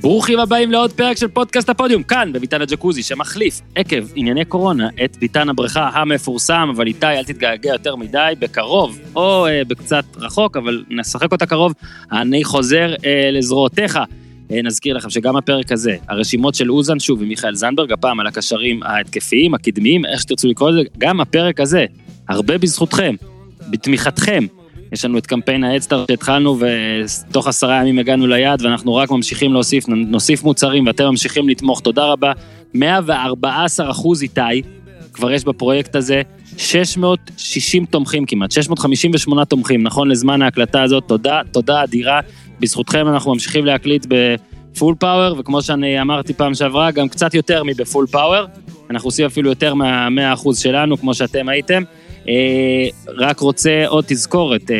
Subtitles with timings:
[0.00, 5.16] ברוכים הבאים לעוד פרק של פודקאסט הפודיום, כאן בביתן הג'קוזי, שמחליף עקב ענייני קורונה את
[5.16, 10.84] ביתן הבריכה המפורסם, אבל איתי, אל תתגעגע יותר מדי, בקרוב, או אה, בקצת רחוק, אבל
[10.90, 11.72] נשחק אותה קרוב,
[12.12, 13.98] אני חוזר אה, לזרועותיך.
[14.50, 18.82] אה, נזכיר לכם שגם הפרק הזה, הרשימות של אוזן שוב ומיכאל זנדברג, הפעם על הקשרים
[18.82, 21.84] ההתקפיים, הקדמיים, איך שתרצו לקרוא לזה, גם הפרק הזה,
[22.28, 23.14] הרבה בזכותכם,
[23.70, 24.46] בתמיכתכם,
[24.92, 29.88] יש לנו את קמפיין האדסטארט שהתחלנו ותוך עשרה ימים הגענו ליעד ואנחנו רק ממשיכים להוסיף,
[29.88, 32.32] נוסיף מוצרים ואתם ממשיכים לתמוך, תודה רבה.
[32.74, 34.62] 114 אחוז איתי,
[35.12, 36.22] כבר יש בפרויקט הזה,
[36.56, 42.20] 660 תומכים כמעט, 658 תומכים, נכון לזמן ההקלטה הזאת, תודה, תודה אדירה.
[42.60, 48.06] בזכותכם אנחנו ממשיכים להקליט בפול פאוור, וכמו שאני אמרתי פעם שעברה, גם קצת יותר מבפול
[48.06, 48.46] פאוור.
[48.90, 51.82] אנחנו עושים אפילו יותר מה-100% שלנו, כמו שאתם הייתם.
[52.28, 54.76] אה, רק רוצה עוד תזכורת, אה,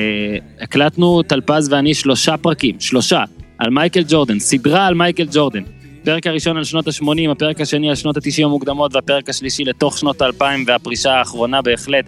[0.60, 3.24] הקלטנו טלפז ואני שלושה פרקים, שלושה,
[3.58, 5.62] על מייקל ג'ורדן, סדרה על מייקל ג'ורדן.
[6.02, 10.22] הפרק הראשון על שנות ה-80, הפרק השני על שנות ה-90 המוקדמות והפרק השלישי לתוך שנות
[10.22, 12.04] ה-2000 והפרישה האחרונה בהחלט.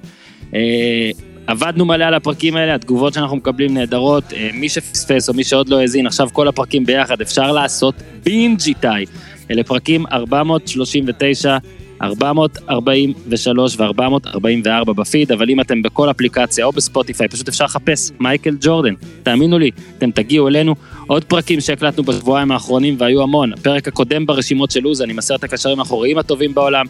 [0.55, 1.11] אה,
[1.47, 4.25] עבדנו מלא על הפרקים האלה, התגובות שאנחנו מקבלים נהדרות.
[4.55, 8.89] מי שפספס או מי שעוד לא האזין, עכשיו כל הפרקים ביחד, אפשר לעשות בינג' איתי.
[9.51, 11.57] אלה פרקים 439
[12.03, 18.95] 443 ו-444 בפיד, אבל אם אתם בכל אפליקציה או בספוטיפיי, פשוט אפשר לחפש מייקל ג'ורדן.
[19.23, 20.75] תאמינו לי, אתם תגיעו אלינו.
[21.07, 23.53] עוד פרקים שהקלטנו בשבועיים האחרונים והיו המון.
[23.53, 26.87] הפרק הקודם ברשימות של לוזן עם עשרת הקשרים האחוריים הטובים בעולם,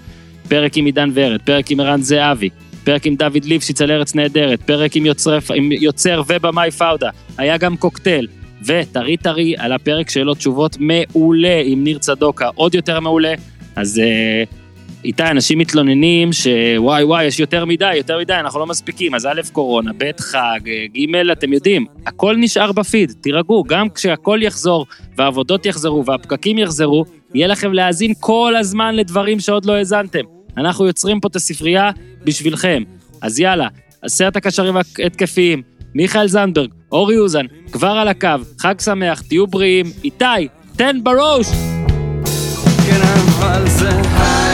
[0.48, 2.48] פרק עם עידן ורד, פרק עם ערן זהבי,
[2.84, 7.56] פרק עם דוד ליפשיץ על ארץ נהדרת, פרק עם יוצר, עם יוצר ובמאי פאודה, היה
[7.56, 8.26] גם קוקטייל,
[8.66, 13.34] וטרי טרי על הפרק שאלות תשובות מעולה עם ניר צדוקה, עוד יותר מעולה,
[13.76, 14.57] אז uh,
[15.04, 19.14] איתי, אנשים מתלוננים שוואי וואי, יש יותר מדי, יותר מדי, אנחנו לא מספיקים.
[19.14, 20.60] אז א', קורונה, ב', חג,
[20.96, 27.04] ג', אתם יודעים, הכל נשאר בפיד, תירגעו, גם כשהכל יחזור, והעבודות יחזרו, והפקקים יחזרו,
[27.34, 30.24] יהיה לכם להאזין כל הזמן לדברים שעוד לא האזנתם.
[30.56, 31.90] אנחנו יוצרים פה את הספרייה
[32.24, 32.82] בשבילכם.
[33.20, 33.68] אז יאללה,
[34.02, 35.62] עשרת הקשרים ההתקפיים,
[35.94, 41.46] מיכאל זנדברג, אורי אוזן, כבר על הקו, חג שמח, תהיו בריאים, איתי, תן בראש!
[42.86, 44.47] כן, אבל זה class,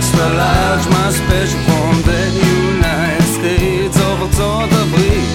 [0.00, 2.22] extra, large, my special from the
[2.56, 5.28] United States of ארצות הברית.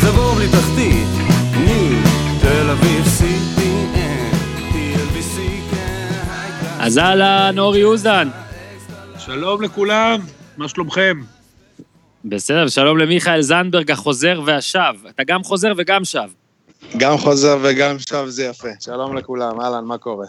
[0.00, 1.08] זה בור בלי תחתית,
[1.64, 2.02] ניו,
[2.40, 3.04] תל אביב,
[5.70, 6.10] כן,
[6.80, 8.28] אז אהלן, אורי אוזן.
[9.18, 10.20] שלום לכולם,
[10.56, 11.20] מה שלומכם?
[12.24, 14.94] בסדר, שלום למיכאל זנדברג החוזר והשב.
[15.08, 16.28] אתה גם חוזר וגם שב.
[16.96, 18.68] גם חוזר וגם שב זה יפה.
[18.80, 20.26] שלום לכולם, אהלן, מה קורה?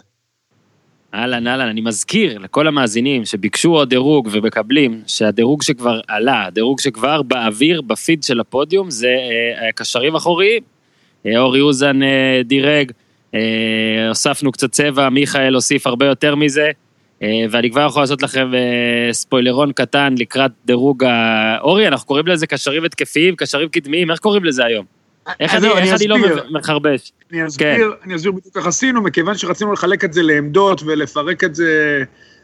[1.16, 7.22] אהלן, אהלן, אני מזכיר לכל המאזינים שביקשו עוד דירוג ומקבלים, שהדירוג שכבר עלה, הדירוג שכבר
[7.22, 9.08] באוויר, בפיד של הפודיום, זה
[9.62, 10.62] אה, קשרים אחוריים.
[11.26, 12.92] אה, אורי אוזן אה, דירג,
[13.34, 16.70] אה, הוספנו קצת צבע, מיכאל הוסיף הרבה יותר מזה,
[17.22, 21.58] אה, ואני כבר יכול לעשות לכם אה, ספוילרון קטן לקראת דירוג ה...
[21.60, 24.95] אורי, אנחנו קוראים לזה קשרים התקפיים, קשרים קדמיים, איך קוראים לזה היום?
[25.40, 26.16] איך אני, איך אני לא
[26.50, 27.12] מחרבש?
[27.32, 28.04] אני אסביר, כן.
[28.04, 32.02] אני אסביר בדיוק איך עשינו, מכיוון שרצינו לחלק את זה לעמדות ולפרק את זה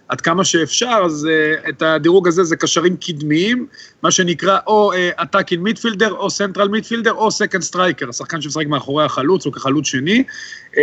[0.09, 3.67] עד כמה שאפשר, אז אה, את הדירוג הזה זה קשרים קדמיים,
[4.03, 9.05] מה שנקרא או attacking אה, midfielder, או central midfielder, או second striker, השחקן שמשחק מאחורי
[9.05, 10.25] החלוץ, או כחלוץ שני.
[10.73, 10.79] אה,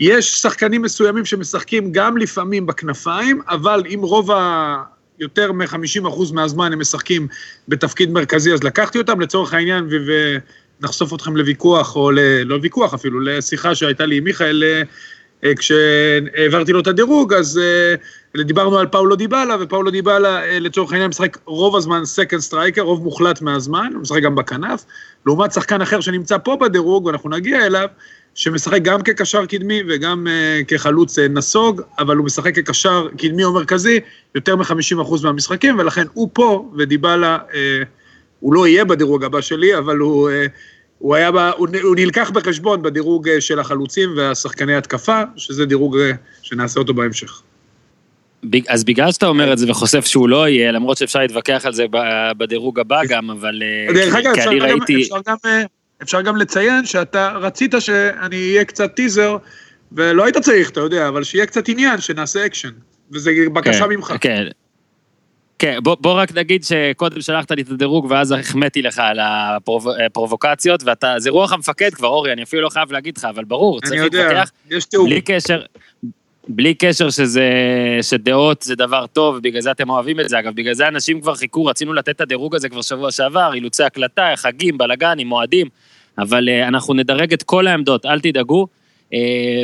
[0.00, 4.82] יש שחקנים מסוימים שמשחקים גם לפעמים בכנפיים, אבל אם רוב ה...
[5.18, 7.28] יותר מ-50% מהזמן הם משחקים
[7.68, 10.36] בתפקיד מרכזי, אז לקחתי אותם לצורך העניין, ו...
[10.80, 12.18] נחשוף אתכם לוויכוח, או ל...
[12.44, 14.62] לא ויכוח אפילו, לשיחה שהייתה לי עם מיכאל
[15.44, 17.60] אה, כשהעברתי לו את הדירוג, אז
[18.38, 22.82] אה, דיברנו על פאולו דיבאלה, ופאולו דיבאלה אה, לצורך העניין משחק רוב הזמן second striker,
[22.82, 24.84] רוב מוחלט מהזמן, הוא משחק גם בכנף,
[25.26, 27.88] לעומת שחקן אחר שנמצא פה בדירוג, ואנחנו נגיע אליו,
[28.34, 30.26] שמשחק גם כקשר קדמי וגם
[30.68, 34.00] כחלוץ נסוג, אבל הוא משחק כקשר קדמי או מרכזי
[34.34, 37.54] יותר מ-50% מהמשחקים, ולכן הוא פה, ודיבאלה uh,
[38.40, 40.46] הוא לא יהיה בדירוג הבא שלי, אבל הוא, אה,
[40.98, 46.10] הוא, היה, הוא, הוא נלקח בחשבון בדירוג אה, של החלוצים והשחקני התקפה, שזה דירוג אה,
[46.42, 47.42] שנעשה אותו בהמשך.
[48.68, 51.86] אז בגלל שאתה אומר את זה וחושף שהוא לא יהיה, למרות שאפשר להתווכח על זה
[52.38, 53.62] בדירוג הבא גם, אבל
[53.94, 55.02] דרך אגב, אפשר, ראיתי...
[55.02, 55.36] אפשר, גם,
[56.02, 59.36] אפשר גם לציין שאתה רצית שאני אהיה קצת טיזר,
[59.92, 62.70] ולא היית צריך, אתה יודע, אבל שיהיה קצת עניין, שנעשה אקשן,
[63.12, 64.12] וזה בקשה כן, ממך.
[64.20, 64.46] כן,
[65.58, 69.18] כן, בוא, בוא רק נגיד שקודם שלחת לי את הדירוג ואז החמאתי לך על
[70.06, 73.80] הפרובוקציות, ואתה, זה רוח המפקד כבר, אורי, אני אפילו לא חייב להגיד לך, אבל ברור,
[73.80, 74.50] צריך להתווכח.
[74.70, 75.06] יש תיאור.
[75.06, 75.62] בלי קשר,
[76.48, 77.50] בלי קשר שזה,
[78.02, 80.38] שדעות זה דבר טוב, בגלל זה אתם אוהבים את זה.
[80.38, 83.82] אגב, בגלל זה אנשים כבר חיכו, רצינו לתת את הדירוג הזה כבר שבוע שעבר, אילוצי
[83.82, 85.68] הקלטה, חגים, בלאגנים, מועדים,
[86.18, 88.66] אבל uh, אנחנו נדרג את כל העמדות, אל תדאגו.
[89.10, 89.16] Uh,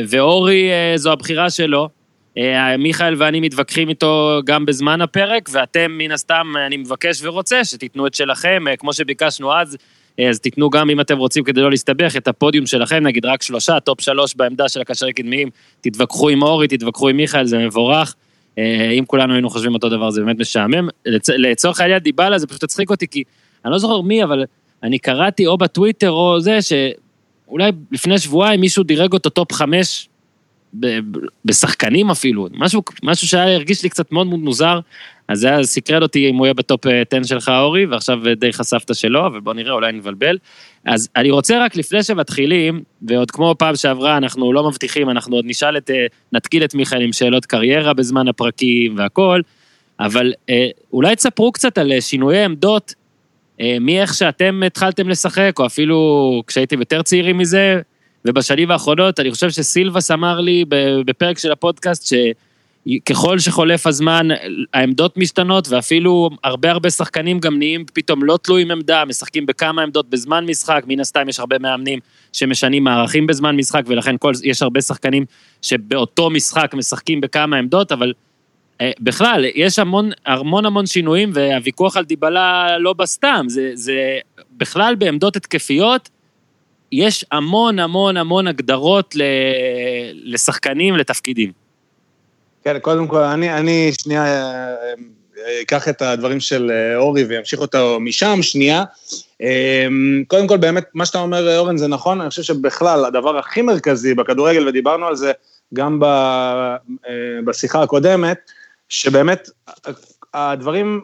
[0.07, 1.89] ואורי, זו הבחירה שלו.
[2.37, 2.41] Uh,
[2.79, 8.13] מיכאל ואני מתווכחים איתו גם בזמן הפרק, ואתם, מן הסתם, אני מבקש ורוצה שתיתנו את
[8.13, 12.15] שלכם, uh, כמו שביקשנו אז, uh, אז תיתנו גם, אם אתם רוצים, כדי לא להסתבך,
[12.17, 15.49] את הפודיום שלכם, נגיד רק שלושה, top שלוש בעמדה של הקשרי קדמיים,
[15.81, 18.15] תתווכחו עם אורי, תתווכחו עם מיכאל, זה מבורך.
[18.57, 20.87] אם כולנו היינו חושבים אותו דבר, זה באמת משעמם.
[21.05, 21.29] לצ...
[21.29, 23.23] לצורך העניין דיבאלה, זה פשוט הצחיק אותי, כי
[23.65, 24.45] אני לא זוכר מי, אבל
[24.83, 30.09] אני קראתי או בטוויטר או זה, שאולי לפני שבועיים מישהו דירג אותו top חמש
[31.45, 34.79] בשחקנים אפילו, משהו, משהו שהיה הרגיש לי קצת מאוד מאוד מוזר,
[35.27, 38.35] אז זה היה סקרן אותי אם הוא יהיה ב top 10 שלך אורי, ועכשיו אה,
[38.35, 40.37] די חשפת שלא, אבל בוא נראה, אולי נבלבל.
[40.85, 45.45] אז אני רוצה רק לפני שמתחילים, ועוד כמו פעם שעברה, אנחנו לא מבטיחים, אנחנו עוד
[45.47, 49.41] נשאל את, אה, נתקיל את מיכאל עם שאלות קריירה בזמן הפרקים והכל,
[49.99, 52.93] אבל אה, אולי תספרו קצת על שינויי עמדות,
[53.81, 57.81] מאיך שאתם התחלתם לשחק, או אפילו כשהייתם יותר צעירים מזה,
[58.25, 60.65] ובשנים האחרונות, אני חושב שסילבס אמר לי
[61.05, 62.15] בפרק של הפודקאסט,
[62.87, 64.27] שככל שחולף הזמן,
[64.73, 70.09] העמדות משתנות, ואפילו הרבה הרבה שחקנים גם נהיים פתאום לא תלויים עמדה, משחקים בכמה עמדות
[70.09, 71.99] בזמן משחק, מן הסתם יש הרבה מאמנים
[72.33, 75.25] שמשנים מערכים בזמן משחק, ולכן כל, יש הרבה שחקנים
[75.61, 78.13] שבאותו משחק משחקים בכמה עמדות, אבל
[78.81, 84.19] אה, בכלל, יש המון המון המון שינויים, והוויכוח על דיבלה לא בסתם, זה, זה
[84.57, 86.09] בכלל בעמדות התקפיות,
[86.93, 89.15] יש המון המון המון הגדרות
[90.13, 91.51] לשחקנים, לתפקידים.
[92.63, 94.73] כן, קודם כל, אני, אני שנייה אה,
[95.37, 98.83] אה, אקח את הדברים של אה, אורי ואמשיך אותו משם, שנייה.
[100.27, 104.13] קודם כל, באמת, מה שאתה אומר, אורן, זה נכון, אני חושב שבכלל, הדבר הכי מרכזי
[104.13, 105.31] בכדורגל, ודיברנו על זה
[105.73, 105.99] גם
[107.45, 108.37] בשיחה הקודמת,
[108.89, 109.49] שבאמת
[110.33, 111.01] הדברים,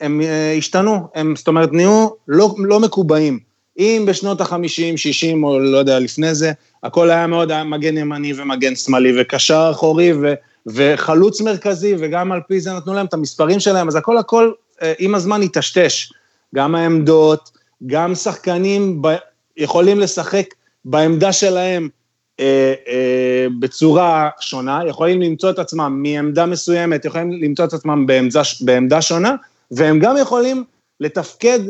[0.00, 0.20] הם
[0.58, 3.49] השתנו, הם, זאת אומרת, נהיו לא, לא מקובעים.
[3.78, 6.52] אם בשנות ה-50, 60 או לא יודע, לפני זה,
[6.82, 10.34] הכל היה מאוד, היה מגן ימני ומגן שמאלי וקשר אחורי ו,
[10.66, 14.52] וחלוץ מרכזי, וגם על פי זה נתנו להם את המספרים שלהם, אז הכל הכל
[14.82, 16.12] אה, עם הזמן היטשטש.
[16.54, 17.50] גם העמדות,
[17.86, 19.08] גם שחקנים ב,
[19.56, 21.88] יכולים לשחק בעמדה שלהם
[22.40, 28.42] אה, אה, בצורה שונה, יכולים למצוא את עצמם מעמדה מסוימת, יכולים למצוא את עצמם בעמדה,
[28.60, 29.34] בעמדה שונה,
[29.70, 30.64] והם גם יכולים
[31.00, 31.60] לתפקד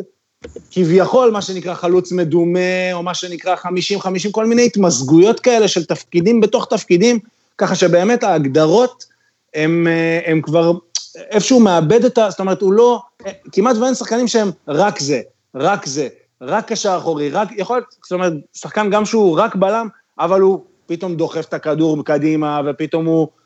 [0.71, 3.67] כביכול מה שנקרא חלוץ מדומה, או מה שנקרא 50-50,
[4.31, 7.19] כל מיני התמזגויות כאלה של תפקידים בתוך תפקידים,
[7.59, 9.05] ככה שבאמת ההגדרות
[9.55, 9.87] הם,
[10.27, 10.73] הם כבר
[11.31, 12.31] איפשהו מאבד את ה...
[12.31, 13.03] זאת אומרת, הוא לא...
[13.53, 15.21] כמעט ואין שחקנים שהם רק זה,
[15.55, 16.09] רק זה,
[16.41, 17.49] רק קשר אחורי, רק...
[17.57, 19.89] יכול להיות, זאת אומרת, שחקן גם שהוא רק בלם,
[20.19, 23.40] אבל הוא פתאום דוחף את הכדור קדימה, ופתאום הוא אה,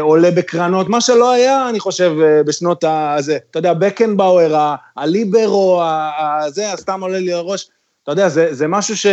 [0.00, 3.38] עולה בקרנות, מה שלא היה, אני חושב, אה, בשנות הזה.
[3.50, 5.82] אתה יודע, בקנבאואר, הליברו,
[6.48, 7.68] זה, סתם עולה לי לראש.
[8.02, 9.06] אתה יודע, זה, זה משהו ש,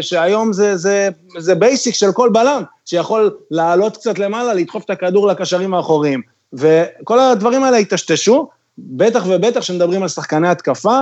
[0.00, 1.08] שהיום זה, זה,
[1.38, 6.22] זה basic של כל בלם, שיכול לעלות קצת למעלה, לדחוף את הכדור לקשרים האחוריים.
[6.52, 8.48] וכל הדברים האלה היטשטשו,
[8.78, 11.00] בטח ובטח כשמדברים על שחקני התקפה,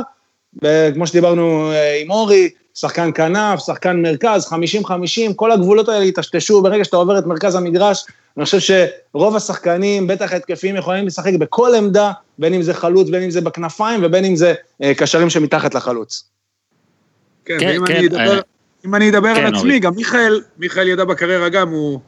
[0.63, 6.85] וכמו שדיברנו אה, עם אורי, שחקן כנף, שחקן מרכז, 50-50, כל הגבולות האלה יטשטשו ברגע
[6.85, 8.05] שאתה עובר את מרכז המגרש.
[8.37, 8.59] אני חושב
[9.13, 13.41] שרוב השחקנים, בטח התקפיים, יכולים לשחק בכל עמדה, בין אם זה חלוץ, בין אם זה
[13.41, 16.25] בכנפיים, ובין אם זה אה, קשרים שמתחת לחלוץ.
[17.45, 18.41] כן, כן, ואם כן, אני אדבר, אה...
[18.87, 22.01] אם אני אדבר כן, על עצמי, גם מיכאל, מיכאל ידע בקריירה גם, הוא...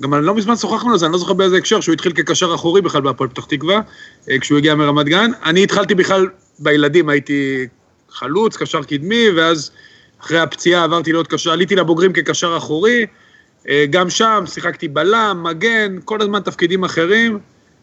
[0.00, 2.54] גם אני לא מזמן שוחחנו על זה, אני לא זוכר באיזה הקשר, שהוא התחיל כקשר
[2.54, 3.80] אחורי בכלל בהפועל פתח תקווה,
[4.30, 5.30] אה, כשהוא הגיע מרמת גן.
[5.44, 6.26] אני התחלתי בכלל,
[6.58, 7.66] בילדים הייתי
[8.10, 9.70] חלוץ, קשר קדמי, ואז
[10.22, 13.06] אחרי הפציעה עברתי להיות קשר, עליתי לבוגרים כקשר אחורי,
[13.68, 17.38] אה, גם שם שיחקתי בלם, מגן, כל הזמן תפקידים אחרים.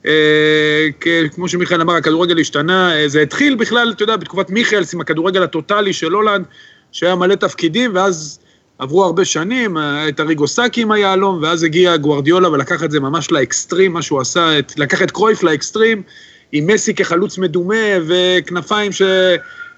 [0.06, 0.88] אה,
[1.36, 5.44] כמו שמיכאל אמר, הכדורגל השתנה, אה, זה התחיל בכלל, אתה יודע, בתקופת מיכאלס עם הכדורגל
[5.44, 6.46] הטוטאלי של הולנד,
[6.92, 8.40] שהיה מלא תפקידים, ואז
[8.80, 9.78] עברו הרבה שנים,
[10.10, 14.22] את אריגו סאקי עם היהלום, ואז הגיע גוארדיולה ולקח את זה ממש לאקסטרים, מה שהוא
[14.22, 16.02] עשה, לקח את קרויף לאקסטרים,
[16.52, 17.76] עם מסי כחלוץ מדומה
[18.08, 19.02] וכנפיים ש...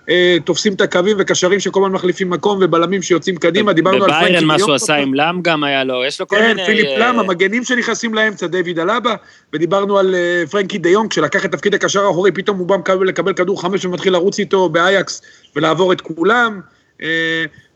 [0.10, 4.46] אה, תופסים את הקווים וקשרים שכל הזמן מחליפים מקום ובלמים שיוצאים קדימה, דיברנו על פרנקי
[4.46, 6.62] מה שהוא עשה עם לאם גם היה לו, יש לו כל כן, מיני...
[6.62, 9.16] כן, פיליפ אה, לאם, המגנים שנכנסים לאמצע, דיוויד אלאבה,
[9.54, 12.76] ודיברנו על אה, פרנקי דיון, כשלקח את תפקיד הקשר האחורי, פתאום הוא בא
[13.06, 15.22] לקבל כדור חמש ומתחיל לרוץ איתו באייקס
[15.56, 16.62] ולעבור את כולם.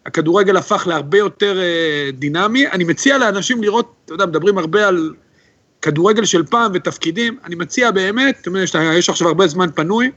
[0.06, 1.60] הכדורגל הפך להרבה יותר
[2.14, 2.68] דינמי.
[2.68, 5.14] אני מציע לאנשים לראות, אתה יודע, מדברים הרבה על
[5.82, 8.48] כדורגל של פעם ותפקידים, אני מציע באמת,
[8.94, 10.12] יש עכשיו הרבה זמן פנוי,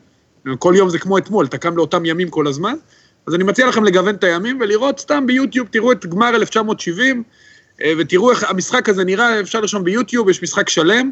[0.58, 2.74] כל יום זה כמו אתמול, אתה קם לאותם ימים כל הזמן.
[3.26, 7.22] אז אני מציע לכם לגוון את הימים ולראות סתם ביוטיוב, תראו את גמר 1970,
[7.82, 11.10] אה, ותראו איך המשחק הזה נראה, אפשר לרשום ביוטיוב, יש משחק שלם,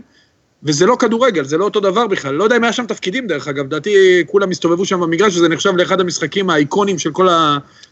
[0.62, 2.34] וזה לא כדורגל, זה לא אותו דבר בכלל.
[2.34, 5.76] לא יודע אם היה שם תפקידים, דרך אגב, לדעתי כולם הסתובבו שם במגרש, וזה נחשב
[5.76, 7.28] לאחד המשחקים האיקונים של כל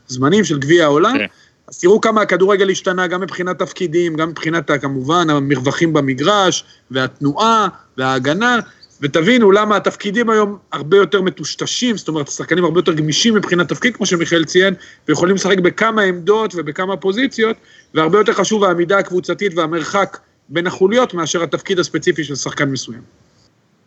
[0.09, 1.19] הזמנים של גביע העולם.
[1.19, 1.27] כן.
[1.69, 7.69] אז תראו כמה הכדורגל השתנה, גם מבחינת תפקידים, גם מבחינת, כמובן, המרווחים במגרש, והתנועה,
[7.99, 8.59] וההגנה,
[9.03, 13.97] ותבינו למה התפקידים היום הרבה יותר מטושטשים, זאת אומרת, השחקנים הרבה יותר גמישים מבחינת תפקיד,
[13.97, 14.75] כמו שמיכאל ציין,
[15.09, 17.57] ויכולים לשחק בכמה עמדות ובכמה פוזיציות,
[17.95, 20.19] והרבה יותר חשוב העמידה הקבוצתית והמרחק
[20.49, 23.01] בין החוליות מאשר התפקיד הספציפי של שחקן מסוים.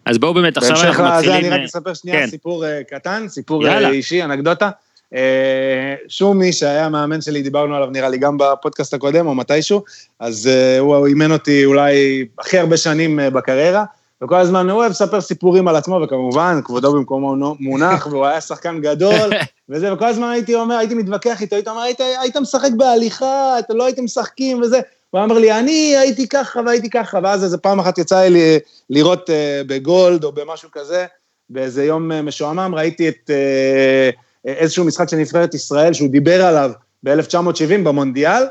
[0.06, 1.40] אז בואו באמת, עכשיו בהמשך אנחנו לזה, מתחילים...
[1.40, 2.28] אני רק אה, אספר שנייה כן.
[2.28, 3.88] סיפור אה, קטן, סיפור יאללה.
[3.88, 4.70] אה, אישי, אנקדוטה.
[5.16, 9.84] אה, שומי, שהיה מאמן שלי, דיברנו עליו נראה לי גם בפודקאסט הקודם או מתישהו,
[10.20, 13.84] אז אה, הוא אימן אותי אולי הכי הרבה שנים אה, בקריירה,
[14.26, 18.82] וכל הזמן הוא אוהב לספר סיפורים על עצמו, וכמובן, כבודו במקומו מונח, והוא היה שחקן
[18.82, 19.30] גדול,
[19.70, 23.78] וזה, וכל הזמן הייתי אומר, הייתי מתווכח איתו, הייתי אומר, היית, היית משחק בהליכה, אתם
[23.78, 24.80] לא הייתם משחקים וזה.
[25.10, 29.30] הוא אמר לי, אני הייתי ככה והייתי ככה, ואז איזה פעם אחת יצא לי לראות
[29.30, 31.06] אה, בגולד או במשהו כזה,
[31.50, 34.10] באיזה יום אה, משועמם, ראיתי את אה,
[34.46, 36.72] איזשהו משחק של נבחרת ישראל שהוא דיבר עליו
[37.04, 38.44] ב-1970 במונדיאל,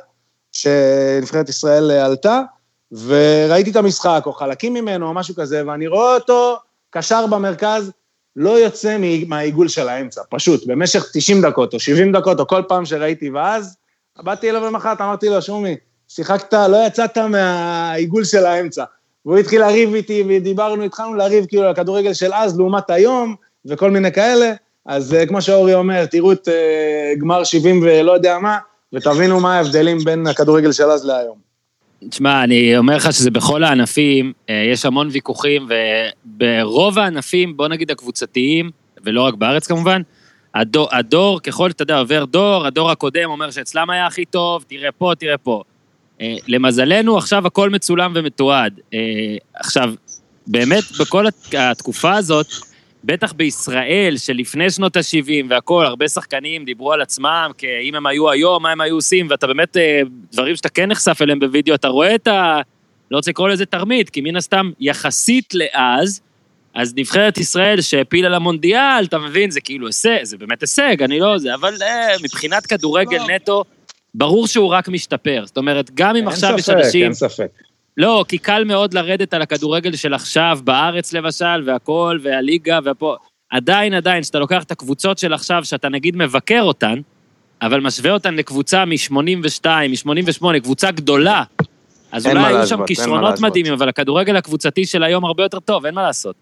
[0.53, 2.41] שנבחרת ישראל אה, עלתה,
[3.07, 6.57] וראיתי את המשחק, או חלקים ממנו, או משהו כזה, ואני רואה אותו
[6.91, 7.93] קשר במרכז,
[8.37, 8.97] לא יוצא
[9.27, 13.77] מהעיגול של האמצע, פשוט, במשך 90 דקות, או 70 דקות, או כל פעם שראיתי, ואז
[14.19, 15.77] באתי אליו למחרת, אמרתי לו, שומי,
[16.09, 18.85] שיחקת, לא יצאת מהעיגול של האמצע.
[19.27, 23.35] והוא התחיל לריב איתי, ודיברנו, התחלנו לריב כאילו על הכדורגל של אז לעומת היום,
[23.67, 24.53] וכל מיני כאלה.
[24.87, 28.59] אז אה, כמו שאורי אומר, תראו את אה, גמר 70 ולא יודע מה,
[28.93, 31.54] ותבינו מה ההבדלים בין הכדורגל של אז להיום.
[32.09, 35.69] תשמע, אני אומר לך שזה בכל הענפים, אה, יש המון ויכוחים,
[36.27, 38.71] וברוב הענפים, בוא נגיד הקבוצתיים,
[39.05, 40.03] ולא רק בארץ כמובן,
[40.55, 44.93] הדור, הדור ככל שאתה יודע, עובר דור, הדור הקודם אומר שאצלם היה הכי טוב, תראה
[44.93, 45.63] פה, תראה פה.
[46.21, 48.81] אה, למזלנו, עכשיו הכל מצולם ומתועד.
[48.95, 48.99] אה,
[49.55, 49.95] עכשיו,
[50.47, 52.47] באמת, בכל הת- התקופה הזאת,
[53.07, 58.63] בטח בישראל, שלפני שנות ה-70 והכול, הרבה שחקנים דיברו על עצמם, כאם הם היו היום,
[58.63, 60.01] מה הם היו עושים, ואתה באמת, אה,
[60.33, 62.61] דברים שאתה כן נחשף אליהם בווידאו, אתה רואה את ה...
[63.11, 66.21] לא רוצה לקרוא לזה תרמית, כי מן הסתם, יחסית לאז,
[66.75, 71.39] אז נבחרת ישראל שהעפילה למונדיאל, אתה מבין, זה כאילו הישג, זה באמת הישג, אני לא
[71.39, 73.35] זה, אבל אה, מבחינת כדורגל לא.
[73.35, 73.65] נטו,
[74.15, 75.43] ברור שהוא רק משתפר.
[75.47, 77.05] זאת אומרת, גם אם עכשיו יש אנשים...
[77.05, 77.51] אין ספק.
[77.97, 83.17] לא, כי קל מאוד לרדת על הכדורגל של עכשיו, בארץ למשל, והכל, והליגה, והפה.
[83.51, 87.01] עדיין, עדיין, כשאתה לוקח את הקבוצות של עכשיו, שאתה נגיד מבקר אותן,
[87.63, 91.43] אבל משווה אותן לקבוצה מ-82, מ-88, קבוצה גדולה,
[92.13, 93.41] אז אולי היו שם כישרונות.
[93.41, 96.37] מדהימים, אבל הכדורגל הקבוצתי של היום הרבה יותר טוב, אין מה לעשות.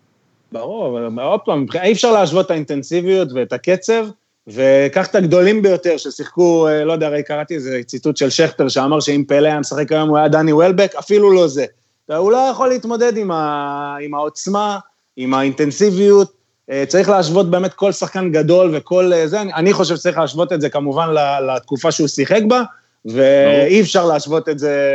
[0.52, 4.06] ברור, אבל עוד פעם, אי אפשר להשוות את האינטנסיביות ואת הקצב,
[4.48, 9.00] וקח את הגדולים ביותר ששיחקו, אה, לא יודע, הרי קראתי איזה ציטוט של שכטר שאמר
[9.00, 11.64] שאם פלא היה משחק היום הוא היה דני וולבק, אפילו לא זה.
[12.06, 13.96] הוא לא יכול להתמודד עם, ה...
[14.00, 14.78] עם העוצמה,
[15.16, 16.32] עם האינטנסיביות,
[16.70, 20.52] אה, צריך להשוות באמת כל שחקן גדול וכל אה, זה, אני, אני חושב שצריך להשוות
[20.52, 21.08] את זה כמובן
[21.54, 22.62] לתקופה שהוא שיחק בה,
[23.04, 24.92] ואי אפשר להשוות את זה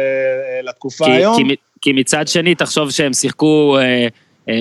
[0.64, 1.38] לתקופה כי, היום.
[1.38, 4.08] כי, כי מצד שני, תחשוב שהם שיחקו אה,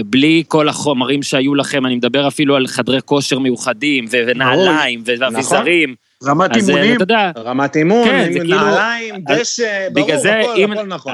[0.07, 5.95] בלי כל החומרים שהיו לכם, אני מדבר אפילו על חדרי כושר מיוחדים, ונעליים, ו- ואביזרים.
[6.25, 6.97] רמת אה, אימונים,
[7.39, 11.13] רמת אימון, כן, כאילו- נעליים, דשא, ברור, הכל, אם- הכל נכון.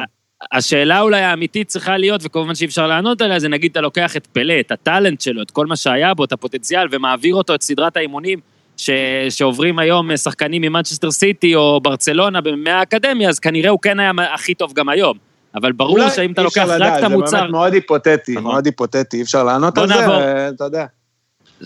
[0.53, 4.27] השאלה אולי האמיתית צריכה להיות, וכמובן שאי אפשר לענות עליה, זה נגיד אתה לוקח את
[4.27, 7.97] פלא, את הטאלנט שלו, את כל מה שהיה בו, את הפוטנציאל, ומעביר אותו את סדרת
[7.97, 8.39] האימונים
[8.77, 8.91] ש...
[9.31, 14.73] שעוברים היום שחקנים ממנצ'סטר סיטי או ברצלונה מהאקדמיה, אז כנראה הוא כן היה הכי טוב
[14.73, 15.32] גם היום.
[15.55, 17.31] אבל ברור אולי שאם אתה לוקח רק את המוצר...
[17.31, 18.43] זה באמת מאוד היפותטי, נכון.
[18.45, 20.15] מאוד היפותטי, אי אפשר לענות על זה, נעבור.
[20.15, 20.87] אה, אתה יודע.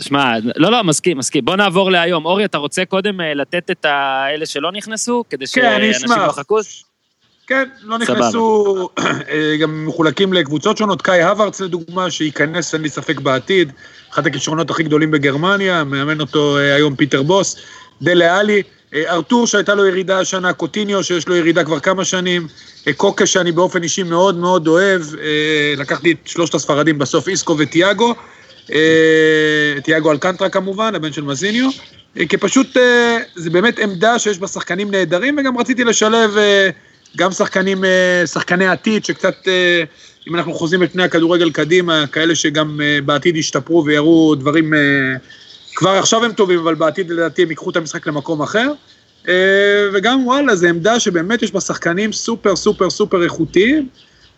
[0.00, 1.44] שמע, לא, לא, מסכים, מסכים.
[1.44, 2.24] בוא נעבור להיום.
[2.24, 5.24] אורי, אתה רוצה קודם אה, לתת את האלה שלא נכנסו?
[5.30, 6.26] כדי כן, אני שאנשים אשמח.
[6.26, 6.58] לא יחכו?
[7.46, 7.98] כן, לא.
[7.98, 13.72] נכנסו, אה, גם מחולקים לקבוצות שונות, קאי הווארץ לדוגמה, שייכנס, אין לי ספק, בעתיד,
[14.12, 17.56] אחד הכישרונות הכי גדולים בגרמניה, מאמן אותו אה, היום פיטר בוס,
[18.02, 18.62] דלה עלי,
[18.94, 22.46] ארתור שהייתה לו ירידה השנה, קוטיניו שיש לו ירידה כבר כמה שנים,
[22.88, 27.56] אה, קוקה שאני באופן אישי מאוד מאוד אוהב, אה, לקחתי את שלושת הספרדים בסוף, איסקו
[27.58, 28.14] וטיאגו,
[28.72, 31.68] אה, טיאגו אלקנטרה כמובן, הבן של מזיניו,
[32.18, 36.70] אה, כי פשוט אה, זה באמת עמדה שיש בה שחקנים נהדרים, וגם רציתי לשלב אה,
[37.16, 39.82] גם שחקנים, אה, שחקני עתיד, שקצת, אה,
[40.28, 44.78] אם אנחנו חוזים את פני הכדורגל קדימה, כאלה שגם אה, בעתיד ישתפרו ויראו דברים, אה,
[45.76, 48.72] כבר עכשיו הם טובים, אבל בעתיד לדעתי הם ייקחו את המשחק למקום אחר.
[49.28, 49.34] אה,
[49.94, 53.88] וגם וואלה, זו עמדה שבאמת יש בה שחקנים סופר סופר סופר איכותיים,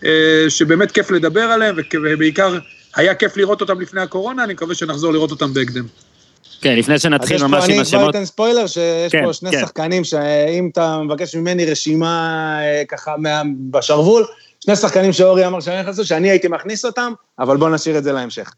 [0.04, 0.10] אה,
[0.48, 2.58] שבאמת כיף לדבר עליהם, ובעיקר
[2.96, 5.84] היה כיף לראות אותם לפני הקורונה, אני מקווה שנחזור לראות אותם בהקדם.
[6.60, 8.10] כן, לפני שנתחיל אז יש ממש פה, עם אני כבר השמות.
[8.14, 9.60] אתן ספוילר, שיש כן, פה שני כן.
[9.60, 14.24] שחקנים שאם אתה מבקש ממני רשימה אה, ככה מה, בשרוול,
[14.60, 18.12] שני שחקנים שאורי אמר שאני נכנסו, שאני הייתי מכניס אותם, אבל בואו נשאיר את זה
[18.12, 18.52] להמשך.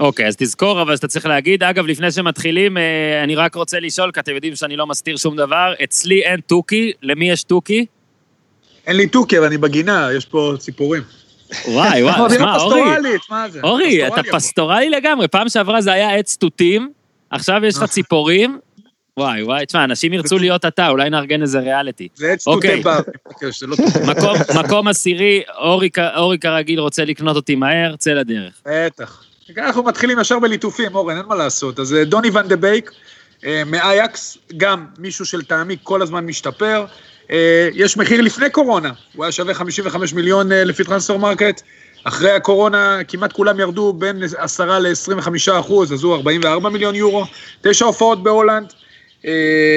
[0.00, 1.62] אוקיי, אז תזכור אבל שאתה צריך להגיד.
[1.62, 5.36] אגב, לפני שמתחילים, אה, אני רק רוצה לשאול, כי אתם יודעים שאני לא מסתיר שום
[5.36, 5.72] דבר.
[5.84, 7.86] אצלי אין תוכי, למי יש תוכי?
[8.86, 11.02] אין לי תוכי, אבל אני בגינה, יש פה ציפורים.
[11.68, 12.82] וואי, וואי, שמע, אורי?
[13.62, 14.20] אורי, אתה.
[14.32, 15.28] פסטורלי לגמרי.
[15.28, 16.92] פעם שעברה זה היה עץ תותים,
[17.30, 17.86] עכשיו יש לך אה.
[17.86, 18.58] ציפורים.
[19.16, 22.08] וואי, וואי, תשמע, אנשים ירצו להיות אתה, אולי נארגן איזה ריאליטי.
[22.14, 22.70] זה עץ אוקיי.
[22.70, 23.76] תותי בר, מבקש, זה לא.
[24.64, 25.42] מקום, עשירי,
[26.16, 28.62] אורי כרגיל רוצה לקנות אותי מהר, צא לדרך.
[28.66, 29.29] בטח.
[29.58, 31.80] אנחנו מתחילים ישר בליטופים, אורן, אין מה לעשות.
[31.80, 32.90] אז אה, דוני ון דה בייק,
[33.44, 36.84] אה, מאייאקס, גם מישהו שלטעמי כל הזמן משתפר.
[37.30, 41.62] אה, יש מחיר לפני קורונה, הוא היה שווה 55 מיליון לפי טרנספר מרקט.
[42.04, 45.28] אחרי הקורונה כמעט כולם ירדו בין 10 ל-25
[45.60, 47.24] אחוז, אז הוא 44 מיליון יורו.
[47.60, 48.72] תשע הופעות בהולנד,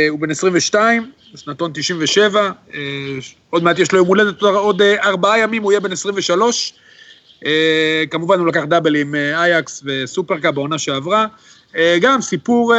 [0.10, 2.80] הוא בן 22, שנתון 97, אה,
[3.50, 6.74] עוד מעט יש לו יום הולדת, עוד ארבעה ימים הוא יהיה בן 23.
[7.46, 11.26] אה, כמובן הוא לקח דאבל עם אה, אייאקס וסופרקאפ בעונה שעברה.
[11.76, 12.74] אה, גם סיפור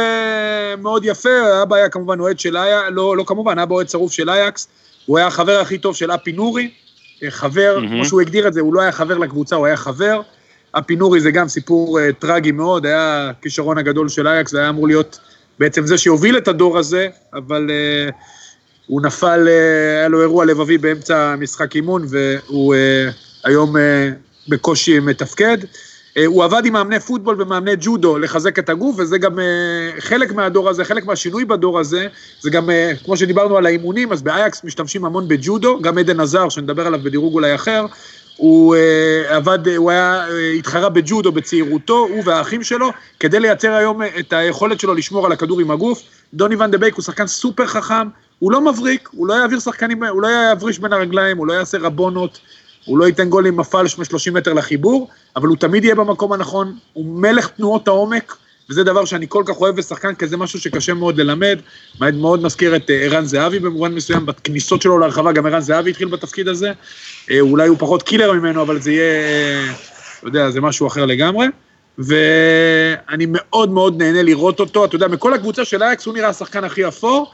[0.81, 4.29] מאוד יפה, אבא היה כמובן אוהד של אייקס, לא, לא כמובן, אבא אוהד שרוף של
[4.29, 4.67] אייקס,
[5.05, 6.71] הוא היה החבר הכי טוב של אפי נורי,
[7.29, 7.95] חבר, מהמם.
[7.95, 10.21] כמו שהוא הגדיר את זה, הוא לא היה חבר לקבוצה, הוא היה חבר.
[10.71, 14.87] אפי נורי זה גם סיפור טרגי מאוד, היה הכישרון הגדול של אייקס, זה היה אמור
[14.87, 15.19] להיות
[15.59, 17.69] בעצם זה שיוביל את הדור הזה, אבל
[18.87, 19.47] הוא נפל,
[19.97, 22.75] היה לו אירוע לבבי באמצע משחק אימון, והוא
[23.43, 23.75] היום
[24.47, 25.57] בקושי מתפקד.
[26.17, 29.45] אה, הוא עבד עם מאמני פוטבול ומאמני ג'ודו לחזק את הגוף, וזה גם אה,
[29.99, 32.07] חלק מהדור הזה, חלק מהשינוי בדור הזה,
[32.41, 36.49] זה גם, אה, כמו שדיברנו על האימונים, אז באייאקס משתמשים המון בג'ודו, גם אדן הזאר,
[36.49, 37.85] שנדבר עליו בדירוג אולי אחר,
[38.37, 38.75] הוא
[39.27, 40.25] עבד, הוא היה,
[40.57, 45.59] התחרה בג'ודו בצעירותו, הוא והאחים שלו, כדי לייצר היום את היכולת שלו לשמור על הכדור
[45.59, 46.01] עם הגוף.
[46.33, 48.07] דוני ון דה בייק הוא שחקן סופר חכם,
[48.39, 51.77] הוא לא מבריק, הוא לא יעביר שחקנים, הוא לא ישחיל בין הרגליים, הוא לא יעשה
[51.77, 52.39] רבונות,
[52.85, 56.77] הוא לא ייתן גול עם מפלש מ-30 מטר לחיבור, אבל הוא תמיד יהיה במקום הנכון,
[56.93, 58.35] הוא מלך תנועות העומק,
[58.69, 61.59] וזה דבר שאני כל כך אוהב בשחקן, כי זה משהו שקשה מאוד ללמד.
[62.13, 66.07] מאוד מזכיר את אה, ערן זהבי במובן מסוים, בכניסות שלו להרחבה, גם ערן זהבי התחיל
[66.07, 66.71] בתפקיד הזה.
[67.31, 69.73] אה, אולי הוא פחות קילר ממנו, אבל זה יהיה, אה,
[70.19, 71.47] אתה יודע, זה משהו אחר לגמרי.
[71.97, 76.63] ואני מאוד מאוד נהנה לראות אותו, אתה יודע, מכל הקבוצה של אייקס הוא נראה השחקן
[76.63, 77.31] הכי אפור,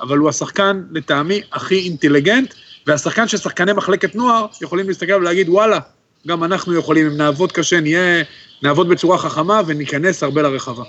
[0.00, 2.54] אבל הוא השחקן, לטעמי, הכי אינטליגנט,
[2.86, 5.78] והשחקן ששחקני מחלקת נוער יכולים להסתכל ולהגיד, וואלה,
[6.28, 8.22] גם אנחנו יכולים, אם נעבוד קשה, נהיה,
[8.62, 10.82] נעבוד בצורה חכמה וניכנס הרבה לרחבה.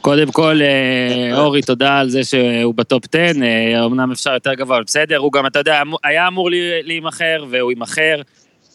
[0.00, 4.54] קודם כל, אה, אורי, תודה על זה שהוא ב top 10, אה, אמנם אפשר יותר
[4.54, 6.48] גבוה, אבל בסדר, הוא גם, אתה יודע, אמור- היה אמור
[6.84, 8.20] להימכר, והוא יימכר.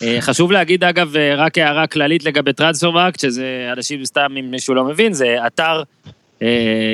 [0.01, 4.83] אה, חשוב להגיד, אגב, רק הערה כללית לגבי טרנספרמרקט, שזה אנשים, סתם, אם מישהו לא
[4.83, 5.83] מבין, זה אתר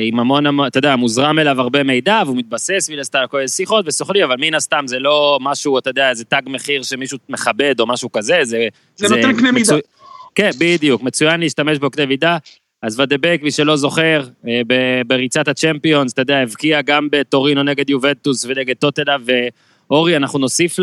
[0.03, 3.49] עם המון, אתה יודע, מוזרם אליו הרבה מידע, והוא מתבסס מן הסתם על כל מיני
[3.49, 7.79] שיחות וסוכנים, אבל מן הסתם זה לא משהו, אתה יודע, איזה תג מחיר שמישהו מכבד
[7.79, 8.67] או משהו כזה, זה...
[8.95, 9.75] זה נותן קנה מידה.
[10.35, 12.37] כן, בדיוק, מצוין להשתמש בו קנה מידה.
[12.81, 14.61] אז ודבק, מי שלא זוכר, אה,
[15.07, 19.15] בריצת הצ'מפיונס, אתה יודע, הבקיע גם בטורינו נגד יובנטוס ונגד טוטנה,
[19.89, 20.79] ואורי, אנחנו נוסיף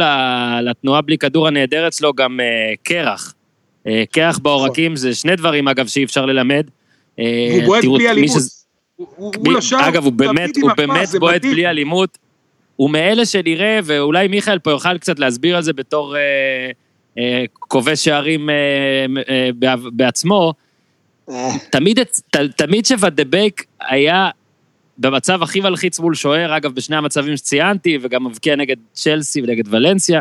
[0.63, 3.35] לתנועה בלי כדור הנהדרת שלו גם אה, קרח.
[3.87, 6.67] אה, קרח בעורקים זה שני דברים, אגב, שאי אפשר ללמד.
[7.19, 8.43] אה, והוא בועט בלי אלימות.
[9.81, 11.43] אגב, הוא תמיד באמת, הוא באמת בועט.
[11.45, 12.19] בלי אלימות.
[12.77, 16.21] הוא מאלה שנראה, ואולי מיכאל פה יוכל קצת להסביר על זה בתור אה,
[17.19, 18.55] אה, כובש שערים אה,
[19.31, 20.53] אה, בעצמו.
[21.71, 24.31] תמיד, את- ת, תמיד שוודבק היה
[24.99, 30.21] במצב הכי מלחיץ מול שוער, אגב, בשני המצבים שציינתי, וגם מבקיע נגד צ'לסי ונגד ולנסיה,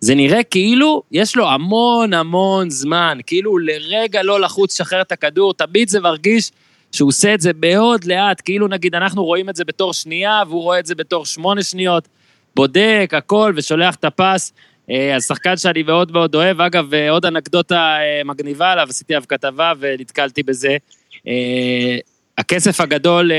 [0.00, 5.54] זה נראה כאילו יש לו המון המון זמן, כאילו לרגע לא לחוץ לשחרר את הכדור,
[5.54, 6.50] תמיד זה מרגיש
[6.92, 10.62] שהוא עושה את זה מאוד לאט, כאילו נגיד אנחנו רואים את זה בתור שנייה, והוא
[10.62, 12.08] רואה את זה בתור שמונה שניות,
[12.56, 14.52] בודק הכל ושולח את הפס.
[14.90, 19.14] אה, אז שחקן שאני מאוד מאוד אוהב, אגב, אה, עוד אנקדוטה אה, מגניבה עליו, עשיתי
[19.14, 20.76] עליו כתבה ונתקלתי בזה.
[22.38, 23.30] הכסף הגדול,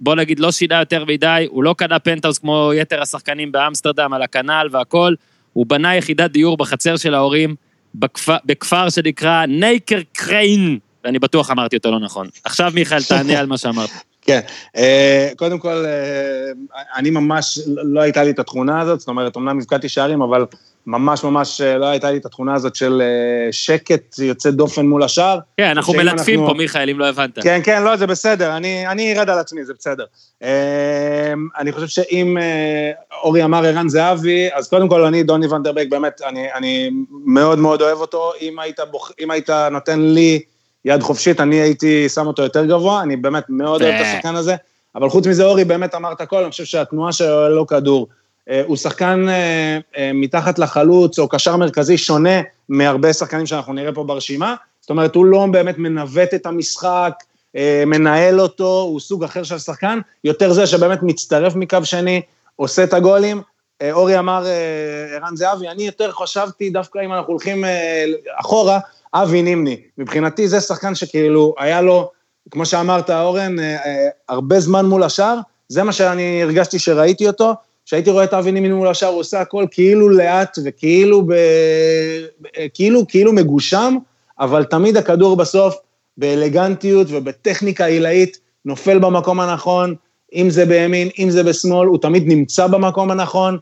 [0.00, 4.22] בוא נגיד, לא שינה יותר מדי, הוא לא קנה פנטהאוס כמו יתר השחקנים באמסטרדם על
[4.22, 5.14] הכנ"ל והכל,
[5.58, 7.54] הוא בנה יחידת דיור בחצר של ההורים,
[7.94, 12.28] בכפר, בכפר שנקרא נייקרקרין, ואני בטוח אמרתי אותו לא נכון.
[12.44, 13.90] עכשיו מיכאל תענה על מה שאמרת.
[14.26, 14.40] כן,
[14.76, 16.52] אה, קודם כל, אה,
[16.96, 20.46] אני ממש, לא הייתה לי את התכונה הזאת, זאת אומרת, אמנם הבקעתי שערים, אבל
[20.88, 25.02] ממש ממש אה, לא הייתה לי את התכונה הזאת של אה, שקט יוצא דופן מול
[25.02, 25.38] השער.
[25.56, 27.38] כן, אנחנו מלטפים אנחנו- פה, מיכאל, אם לא הבנת.
[27.42, 30.04] כן, כן, לא, זה בסדר, אני, אני ארד על עצמי, זה בסדר.
[30.42, 32.90] אה, אני חושב שאם אה,
[33.22, 36.90] אורי אמר ערן זהבי, אז קודם כל אני, דוני ונדרבק, באמת, אני, אני
[37.24, 38.32] מאוד מאוד אוהב אותו.
[38.40, 40.40] אם היית, בוח, אם היית נותן לי
[40.84, 44.54] יד חופשית, אני הייתי שם אותו יותר גבוה, אני באמת מאוד אוהב את השחקן הזה,
[44.94, 48.06] אבל חוץ מזה, אורי, באמת אמרת הכל, אני חושב שהתנועה שלו לא כדור.
[48.64, 49.26] הוא שחקן
[50.14, 54.54] מתחת לחלוץ, או קשר מרכזי שונה מהרבה שחקנים שאנחנו נראה פה ברשימה.
[54.80, 57.12] זאת אומרת, הוא לא באמת מנווט את המשחק,
[57.86, 62.22] מנהל אותו, הוא סוג אחר של שחקן, יותר זה שבאמת מצטרף מקו שני,
[62.56, 63.42] עושה את הגולים.
[63.92, 64.44] אורי אמר,
[65.14, 67.64] ערן זהבי, אני יותר חשבתי, דווקא אם אנחנו הולכים
[68.40, 68.78] אחורה,
[69.14, 69.80] אבי נימני.
[69.98, 72.10] מבחינתי זה שחקן שכאילו, היה לו,
[72.50, 73.56] כמו שאמרת, אורן,
[74.28, 77.54] הרבה זמן מול השאר, זה מה שאני הרגשתי שראיתי אותו,
[77.88, 81.32] כשהייתי רואה את אבי נימני מול השאר, הוא עושה הכל כאילו לאט וכאילו ב...
[82.74, 83.96] כאילו, כאילו מגושם,
[84.40, 85.76] אבל תמיד הכדור בסוף,
[86.16, 89.94] באלגנטיות ובטכניקה עילאית, נופל במקום הנכון,
[90.34, 93.58] אם זה בימין, אם זה בשמאל, הוא תמיד נמצא במקום הנכון.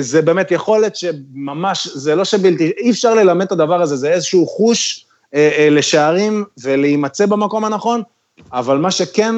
[0.00, 4.46] זה באמת יכולת שממש, זה לא שבלתי, אי אפשר ללמד את הדבר הזה, זה איזשהו
[4.46, 5.06] חוש
[5.70, 8.02] לשערים ולהימצא במקום הנכון,
[8.52, 9.34] אבל מה שכן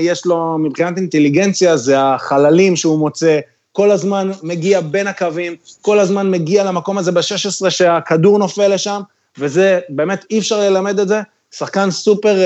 [0.00, 3.38] יש לו מבחינת אינטליגנציה זה החללים שהוא מוצא,
[3.72, 9.00] כל הזמן מגיע בין הקווים, כל הזמן מגיע למקום הזה ב-16 שהכדור נופל לשם,
[9.38, 12.36] וזה באמת אי אפשר ללמד את זה, שחקן סופר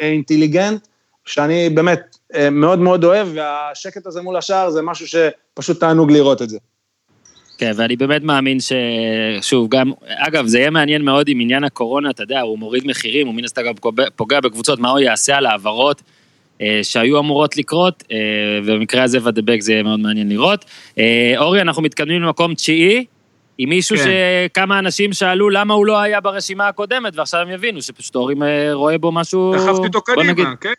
[0.00, 0.86] אינטליגנט,
[1.24, 2.16] שאני באמת
[2.50, 6.58] מאוד מאוד אוהב, והשקט הזה מול השער זה משהו שפשוט תענוג לראות את זה.
[7.58, 8.72] כן, ואני באמת מאמין ש...
[9.40, 13.26] שוב, גם, אגב, זה יהיה מעניין מאוד עם עניין הקורונה, אתה יודע, הוא מוריד מחירים,
[13.26, 13.74] הוא מן הסתם גם
[14.16, 16.02] פוגע בקבוצות, מה הוא יעשה על העברות
[16.60, 18.16] אה, שהיו אמורות לקרות, אה,
[18.64, 20.64] ובמקרה הזה ודבק זה יהיה מאוד מעניין לראות.
[20.98, 23.04] אה, אורי, אנחנו מתקדמים למקום תשיעי,
[23.58, 24.04] עם מישהו כן.
[24.48, 28.34] שכמה אנשים שאלו למה הוא לא היה ברשימה הקודמת, ועכשיו הם יבינו שפשוט אורי
[28.72, 29.54] רואה בו משהו...
[29.54, 30.56] דחפתי אותו קדימה.
[30.56, 30.72] כן?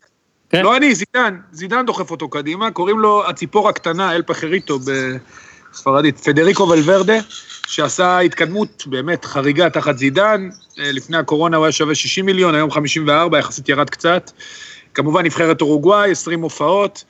[0.49, 0.63] כן.
[0.63, 4.79] לא אני, זידן, זידן דוחף אותו קדימה, קוראים לו הציפור הקטנה, אל פחריטו
[5.77, 7.17] בספרדית, פדריקו ולוורדה,
[7.67, 13.39] שעשה התקדמות באמת חריגה תחת זידן, לפני הקורונה הוא היה שווה 60 מיליון, היום 54,
[13.39, 14.31] יחסית ירד קצת.
[14.93, 17.03] כמובן נבחרת אורוגוואי, 20 הופעות,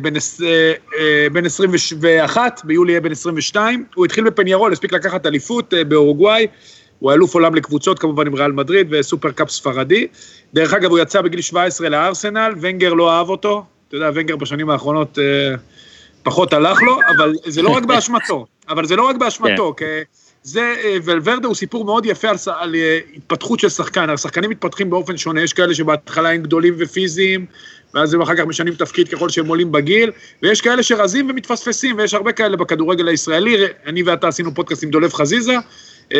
[0.00, 0.12] בן,
[1.32, 6.46] בן 21, ביולי יהיה בן 22, הוא התחיל בפניירול, הספיק לקחת אליפות באורוגוואי,
[6.98, 10.06] הוא אלוף עולם לקבוצות כמובן עם ריאל מדריד וסופר קאפ ספרדי.
[10.54, 14.70] דרך אגב, הוא יצא בגיל 17 לארסנל, ונגר לא אהב אותו, אתה יודע, ונגר בשנים
[14.70, 15.54] האחרונות אה,
[16.24, 19.84] פחות הלך לו, אבל זה לא רק באשמתו, אבל זה לא רק באשמתו, כי
[20.42, 24.90] זה, אה, ולוורדה הוא סיפור מאוד יפה על, על אה, התפתחות של שחקן, השחקנים מתפתחים
[24.90, 27.46] באופן שונה, יש כאלה שבהתחלה הם גדולים ופיזיים,
[27.94, 30.10] ואז הם אחר כך משנים תפקיד ככל שהם עולים בגיל,
[30.42, 33.56] ויש כאלה שרזים ומתפספסים, ויש הרבה כאלה בכדורגל הישראלי,
[33.86, 35.54] אני ואתה עשינו פודקאסט עם דולב חזיזה,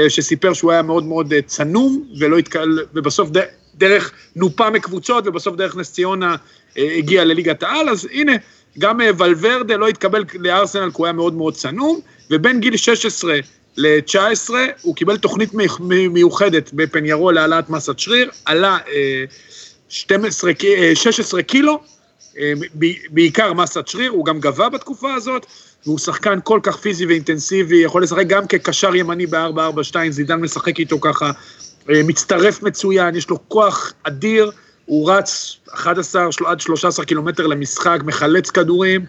[0.09, 3.41] שסיפר שהוא היה מאוד מאוד צנום, ולא התקל, ובסוף ד,
[3.75, 6.37] דרך נופה מקבוצות, ובסוף דרך נס ציונה
[6.77, 8.33] הגיע לליגת העל, אז הנה,
[8.79, 13.39] גם ולוורדה לא התקבל לארסנל, כי הוא היה מאוד מאוד צנום, ובין גיל 16
[13.77, 14.51] ל-19
[14.83, 15.51] הוא קיבל תוכנית
[16.11, 18.79] מיוחדת בפניירו להעלאת מסת שריר, עלה
[19.89, 20.53] 12,
[20.95, 21.81] 16 קילו,
[23.11, 25.47] בעיקר מסת שריר, הוא גם גבה בתקופה הזאת,
[25.87, 31.01] והוא שחקן כל כך פיזי ואינטנסיבי, יכול לשחק גם כקשר ימני ב-4-4-2, זידן משחק איתו
[31.01, 31.31] ככה,
[31.89, 34.51] מצטרף מצוין, יש לו כוח אדיר,
[34.87, 39.05] הוא רץ 11 עד 13 קילומטר למשחק, מחלץ כדורים,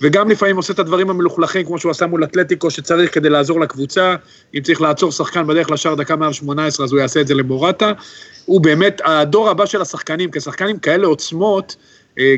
[0.00, 4.14] וגם לפעמים עושה את הדברים המלוכלכים, כמו שהוא עשה מול אתלטיקו, שצריך כדי לעזור לקבוצה,
[4.54, 7.92] אם צריך לעצור שחקן בדרך לשער דקה מעל 18, אז הוא יעשה את זה למורטה.
[8.44, 11.76] הוא באמת, הדור הבא של השחקנים, כשחקנים כאלה עוצמות,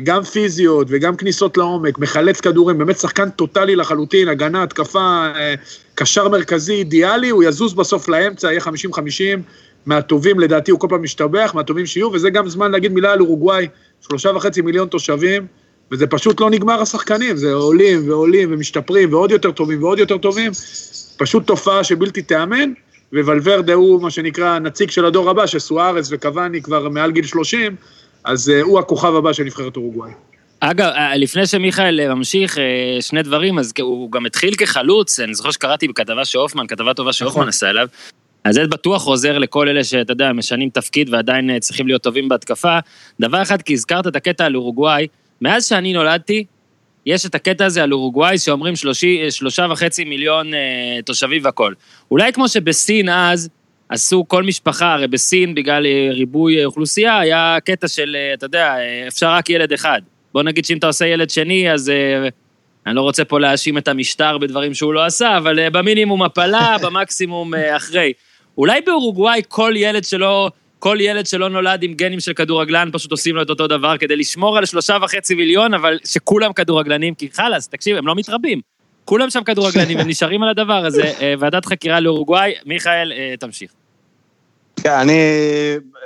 [0.03, 5.27] גם פיזיות וגם כניסות לעומק, מחלץ כדורים, באמת שחקן טוטאלי לחלוטין, הגנה, התקפה,
[5.95, 8.67] קשר מרכזי אידיאלי, הוא יזוז בסוף לאמצע, יהיה 50-50,
[9.89, 13.67] מהטובים לדעתי הוא כל פעם משתבח, מהטובים שיהיו, וזה גם זמן להגיד מילה על אורוגוואי,
[14.07, 15.45] שלושה וחצי מיליון תושבים,
[15.91, 20.51] וזה פשוט לא נגמר השחקנים, זה עולים ועולים ומשתפרים ועוד יותר טובים ועוד יותר טובים,
[21.17, 22.71] פשוט תופעה שבלתי תיאמן,
[23.13, 27.75] וולברדה הוא מה שנקרא נציג של הדור הבא, שסוארס וקוואני כבר מעל גיל 30,
[28.23, 30.11] אז הוא הכוכב הבא של נבחרת אורוגוואי.
[30.59, 32.57] אגב, לפני שמיכאל ממשיך,
[33.01, 37.47] שני דברים, אז הוא גם התחיל כחלוץ, אני זוכר שקראתי בכתבה שהופמן, כתבה טובה שהופמן
[37.47, 37.87] עשה עליו,
[38.43, 42.79] אז זה בטוח עוזר לכל אלה שאתה יודע, משנים תפקיד ועדיין צריכים להיות טובים בהתקפה.
[43.19, 45.07] דבר אחד, כי הזכרת את הקטע על אורוגוואי,
[45.41, 46.45] מאז שאני נולדתי,
[47.05, 51.75] יש את הקטע הזה על אורוגוואי שאומרים שלושי, שלושה וחצי מיליון אה, תושבים והכול.
[52.11, 53.49] אולי כמו שבסין אז,
[53.89, 58.75] עשו כל משפחה, הרי בסין בגלל ריבוי אוכלוסייה, היה קטע של, אתה יודע,
[59.07, 60.01] אפשר רק ילד אחד.
[60.33, 61.91] בוא נגיד שאם אתה עושה ילד שני, אז
[62.87, 67.53] אני לא רוצה פה להאשים את המשטר בדברים שהוא לא עשה, אבל במינימום הפלה, במקסימום
[67.55, 68.13] אחרי.
[68.59, 73.35] אולי באורוגוואי כל ילד שלא, כל ילד שלא נולד עם גנים של כדורגלן, פשוט עושים
[73.35, 77.67] לו את אותו דבר כדי לשמור על שלושה וחצי מיליון, אבל שכולם כדורגלנים, כי חלאס,
[77.67, 78.61] תקשיב, הם לא מתרבים.
[79.05, 81.11] כולם שם כדורגלנים, הם נשארים על הדבר הזה.
[81.39, 83.71] ועדת חקירה לאורוגוואי, מיכאל, תמשיך.
[84.83, 85.19] כן, אני,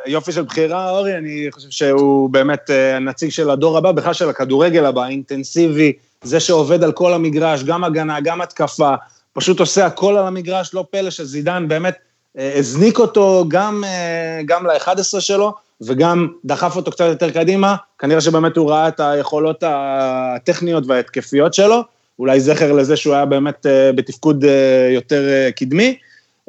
[0.05, 4.29] יופי של בחירה, אורי, אני חושב שהוא באמת אה, הנציג של הדור הבא, בכלל של
[4.29, 8.93] הכדורגל הבא, אינטנסיבי, זה שעובד על כל המגרש, גם הגנה, גם התקפה,
[9.33, 14.67] פשוט עושה הכל על המגרש, לא פלא שזידן באמת אה, הזניק אותו גם, אה, גם
[14.67, 20.83] ל-11 שלו, וגם דחף אותו קצת יותר קדימה, כנראה שבאמת הוא ראה את היכולות הטכניות
[20.87, 21.81] וההתקפיות שלו,
[22.19, 23.65] אולי זכר לזה שהוא היה באמת
[23.95, 24.45] בתפקוד
[24.89, 25.97] יותר קדמי.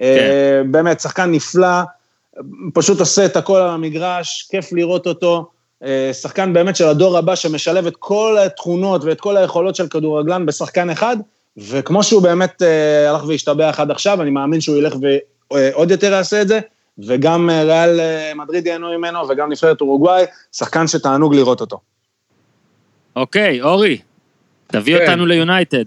[0.01, 0.67] כן.
[0.71, 1.81] באמת, שחקן נפלא,
[2.75, 5.47] פשוט עושה את הכל על המגרש, כיף לראות אותו.
[5.85, 10.47] אה, שחקן באמת של הדור הבא שמשלב את כל התכונות ואת כל היכולות של כדורגלן
[10.47, 11.17] בשחקן אחד,
[11.57, 14.95] וכמו שהוא באמת אה, הלך והשתבח עד עכשיו, אני מאמין שהוא ילך
[15.55, 16.61] ועוד יותר יעשה את זה,
[17.09, 18.01] וגם אה, ריאל
[18.35, 21.81] מדריד ייהנו ממנו וגם נבחרת אורוגוואי, שחקן שתענוג לראות אותו.
[23.17, 23.99] אוקיי, אורי,
[24.67, 25.03] תביא כן.
[25.03, 25.85] אותנו ליונייטד.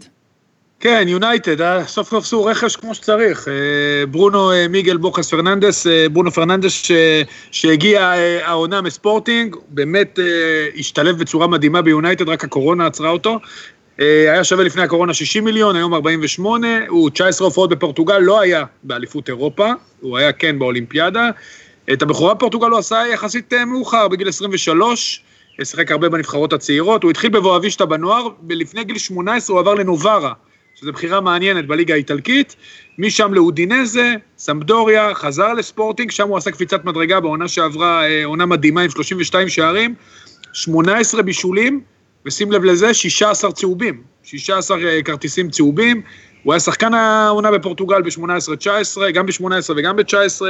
[0.79, 1.85] כן, יונייטד, אה?
[1.85, 3.47] סוף סוף עשו רכש כמו שצריך.
[3.47, 6.91] אה, ברונו אה, מיגל בוקס פרננדס, ברונו פרננדס ש...
[7.51, 10.19] שהגיע העונה מספורטינג, באמת
[10.77, 13.39] השתלב בצורה מדהימה ביונייטד, רק הקורונה עצרה אותו.
[13.97, 19.29] היה שווה לפני הקורונה 60 מיליון, היום 48, הוא 19 הופעות בפורטוגל, לא היה באליפות
[19.29, 21.29] אירופה, הוא היה כן באולימפיאדה.
[21.93, 25.21] את הבכורה בפורטוגל הוא עשה יחסית מאוחר, בגיל 23,
[25.63, 30.33] שיחק הרבה בנבחרות הצעירות, הוא התחיל בבואבישטה בנוער, ולפני גיל 18 הוא עבר לנוברה.
[30.75, 32.55] שזו בחירה מעניינת בליגה האיטלקית,
[32.97, 38.81] משם לאודינזה, סמדוריה, חזר לספורטינג, שם הוא עשה קפיצת מדרגה בעונה שעברה, אה, עונה מדהימה
[38.81, 39.95] עם 32 שערים,
[40.53, 41.81] 18 בישולים,
[42.27, 46.01] ושים לב לזה, 16 צהובים, 16 אה, כרטיסים צהובים,
[46.43, 50.41] הוא היה שחקן העונה בפורטוגל ב-18-19, גם ב-18 וגם ב-19,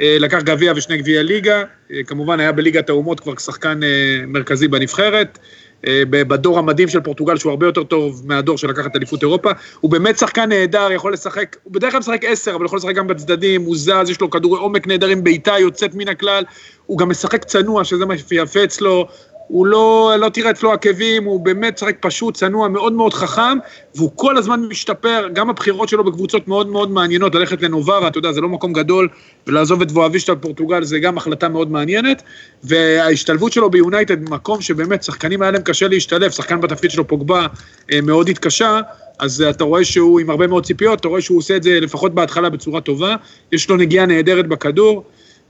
[0.00, 1.62] אה, לקח גביע ושני גביעי ליגה,
[2.06, 3.80] כמובן היה בליגת האומות כבר שחקן
[4.26, 5.38] מרכזי בנבחרת,
[5.86, 9.50] אה, בדור המדהים של פורטוגל, שהוא הרבה יותר טוב מהדור של לקחת אליפות אירופה.
[9.80, 13.06] הוא באמת שחקן נהדר, יכול לשחק, הוא בדרך כלל משחק עשר, אבל יכול לשחק גם
[13.06, 16.44] בצדדים, הוא זז, יש לו כדורי עומק נהדרים, בעיטה יוצאת מן הכלל,
[16.86, 19.08] הוא גם משחק צנוע, שזה מה שיפה אצלו,
[19.50, 23.58] הוא לא, לא תראה אצלו עקבים, הוא באמת שחק פשוט, צנוע, מאוד מאוד חכם,
[23.94, 28.32] והוא כל הזמן משתפר, גם הבחירות שלו בקבוצות מאוד מאוד מעניינות, ללכת לנוברה, אתה יודע,
[28.32, 29.08] זה לא מקום גדול,
[29.46, 32.22] ולעזוב את וואבישטה בפורטוגל זה גם החלטה מאוד מעניינת,
[32.64, 37.46] וההשתלבות שלו ביונייטד, מקום שבאמת שחקנים היה להם קשה להשתלב, שחקן בתפקיד שלו פוגבה
[37.92, 38.80] אה, מאוד התקשה,
[39.18, 42.14] אז אתה רואה שהוא עם הרבה מאוד ציפיות, אתה רואה שהוא עושה את זה לפחות
[42.14, 43.16] בהתחלה בצורה טובה,
[43.52, 45.04] יש לו נגיעה נהדרת בכדור,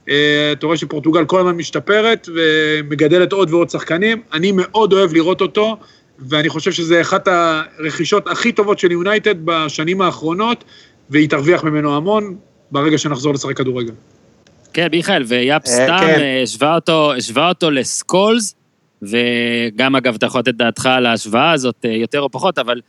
[0.05, 4.23] אתה רואה שפורטוגל כל הזמן משתפרת ומגדלת עוד ועוד שחקנים.
[4.33, 5.77] אני מאוד אוהב לראות אותו,
[6.19, 10.65] ואני חושב שזה אחת הרכישות הכי טובות של יונייטד בשנים האחרונות,
[11.11, 12.37] והיא תרוויח ממנו המון
[12.71, 13.93] ברגע שנחזור לשחק כדורגל.
[14.73, 16.21] כן, מיכאל, ויאפ אה, סתם כן.
[16.21, 18.55] אה, השווה אותו, השווה אותו לסקולס,
[19.03, 22.81] וגם אגב, אתה יכול לתת דעתך על ההשוואה הזאת, יותר או פחות, אבל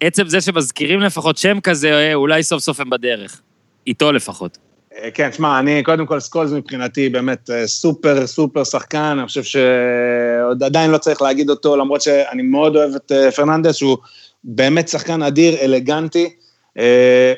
[0.00, 3.40] עצם זה שמזכירים לפחות שם כזה, אולי סוף סוף הם בדרך.
[3.86, 4.58] איתו לפחות.
[5.02, 9.42] אה, כן, שמע, אני קודם כל סקולס מבחינתי באמת אה, סופר סופר שחקן, אני חושב
[9.42, 13.96] שעוד עדיין לא צריך להגיד אותו, למרות שאני מאוד אוהב את אה, פרננדס, שהוא
[14.44, 16.30] באמת שחקן אדיר, אלגנטי.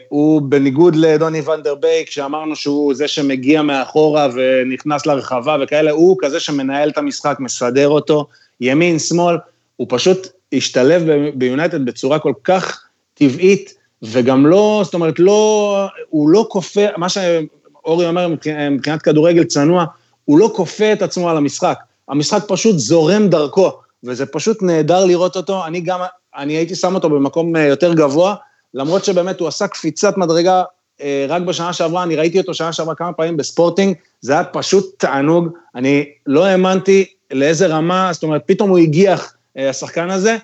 [0.09, 6.41] הוא בניגוד לדוני ונדר בייק, שאמרנו שהוא זה שמגיע מאחורה ונכנס לרחבה וכאלה, הוא כזה
[6.41, 8.27] שמנהל את המשחק, מסדר אותו,
[8.61, 9.37] ימין, שמאל,
[9.77, 11.03] הוא פשוט השתלב
[11.35, 18.07] ביונייטד בצורה כל כך טבעית, וגם לא, זאת אומרת, לא, הוא לא כופה, מה שאורי
[18.07, 18.29] אומר
[18.71, 19.85] מבחינת כדורגל צנוע,
[20.25, 21.79] הוא לא כופה את עצמו על המשחק.
[22.09, 23.73] המשחק פשוט זורם דרכו,
[24.05, 25.67] וזה פשוט נהדר לראות אותו.
[25.67, 26.01] אני גם,
[26.37, 28.35] אני הייתי שם אותו במקום אה, יותר גבוה,
[28.75, 30.63] למרות שבאמת הוא עשה קפיצת מדרגה
[31.01, 34.95] אה, רק בשנה שעברה, אני ראיתי אותו שנה שעברה כמה פעמים בספורטינג, זה היה פשוט
[34.99, 35.49] תענוג.
[35.75, 40.37] אני לא האמנתי לאיזה רמה, זאת אומרת, פתאום הוא הגיח, אה, השחקן הזה.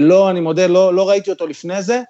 [0.00, 2.02] לא, אני מודה, לא, לא ראיתי אותו לפני זה,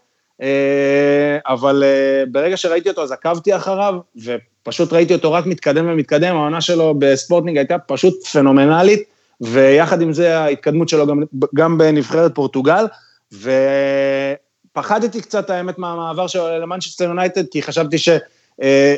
[1.47, 6.61] אבל אה, ברגע שראיתי אותו אז עקבתי אחריו, ופשוט ראיתי אותו רק מתקדם ומתקדם, העונה
[6.61, 9.03] שלו בספורטינג הייתה פשוט פנומנלית,
[9.41, 11.23] ויחד עם זה ההתקדמות שלו גם,
[11.55, 12.87] גם בנבחרת פורטוגל,
[13.33, 18.09] ופחדתי קצת האמת מהמעבר שלו למנצ'סטר יונייטד, כי חשבתי ש...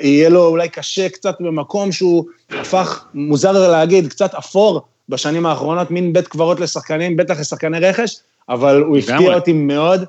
[0.02, 6.12] יהיה לו אולי קשה קצת במקום שהוא הפך, מוזר להגיד, קצת אפור בשנים האחרונות, מין
[6.12, 8.16] בית קברות לשחקנים, בטח לשחקני רכש,
[8.48, 10.04] אבל הוא הפתיע אותי מאוד.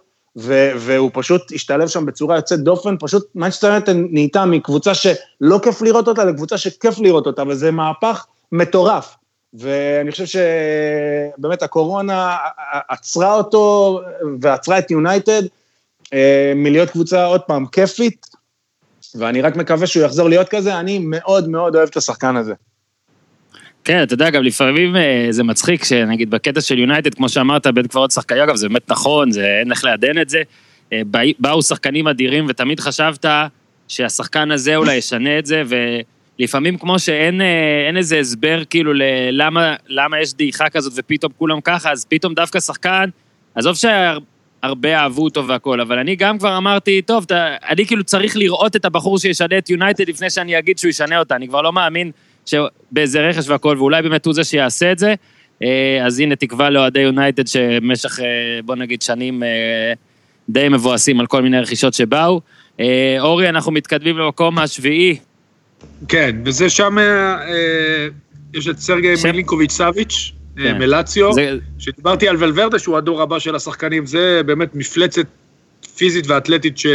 [0.78, 6.08] והוא פשוט השתלב שם בצורה יוצאת דופן, פשוט מנצ'סטר יונייטד נהייתה מקבוצה שלא כיף לראות
[6.08, 9.16] אותה לקבוצה שכיף לראות אותה, וזה מהפך מטורף.
[9.54, 10.26] ואני חושב
[11.38, 12.38] שבאמת הקורונה
[12.90, 14.00] עצרה אותו
[14.42, 15.42] ועצרה את יונייטד
[16.14, 18.26] אה, מלהיות קבוצה עוד פעם כיפית,
[19.16, 22.54] ואני רק מקווה שהוא יחזור להיות כזה, אני מאוד מאוד אוהב את השחקן הזה.
[23.84, 27.88] כן, אתה יודע, גם לפעמים אה, זה מצחיק שנגיד בקטע של יונייטד, כמו שאמרת, בין
[27.88, 30.42] כבר עוד שחקנים, אגב, זה באמת נכון, זה, אין איך לעדן את זה.
[30.94, 31.02] אה,
[31.40, 33.26] באו שחקנים אדירים, ותמיד חשבת
[33.88, 35.64] שהשחקן הזה אולי ישנה את זה,
[36.40, 41.92] לפעמים כמו שאין אה, איזה הסבר כאילו ללמה למה יש דעיכה כזאת ופתאום כולם ככה,
[41.92, 43.10] אז פתאום דווקא שחקן,
[43.56, 48.38] עזוב שהרבה אהבו אותו והכל, אבל אני גם כבר אמרתי, טוב, אתה, אני כאילו צריך
[48.38, 51.74] לראות את הבחור שישנה את יונייטד לפני שאני אגיד שהוא ישנה אותה, אני כבר לא
[51.74, 52.12] מאמין
[52.50, 55.14] שבאיזה רכש והכל, ואולי באמת הוא זה שיעשה את זה.
[55.64, 58.26] אה, אז הנה תקווה לאוהדי יונייטד שבמשך, אה,
[58.66, 59.44] בוא נגיד, שנים
[60.50, 62.42] די מבואסים על כל מיני רכישות שבאו.
[63.20, 65.18] אורי, אנחנו מתקדמים למקום השביעי
[66.08, 68.08] כן, וזה שם, אה,
[68.54, 69.30] יש את סרגי שם...
[69.30, 70.78] מלינקוביץ' סאביץ', אה, כן.
[70.78, 71.58] מלציו, זה...
[71.80, 75.26] שדיברתי על ולוורדה, שהוא הדור הבא של השחקנים, זה באמת מפלצת
[75.96, 76.86] פיזית ואתלטית ש...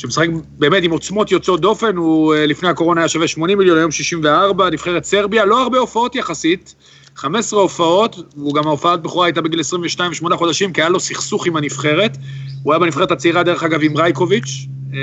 [0.00, 0.26] שמשחק
[0.58, 4.70] באמת עם עוצמות יוצאות דופן, הוא אה, לפני הקורונה היה שווה 80 מיליון, היום 64,
[4.70, 6.74] נבחרת סרביה, לא הרבה הופעות יחסית,
[7.16, 11.46] 15 הופעות, והוא גם ההופעת בכורה הייתה בגיל 22 ושמונה חודשים, כי היה לו סכסוך
[11.46, 12.16] עם הנבחרת.
[12.62, 14.98] הוא היה בנבחרת הצעירה, דרך אגב, עם רייקוביץ', אה,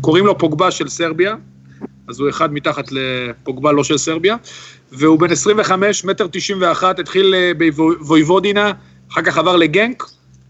[0.00, 1.34] קוראים לו פוגבה של סרביה,
[2.08, 4.36] אז הוא אחד מתחת לפוגבה לא של סרביה,
[4.92, 7.52] והוא בן 25, מטר 91, התחיל אה,
[8.00, 8.72] בוויבודינה,
[9.12, 10.04] אחר כך עבר לגנק,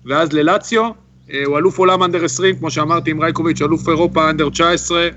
[0.07, 1.04] ואז ללציו, אה,
[1.45, 5.09] הוא אלוף עולם אנדר 20, כמו שאמרתי, עם רייקוביץ', אלוף אירופה אנדר 19,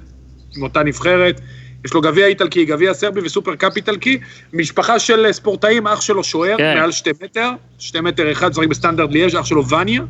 [0.58, 1.42] עם אותה נבחרת.
[1.86, 4.20] יש לו גביע איטלקי, גביע סרבי וסופר קאפ איטלקי,
[4.54, 6.78] משפחה של ספורטאים, אח שלו שוער, כן.
[6.78, 10.02] מעל שתי מטר, שתי מטר אחד, זרים בסטנדרט ליאז', אח שלו וניה,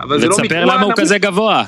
[0.00, 0.44] אבל זה לא מקצוע...
[0.44, 1.64] ותספר למה הוא כזה גבוה.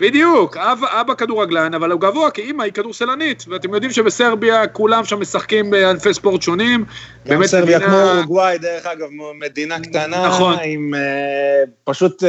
[0.00, 5.04] בדיוק, אבא, אבא כדורגלן, אבל הוא גבוה, כי אימא היא כדורסלנית, ואתם יודעים שבסרביה כולם
[5.04, 6.84] שם משחקים בענפי ספורט שונים.
[7.28, 7.92] גם סרביה מדינה...
[7.92, 9.08] כמו אורוגוואי, דרך אגב,
[9.38, 10.56] מדינה קטנה, נכון.
[10.64, 12.26] עם uh, פשוט uh,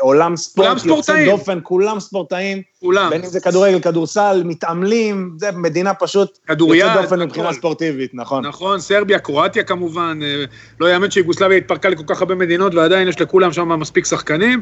[0.00, 2.62] עולם ספורט יוצא דופן, כולם ספורטאים.
[2.80, 3.10] כולם.
[3.10, 8.46] בין אם זה כדורגל, כדורסל, מתעמלים, זה מדינה פשוט יוצא דופן מבחינה ספורטיבית, נכון.
[8.46, 10.44] נכון, סרביה, קרואטיה כמובן, אה,
[10.80, 14.60] לא יאמן שיוגוסלביה התפרקה לכל כך הרבה מדינות, ועדיין יש לכולם שם מספיק שחקנים.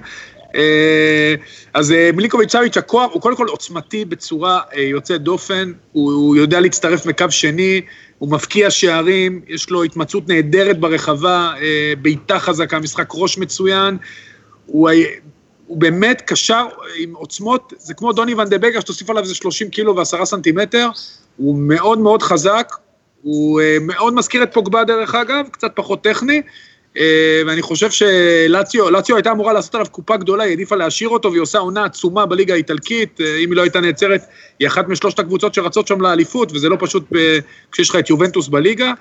[0.55, 1.35] אה,
[1.75, 7.07] אז אה, מיליקוביץ' סאביץ', הכוח הוא קודם כל עוצמתי בצורה יוצאת דופן, הוא יודע להצטרף
[7.07, 7.81] מקו שני,
[8.19, 11.53] הוא מבקיע שערים, יש לו התמצאות נהדרת ברחבה,
[12.03, 13.97] בעיטה חזקה, משחק ראש מצוין.
[14.67, 14.91] הוא
[15.67, 19.71] הוא באמת קשר עם עוצמות, זה כמו דוני ון דה בגר, שתוסיף עליו איזה 30
[19.71, 20.89] קילו ועשרה סנטימטר,
[21.37, 22.73] הוא מאוד מאוד חזק,
[23.23, 26.43] הוא מאוד מזכיר את פוגבה דרך אגב, קצת פחות טכני,
[27.47, 31.43] ואני חושב שלציו, לציו הייתה אמורה לעשות עליו קופה גדולה, היא העדיפה להשאיר אותו, והיא
[31.43, 34.21] עושה עונה עצומה בליגה האיטלקית, uh, אם היא לא הייתה נעצרת,
[34.59, 37.39] היא אחת משלושת הקבוצות שרצות שם לאליפות, וזה לא פשוט ב,
[37.73, 38.93] כשיש לך את יובנטוס בליגה,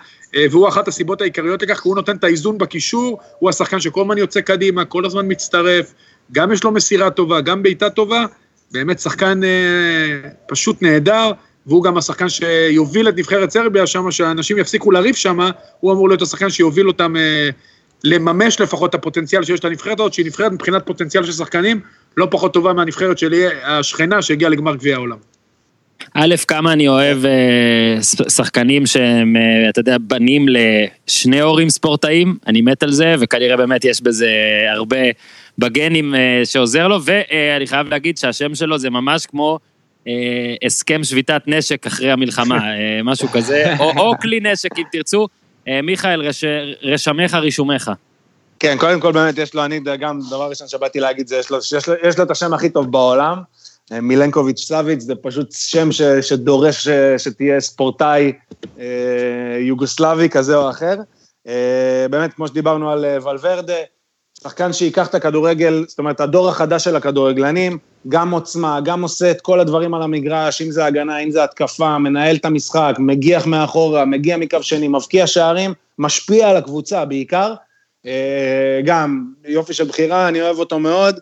[0.52, 4.18] והוא אחת הסיבות העיקריות לכך, כי הוא נותן את האיזון בקישור, הוא השחקן שכל הזמן
[4.18, 5.94] יוצא קדימה, כל הזמן מצטרף,
[6.32, 8.26] גם יש לו מסירה טובה, גם בעיטה טובה,
[8.72, 11.32] באמת שחקן אה, פשוט נהדר,
[11.66, 15.40] והוא גם השחקן שיוביל את נבחרת סרביה שם, שאנשים יפסיקו לריב שם,
[15.80, 17.50] הוא אמור להיות השחקן שיוביל אותם אה,
[18.04, 21.80] לממש לפחות את הפוטנציאל שיש לנבחרת הזאת, שהיא נבחרת מבחינת פוטנציאל של שחקנים,
[22.18, 25.18] לא פחות טובה מהנבחרת שלי, השכנה שהגיעה לגמר גביע העולם.
[26.14, 27.98] א', כמה אני אוהב אה,
[28.30, 33.86] שחקנים שהם, אה, אתה יודע, בנים לשני הורים ספורטאים, אני מת על זה, וכנראה באמת
[33.86, 34.32] יש בזה
[34.76, 34.98] הרבה
[35.58, 39.60] בגנים אה, שעוזר לו, ואני חייב להגיד שהשם שלו זה ממש כמו
[40.66, 42.60] הסכם שביתת נשק אחרי המלחמה,
[43.04, 45.28] משהו כזה, או, או כלי נשק אם תרצו.
[45.84, 46.44] מיכאל, רש,
[46.82, 47.92] רשמך רישומך.
[48.60, 51.58] כן, קודם כל באמת יש לו, אני גם, דבר ראשון שבאתי להגיד זה, יש לו,
[51.78, 53.38] יש לו, יש לו את השם הכי טוב בעולם.
[53.92, 58.34] אה, מילנקוביץ' סאביץ', זה פשוט שם ש, שדורש ש, שתהיה ספורטאי
[58.80, 58.86] אה,
[59.60, 60.96] יוגוסלבי כזה או אחר.
[61.48, 63.74] אה, באמת, כמו שדיברנו על אה, ולוורדה,
[64.44, 67.78] שחקן שייקח את הכדורגל, זאת אומרת, הדור החדש של הכדורגלנים,
[68.08, 71.98] גם עוצמה, גם עושה את כל הדברים על המגרש, אם זה הגנה, אם זה התקפה,
[71.98, 77.54] מנהל את המשחק, מגיח מאחורה, מגיע מקו שני, מבקיע שערים, משפיע על הקבוצה בעיקר.
[78.06, 81.20] אה, גם יופי של בחירה, אני אוהב אותו מאוד.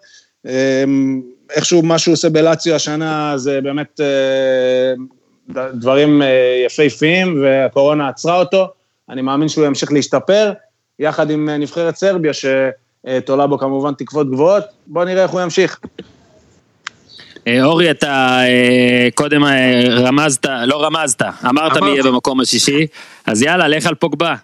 [1.56, 4.94] איכשהו מה שהוא עושה בלציו השנה זה באמת אה,
[5.74, 8.68] דברים אה, יפהפיים, והקורונה עצרה אותו.
[9.10, 10.52] אני מאמין שהוא ימשיך להשתפר,
[11.00, 12.32] יחד עם אה, נבחרת סרביה,
[13.10, 14.64] שתולה בו כמובן תקוות גבוהות.
[14.88, 15.80] בואו נראה איך הוא ימשיך.
[17.64, 18.40] אורי, אתה
[19.16, 19.44] קודם
[19.90, 22.88] רמזת, לא רמזת, אמרת מי יהיה במקום השישי,
[23.26, 24.36] אז יאללה, לך על פוגבה.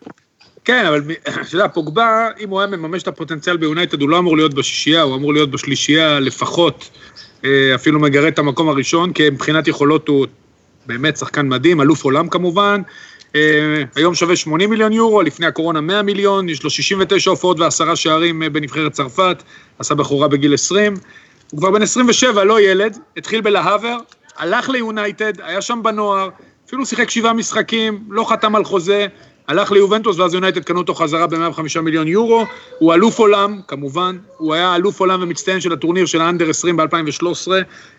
[0.65, 4.37] כן, אבל אתה יודע, פוגבה, אם הוא היה מממש את הפוטנציאל ביונייטד, הוא לא אמור
[4.37, 6.89] להיות בשישייה, הוא אמור להיות בשלישייה לפחות,
[7.45, 10.27] אה, אפילו מגרד את המקום הראשון, כי מבחינת יכולות הוא
[10.85, 12.81] באמת שחקן מדהים, אלוף עולם כמובן.
[13.37, 17.95] אה, היום שווה 80 מיליון יורו, לפני הקורונה 100 מיליון, יש לו 69 הופעות ועשרה
[17.95, 19.43] שערים אה, בנבחרת צרפת,
[19.79, 20.93] עשה בכורה בגיל 20.
[21.51, 23.97] הוא כבר בן 27, לא ילד, התחיל בלהאבר,
[24.37, 26.29] הלך ליונייטד, היה שם בנוער,
[26.67, 29.07] אפילו שיחק שבעה משחקים, לא חתם על חוזה,
[29.47, 32.45] הלך ליובנטוס ואז יונייטד קנו אותו חזרה ב-105 מיליון יורו,
[32.79, 36.77] הוא אלוף עולם, כמובן, הוא היה אלוף עולם ומצטיין של הטורניר של ה under 20
[36.77, 37.51] ב-2013,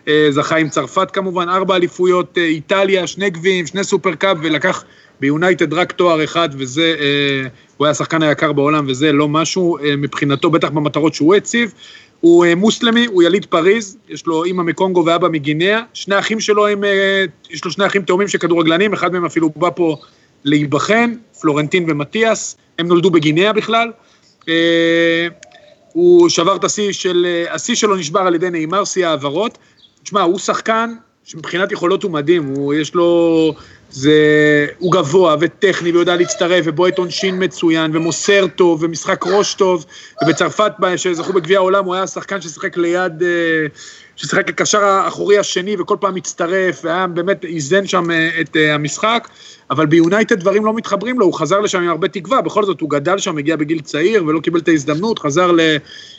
[0.07, 4.83] אה, זכה עם צרפת כמובן, ארבע אליפויות, איטליה, שני גביעים, שני סופרקאפ, ולקח
[5.19, 7.47] ביונייטד רק תואר אחד, וזה, אה,
[7.77, 11.73] הוא היה השחקן היקר בעולם, וזה לא משהו מבחינתו, בטח במטרות שהוא הציב.
[12.21, 16.83] הוא מוסלמי, הוא יליד פריז, יש לו אימא מקונגו ואבא מגינאה, שני אחים שלו הם,
[17.49, 19.95] יש לו שני אחים תאומים של כדורגלנים, אחד מהם אפילו בא פה
[20.43, 23.91] להיבחן, פלורנטין ומתיאס, הם נולדו בגינאה בכלל.
[24.49, 25.27] אה,
[25.93, 28.47] הוא שבר את השיא של, אה, השיא שלו נשבר על ידי
[28.85, 29.57] שיא העברות.
[30.03, 30.93] תשמע, הוא שחקן
[31.29, 33.53] שמבחינת יכולות הוא מדהים, הוא יש לו,
[33.91, 34.13] זה,
[34.77, 39.85] הוא גבוה וטכני ויודע להצטרף ובועט עונשין מצוין ומוסר טוב ומשחק ראש טוב
[40.23, 43.27] ובצרפת שזכו בגביע העולם הוא היה שחקן ששיחק ליד, אה,
[44.19, 48.07] ששיחק כקשר האחורי השני וכל פעם הצטרף והיה באמת איזן שם
[48.41, 49.27] את המשחק
[49.69, 52.89] אבל ביונייטד דברים לא מתחברים לו, הוא חזר לשם עם הרבה תקווה, בכל זאת הוא
[52.89, 55.51] גדל שם, הגיע בגיל צעיר ולא קיבל את ההזדמנות, חזר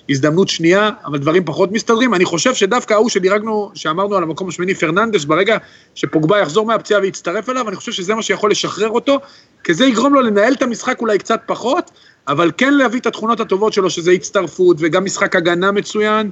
[0.09, 2.15] להזדמנות שנייה, אבל דברים פחות מסתדרים.
[2.15, 5.57] אני חושב שדווקא ההוא שדירגנו, שאמרנו על המקום השמיני, פרננדס, ברגע
[5.95, 9.19] שפוגבה יחזור מהפציעה ויצטרף אליו, אני חושב שזה מה שיכול לשחרר אותו,
[9.65, 11.91] כי זה יגרום לו לנהל את המשחק אולי קצת פחות,
[12.29, 16.31] אבל כן להביא את התכונות הטובות שלו, שזה הצטרפות וגם משחק הגנה מצוין, אה,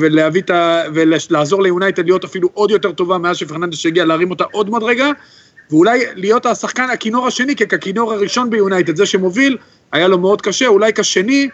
[0.00, 0.82] ולהביא את ה...
[0.94, 5.10] ולעזור ליונייטד להיות אפילו עוד יותר טובה מאז שפרננדס הגיע, להרים אותה עוד מדרגה.
[5.70, 9.56] ואולי להיות השחקן, הכינור השני, כי הכינור הראשון ביונייטד, זה שמוביל,
[9.92, 11.48] היה לו מאוד קשה, אולי כשני,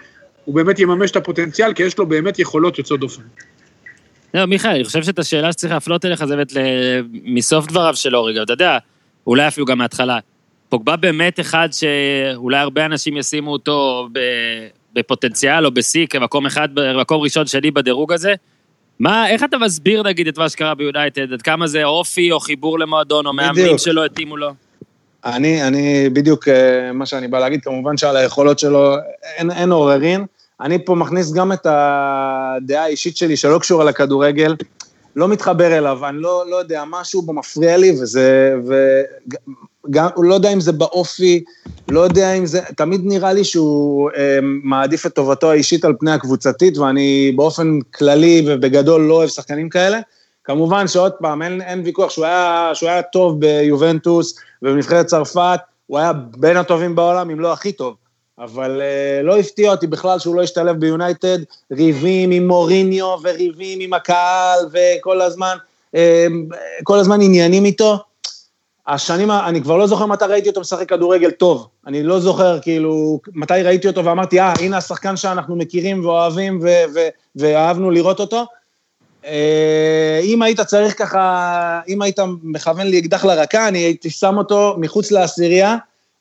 [0.45, 3.23] הוא באמת יממש את הפוטנציאל, כי יש לו באמת יכולות יוצאות דופן.
[4.35, 6.53] לא, מיכאל, אני חושב שאת השאלה שצריך להפנות אליך זה באמת
[7.25, 8.79] מסוף דבריו של אורי, אתה יודע,
[9.27, 10.19] אולי אפילו גם מההתחלה.
[10.69, 14.09] פוגבה באמת אחד שאולי הרבה אנשים ישימו אותו
[14.95, 16.69] בפוטנציאל או בשיא כמקום אחד,
[17.01, 18.35] מקום ראשון, שני בדירוג הזה.
[18.99, 21.33] מה, איך אתה מסביר נגיד את מה שקרה ביונייטד?
[21.33, 24.51] עד כמה זה אופי או חיבור למועדון או מאמנים שלא התאימו לו?
[25.25, 28.95] אני, אני בדיוק אה, מה שאני בא להגיד, כמובן שעל היכולות שלו
[29.37, 30.27] אין, אין עוררין.
[30.61, 34.57] אני פה מכניס גם את הדעה האישית שלי שלא קשורה לכדורגל,
[35.17, 38.55] לא מתחבר אליו, אני לא, לא יודע, משהו בו מפריע לי, וזה,
[39.91, 41.45] גם, לא יודע אם זה באופי,
[41.89, 46.11] לא יודע אם זה, תמיד נראה לי שהוא אה, מעדיף את טובתו האישית על פני
[46.11, 50.01] הקבוצתית, ואני באופן כללי ובגדול לא אוהב שחקנים כאלה.
[50.45, 55.99] כמובן שעוד פעם, אין, אין ויכוח שהוא היה, שהוא היה טוב ביובנטוס ובנבחרת צרפת, הוא
[55.99, 57.95] היה בין הטובים בעולם, אם לא הכי טוב.
[58.39, 61.39] אבל אה, לא הפתיע אותי בכלל שהוא לא השתלב ביונייטד,
[61.73, 65.57] ריבים עם מוריניו וריבים עם הקהל וכל הזמן,
[65.95, 66.27] אה,
[66.83, 67.99] כל הזמן עניינים איתו.
[68.87, 71.69] השנים, אני כבר לא זוכר מתי ראיתי אותו משחק כדורגל טוב.
[71.87, 76.85] אני לא זוכר, כאילו, מתי ראיתי אותו ואמרתי, אה, הנה השחקן שאנחנו מכירים ואוהבים ו-
[76.95, 78.47] ו- ואהבנו לראות אותו.
[79.27, 84.77] אה, אם היית צריך ככה, אם היית מכוון לי אקדח לרקה, אני הייתי שם אותו
[84.79, 85.77] מחוץ לעשירייה,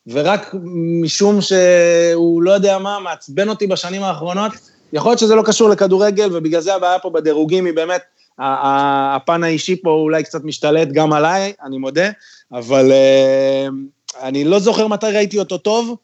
[0.08, 0.56] ורק
[1.02, 4.52] משום שהוא לא יודע מה, מעצבן אותי בשנים האחרונות,
[4.94, 8.02] יכול להיות שזה לא קשור לכדורגל, ובגלל זה הבעיה פה בדירוגים היא באמת,
[8.40, 12.10] הפן האישי פה אולי קצת משתלט גם עליי, אני מודה,
[12.52, 13.74] אבל uh,
[14.22, 15.96] אני לא זוכר מתי ראיתי אותו טוב,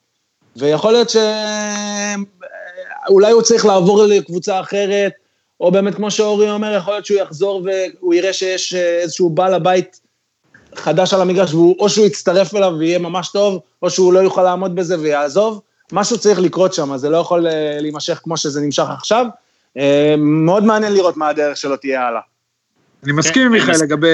[0.55, 1.09] ויכול להיות
[3.09, 5.11] שאולי הוא צריך לעבור לקבוצה אחרת,
[5.61, 7.67] או באמת, כמו שאורי אומר, יכול להיות שהוא יחזור
[7.99, 9.99] והוא יראה שיש אה, איזשהו בעל הבית
[10.75, 14.75] חדש על המגרש, או שהוא יצטרף אליו ויהיה ממש טוב, או שהוא לא יוכל לעמוד
[14.75, 15.61] בזה ויעזוב.
[15.91, 19.25] משהו צריך לקרות שם, זה לא יכול אה, להימשך כמו שזה נמשך עכשיו.
[20.17, 22.21] מאוד מעניין לראות מה הדרך שלו תהיה הלאה.
[23.03, 24.07] אני מסכים עם מיכאל לגבי,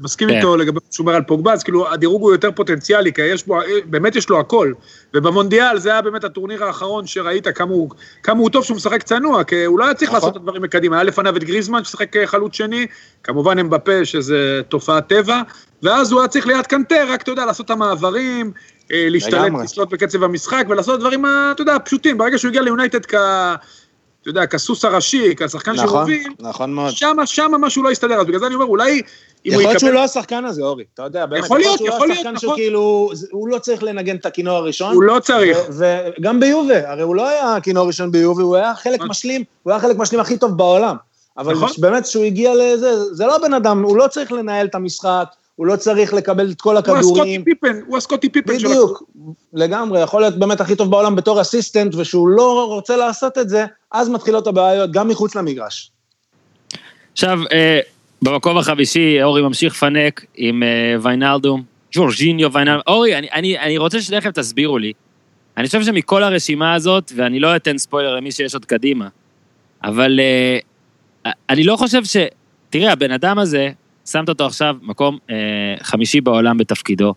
[0.00, 0.58] מסכים איתו כן.
[0.58, 3.58] לגבי מה שהוא אומר על פוגבה, אז כאילו הדירוג הוא יותר פוטנציאלי, כי יש בו,
[3.84, 4.72] באמת יש לו הכל.
[5.14, 7.90] ובמונדיאל זה היה באמת הטורניר האחרון שראית כמה הוא,
[8.22, 10.16] כמה הוא טוב שהוא משחק צנוע, כי הוא לא היה צריך נכון.
[10.16, 10.96] לעשות את הדברים מקדימה.
[10.96, 12.86] היה לפניו את גריזמן ששיחק חלוץ שני,
[13.22, 15.42] כמובן הם בפה שזה תופעת טבע,
[15.82, 18.52] ואז הוא היה צריך ליד קנטה, רק אתה יודע, לעשות את המעברים,
[18.92, 22.18] אה, להשתלט, לשלוט בקצב המשחק ולעשות דברים, אתה יודע, פשוטים.
[22.18, 23.14] ברגע שהוא הגיע ליונייטד כ...
[24.26, 26.90] אתה יודע, כסוס הראשי, כשחקן נכון, שמוביל, נכון מאוד.
[26.90, 29.02] שמה, שמה משהו לא יסתדר, אז בגלל זה אני אומר, אולי...
[29.44, 32.54] יכול להיות שהוא לא השחקן הזה, אורי, אתה יודע, באמת, יכול להיות, יכול להיות, נכון.
[32.54, 34.94] שכאילו, הוא לא צריך לנגן את הכינור הראשון.
[34.94, 35.58] הוא לא צריך.
[35.68, 39.08] וגם ביובה, הרי הוא לא היה הכינור הראשון ביובה, הוא היה חלק נכון.
[39.08, 40.96] משלים, הוא היה חלק משלים הכי טוב בעולם.
[41.38, 41.68] אבל נכון.
[41.78, 45.24] באמת, כשהוא הגיע לזה, זה לא בן אדם, הוא לא צריך לנהל את המשחק,
[45.56, 47.02] הוא לא צריך לקבל את כל הכדורים.
[47.02, 48.68] הוא הסקוטי פיפן, הוא הסקוטי פיפן של...
[48.68, 49.02] בדיוק,
[49.52, 53.64] לגמרי, יכול להיות באמת הכי טוב בעולם בתור אסיסטנט, ושהוא לא רוצה לעשות את זה,
[53.92, 55.90] אז מתחילות הבעיות, גם מחוץ למגרש.
[57.12, 57.80] עכשיו, אה,
[58.22, 62.82] במקום החמישי, אורי ממשיך פנק עם אה, ויינלדום, ג'ורג'יניו ויינלדום.
[62.86, 64.92] אורי, אני, אני, אני רוצה שתכף תסבירו לי.
[65.56, 69.08] אני חושב שמכל הרשימה הזאת, ואני לא אתן ספוילר למי שיש עוד קדימה,
[69.84, 70.58] אבל אה,
[71.50, 72.16] אני לא חושב ש...
[72.70, 73.70] תראה, הבן אדם הזה,
[74.06, 75.36] שמת אותו עכשיו מקום אה,
[75.82, 77.14] חמישי בעולם בתפקידו.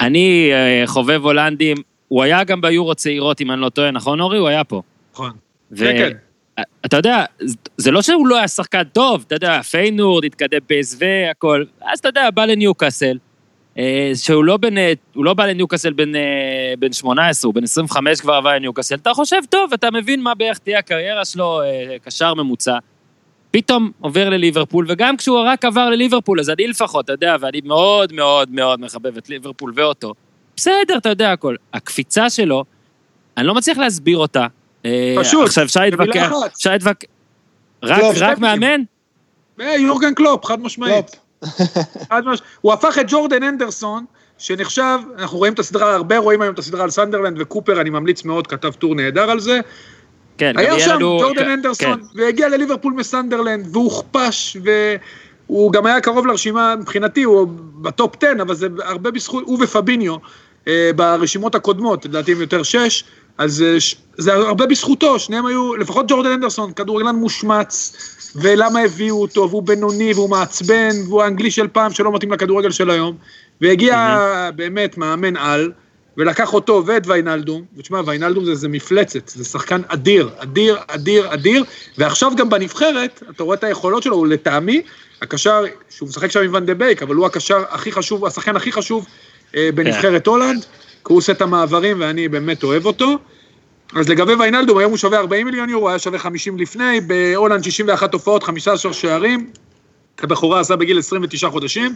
[0.00, 1.76] אני אה, חובב הולנדים,
[2.08, 4.38] הוא היה גם ביורו צעירות, אם אני לא טועה, נכון אורי?
[4.38, 4.82] הוא היה פה.
[5.12, 5.30] נכון.
[5.72, 6.16] ו- כן, כן.
[6.86, 7.24] אתה יודע,
[7.76, 12.08] זה לא שהוא לא היה שחקן טוב, אתה יודע, פיינורד, התקדם ב-SV, הכל, אז אתה
[12.08, 13.18] יודע, בא לניוקאסל,
[13.78, 17.64] אה, שהוא לא בן, אה, הוא לא בא לניוקאסל בן, אה, בן 18, הוא בן
[17.64, 21.96] 25 כבר עבר לניוקאסל, אתה חושב, טוב, אתה מבין מה בערך תהיה הקריירה שלו, אה,
[22.04, 22.78] קשר ממוצע.
[23.50, 28.12] פתאום עובר לליברפול, וגם כשהוא רק עבר לליברפול, אז אני לפחות, אתה יודע, ואני מאוד
[28.12, 30.14] מאוד מאוד מחבב את ליברפול ואותו.
[30.56, 31.54] בסדר, אתה יודע הכל.
[31.74, 32.64] הקפיצה שלו,
[33.36, 34.46] אני לא מצליח להסביר אותה.
[34.84, 36.32] אה, פשוט, עכשיו אפשר להתווכח.
[36.46, 37.08] אפשר להתווכח.
[37.82, 38.80] רק, קלופ, רק מאמן?
[39.60, 41.10] אה, יורגן קלופ, חד משמעית.
[41.40, 41.50] קלופ.
[42.10, 42.40] חד משמעית.
[42.60, 44.04] הוא הפך את ג'ורדן הנדרסון,
[44.38, 48.24] שנחשב, אנחנו רואים את הסדרה, הרבה רואים היום את הסדרה על סנדרלנד וקופר, אני ממליץ
[48.24, 49.60] מאוד, כתב טור נהדר על זה.
[50.40, 51.18] כן, היה שם לנו...
[51.20, 52.20] ג'ורדן כן, אנדרסון, כן.
[52.20, 58.68] והגיע לליברפול מסנדרלנד, והוכפש, והוא גם היה קרוב לרשימה, מבחינתי הוא בטופ 10, אבל זה
[58.84, 60.16] הרבה בזכות, הוא ופביניו,
[60.68, 63.04] אה, ברשימות הקודמות, לדעתי הם יותר שש,
[63.38, 67.96] אז אה, ש- זה הרבה בזכותו, שניהם היו, לפחות ג'ורדן אנדרסון, כדורגלן מושמץ,
[68.36, 72.90] ולמה הביאו אותו, והוא בינוני, והוא מעצבן, והוא האנגלי של פעם שלא מתאים לכדורגל של
[72.90, 73.16] היום,
[73.60, 74.18] והגיע
[74.56, 75.72] באמת מאמן על,
[76.16, 81.64] ולקח אותו ואת ויינלדום, ותשמע, ויינלדום זה, זה מפלצת, זה שחקן אדיר, אדיר, אדיר, אדיר,
[81.98, 84.82] ועכשיו גם בנבחרת, אתה רואה את היכולות שלו, הוא לטעמי,
[85.22, 88.72] הקשר, שהוא משחק שם עם ואן דה בייק, אבל הוא הקשר הכי חשוב, השחקן הכי
[88.72, 89.06] חשוב
[89.56, 90.64] אה, בנבחרת הולנד,
[91.04, 93.18] כי הוא עושה את המעברים ואני באמת אוהב אותו.
[93.94, 98.12] אז לגבי ויינלדום, היום הוא שווה 40 מיליון יורו, היה שווה 50 לפני, בהולנד 61
[98.12, 99.50] הופעות, 15 שערים,
[100.14, 101.94] את הבכורה עשה בגיל 29 חודשים,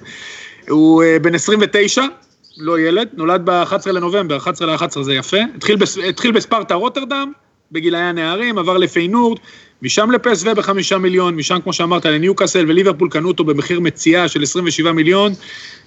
[0.68, 2.02] הוא אה, בן 29,
[2.58, 5.98] לא ילד, נולד ב-11 לנובמבר, 11 ל-11 זה יפה, התחיל, בס...
[5.98, 7.32] התחיל בספרטה רוטרדם,
[7.72, 9.38] בגילאי הנערים, עבר לפיינורד,
[9.82, 14.92] משם לפסו בחמישה מיליון, משם כמו שאמרת לניוקאסל וליברפול קנו אותו במחיר מציאה של 27
[14.92, 15.32] מיליון,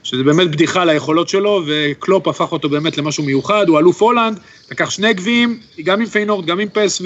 [0.03, 4.39] שזה באמת בדיחה על היכולות שלו, וקלופ הפך אותו באמת למשהו מיוחד, הוא אלוף הולנד,
[4.71, 7.03] לקח שני גביעים, גם עם פיינורד, גם עם פסו,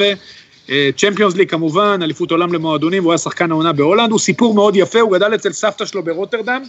[0.98, 5.00] צ'מפיונס ליג כמובן, אליפות עולם למועדונים, והוא היה שחקן העונה בהולנד, הוא סיפור מאוד יפה,
[5.00, 6.64] הוא גדל אצל סבתא שלו ברוטרדם,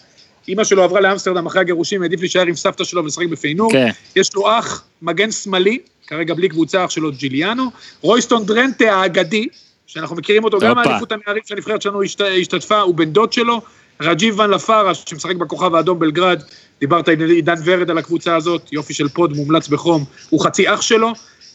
[0.48, 3.72] אימא שלו עברה לאמסטרדם אחרי הגירושים, העדיף להישאר עם סבתא שלו ולשחק בפיינורד.
[3.72, 3.90] כן.
[4.16, 7.70] יש לו אח, מגן שמאלי, כרגע בלי קבוצה, אח שלו ג'יליאנו.
[8.00, 9.48] רויסטון דרנטה האגדי,
[9.86, 10.82] שאנחנו מכירים אותו גם הופה.
[10.88, 13.60] מהאליפות הנערים שהנבחרת שלנו השת- השתתפה, הוא בן דוד שלו.
[14.00, 16.42] רג'יב ון לפארה, שמשחק בכוכב האדום בלגרד,
[16.80, 20.80] דיברת עם עידן ורד על הקבוצה הזאת, יופי של פוד, מומלץ בחום, הוא חצי אח
[20.80, 21.12] שלו.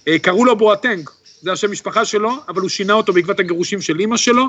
[0.07, 1.09] אה, קראו לו בואטנג,
[1.41, 4.43] זה השם משפחה שלו, אבל הוא שינה אותו בעקבות הגירושים של אימא שלו.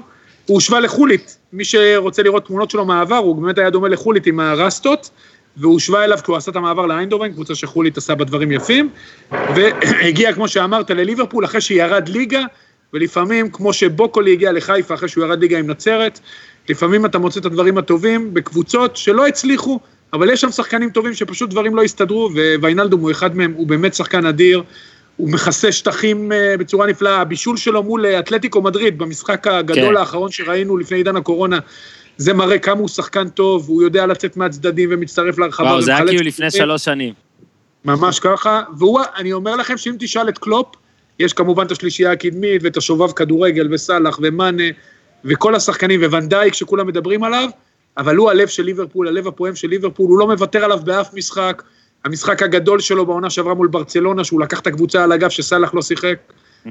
[0.48, 4.40] הוא הושווה לחולית, מי שרוצה לראות תמונות שלו מהעבר, הוא באמת היה דומה לחולית עם
[4.40, 5.10] הרסטות,
[5.56, 8.90] והוא הושווה אליו כי הוא עשה את המעבר לאיינדובן, קבוצה שחולית עשה בה דברים יפים,
[9.30, 12.42] והגיע, כמו שאמרת, לליברפול אחרי שירד ליגה,
[12.92, 16.20] ולפעמים, כמו שבוקולי הגיע לחיפה אחרי שהוא ירד ליגה עם נצרת,
[16.68, 19.80] לפעמים אתה מוצא את הדברים הטובים בקבוצות שלא הצליחו,
[20.12, 22.30] אבל יש שם שחקנים טובים שפשוט דברים לא הסתדרו,
[22.60, 24.62] וויינלדום הוא אחד מהם, הוא באמת שחקן אדיר,
[25.18, 29.96] הוא מכסה שטחים אה, בצורה נפלאה, הבישול שלו מול אה, אתלטיקו מדריד, במשחק הגדול כן.
[29.96, 31.58] האחרון שראינו לפני עידן הקורונה,
[32.16, 35.66] זה מראה כמה הוא שחקן טוב, הוא יודע לצאת מהצדדים ומצטרף להרחבה.
[35.66, 36.50] וואו, זה היה כאילו לפני.
[36.50, 37.14] שלוש שנים.
[37.84, 40.66] ממש ככה, והוא, אני אומר לכם שאם תשאל את קלופ,
[41.18, 44.62] יש כמובן את השלישייה הקדמית ואת השובב כדורגל וסאלח ומאנה
[45.24, 47.48] וכל השחקנים וואן דייק שכולם מדברים עליו,
[47.96, 51.62] אבל הוא הלב של ליברפול, הלב הפועם של ליברפול, הוא לא מוותר עליו באף משחק.
[52.08, 55.82] המשחק הגדול שלו בעונה שעברה מול ברצלונה, שהוא לקח את הקבוצה על הגב שסאלח לא
[55.82, 56.14] שיחק.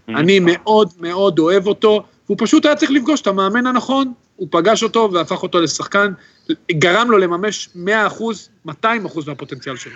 [0.10, 4.84] אני מאוד מאוד אוהב אותו, והוא פשוט היה צריך לפגוש את המאמן הנכון, הוא פגש
[4.84, 6.12] אותו והפך אותו לשחקן,
[6.72, 7.70] גרם לו לממש
[8.66, 8.72] 100%, 200%
[9.28, 9.92] מהפוטנציאל שלו.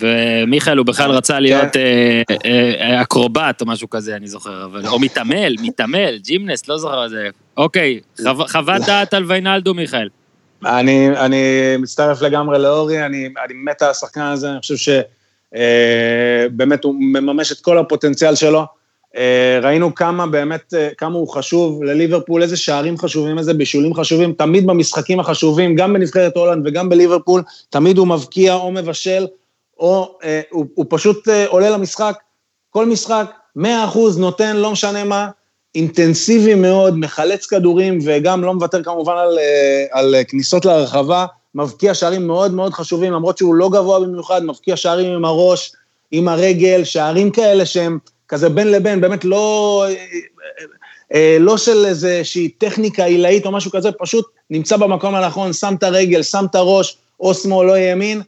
[0.00, 4.86] ומיכאל, הוא בכלל רצה להיות אה, אה, אקרובט או משהו כזה, אני זוכר, אבל...
[4.86, 7.28] או מתעמל, מתעמל, ג'ימנסט, לא זוכר את זה.
[7.56, 10.08] אוקיי, חו- חוות דעת על ויינלדו, מיכאל.
[10.64, 11.42] אני, אני
[11.78, 14.94] מצטרף לגמרי לאורי, אני, אני מת על השחקן הזה, אני חושב
[15.52, 18.64] שבאמת הוא מממש את כל הפוטנציאל שלו.
[19.16, 24.32] אה, ראינו כמה באמת, אה, כמה הוא חשוב לליברפול, איזה שערים חשובים, איזה בישולים חשובים,
[24.32, 29.26] תמיד במשחקים החשובים, גם בנבחרת הולנד וגם בליברפול, תמיד הוא מבקיע או מבשל,
[29.78, 32.18] או אה, הוא, הוא פשוט אה, עולה למשחק,
[32.70, 33.62] כל משחק, 100%
[34.18, 35.28] נותן, לא משנה מה,
[35.74, 41.94] אינטנסיבי מאוד, מחלץ כדורים, וגם לא מוותר כמובן על, אה, על אה, כניסות לרחבה, מבקיע
[41.94, 45.72] שערים מאוד מאוד חשובים, למרות שהוא לא גבוה במיוחד, מבקיע שערים עם הראש,
[46.10, 47.98] עם הרגל, שערים כאלה שהם
[48.28, 49.84] כזה בין לבין, באמת לא,
[51.14, 55.82] אה, לא של איזושהי טכניקה עילאית או משהו כזה, פשוט נמצא במקום הנכון, שם את
[55.82, 58.22] הרגל, שם את הראש, או שמאל או ימין.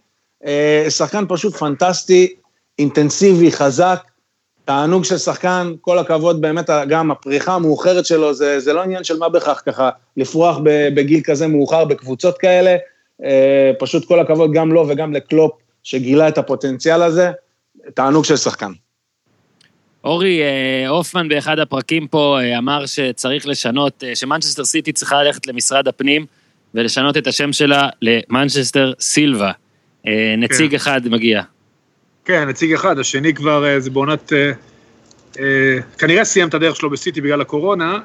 [0.89, 2.35] שחקן פשוט פנטסטי,
[2.79, 4.01] אינטנסיבי, חזק,
[4.67, 9.19] תענוג של שחקן, כל הכבוד, באמת, גם הפריחה המאוחרת שלו, זה, זה לא עניין של
[9.19, 10.59] מה בכך ככה, לפרוח
[10.95, 12.77] בגיל כזה מאוחר בקבוצות כאלה,
[13.25, 15.53] אה, פשוט כל הכבוד גם לו וגם לקלופ,
[15.83, 17.31] שגילה את הפוטנציאל הזה,
[17.95, 18.73] תענוג של שחקן.
[20.05, 25.89] אורי אה, הופמן באחד הפרקים פה אה, אמר שצריך לשנות, שמנצ'סטר סיטי צריכה ללכת למשרד
[25.89, 26.27] הפנים
[26.75, 29.53] ולשנות את השם שלה למנצ'סטר סילבה.
[30.39, 30.77] נציג כן.
[30.77, 31.43] אחד מגיע.
[32.27, 34.33] כן, נציג אחד, השני כבר, זה בעונת...
[35.99, 37.99] כנראה סיים את הדרך שלו בסיטי בגלל הקורונה,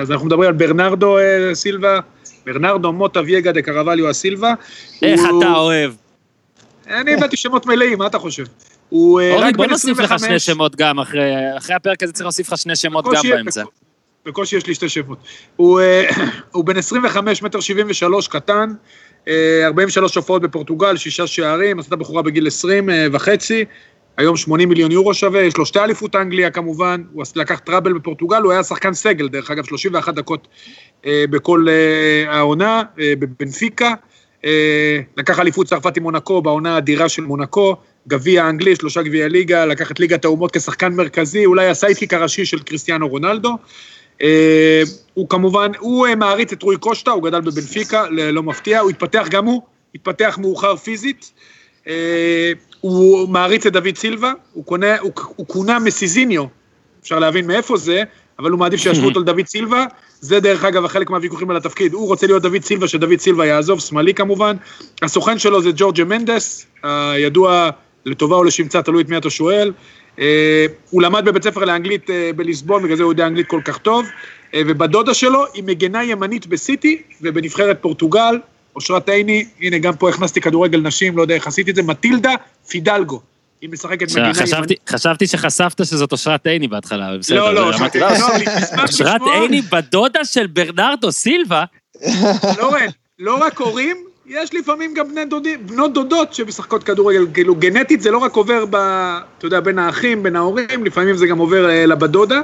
[0.00, 1.16] אז אנחנו מדברים על ברנרדו
[1.52, 1.98] סילבה,
[2.46, 4.54] ברנרדו מוטה וייגה דה קרווליו הסילבה.
[5.02, 5.92] איך אתה אוהב.
[6.86, 8.44] אני הבאתי שמות מלאים, מה אתה חושב?
[8.88, 9.42] הוא אה, רק בן 25.
[9.42, 12.76] אורי, בוא נוסיף לך שני שמות גם, אחרי, אחרי הפרק הזה צריך להוסיף לך שני
[12.76, 13.62] שמות גם באמצע.
[14.26, 15.18] בקושי יש לי שתי שמות.
[15.60, 15.64] אה,
[16.52, 18.72] הוא בן 25, מטר 73, קטן,
[19.28, 23.64] 43 אה, הופעות בפורטוגל, שישה שערים, עשתה בחורה בגיל 20 וחצי,
[24.16, 28.42] היום 80 מיליון יורו שווה, יש לו שתי אליפות אנגליה כמובן, הוא לקח טראבל בפורטוגל,
[28.42, 30.48] הוא היה שחקן סגל, דרך אגב, 31 דקות
[31.06, 31.66] בכל
[32.26, 33.94] העונה, בבנפיקה.
[35.16, 37.76] לקח אליפות צרפת עם מונקו בעונה האדירה של מונקו,
[38.08, 42.58] גביע אנגלי, שלושה גביע ליגה, לקח את ליגת האומות כשחקן מרכזי, אולי הסיידקיק הראשי של
[42.58, 43.48] קריסטיאנו רונלדו.
[43.48, 43.54] אה,
[45.14, 49.26] הוא כמובן, הוא אה, מעריץ את רוי קושטה, הוא גדל בבנפיקה, לא מפתיע, הוא התפתח
[49.30, 49.62] גם הוא,
[49.94, 51.32] התפתח מאוחר פיזית.
[51.88, 56.44] אה, הוא מעריץ את דוד סילבה, הוא, קונה, הוא, הוא כונה מסיזיניו,
[57.02, 58.02] אפשר להבין מאיפה זה,
[58.38, 59.84] אבל הוא מעדיף שישבו אותו לדוד סילבה.
[60.20, 61.92] זה דרך אגב חלק מהוויכוחים על התפקיד.
[61.92, 64.56] הוא רוצה להיות דוד סילבה, שדוד סילבה יעזוב, שמאלי כמובן.
[65.02, 67.70] הסוכן שלו זה ג'ורג'ה מנדס, הידוע
[68.06, 69.72] לטובה או לשמצה, תלוי את מי אתה שואל.
[70.18, 73.78] אה, הוא למד בבית ספר לאנגלית אה, בליסבון, בגלל זה הוא יודע אנגלית כל כך
[73.78, 74.06] טוב.
[74.54, 78.38] אה, ובדודה שלו היא מגנה ימנית בסיטי ובנבחרת פורטוגל,
[78.76, 82.34] אושרת עיני, הנה גם פה הכנסתי כדורגל נשים, לא יודע איך עשיתי את זה, מטילדה
[82.68, 83.20] פידלגו.
[83.60, 84.80] היא משחקת מדינה ימנית.
[84.88, 87.36] חשבתי שחשפת שזאת אושרת עיני בהתחלה, בסדר.
[87.36, 87.70] לא, לא,
[88.82, 91.64] אושרת עיני בדודה של ברנרדו סילבה.
[93.18, 93.96] לא רק הורים,
[94.28, 98.64] יש לפעמים גם בני דודים, בנות דודות שמשחקות כדורגל, כאילו גנטית זה לא רק עובר
[98.70, 98.76] ב...
[99.38, 102.40] אתה יודע, בין האחים, בין ההורים, לפעמים זה גם עובר אה, בדודה.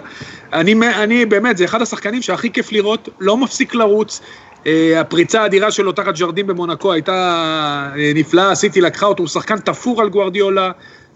[0.53, 4.21] אני, אני באמת, זה אחד השחקנים שהכי כיף לראות, לא מפסיק לרוץ.
[4.63, 4.67] Uh,
[4.97, 10.01] הפריצה האדירה שלו תחת ג'רדים במונקו הייתה uh, נפלאה, סיטי לקחה אותו, הוא שחקן תפור
[10.01, 10.71] על גוארדיולה,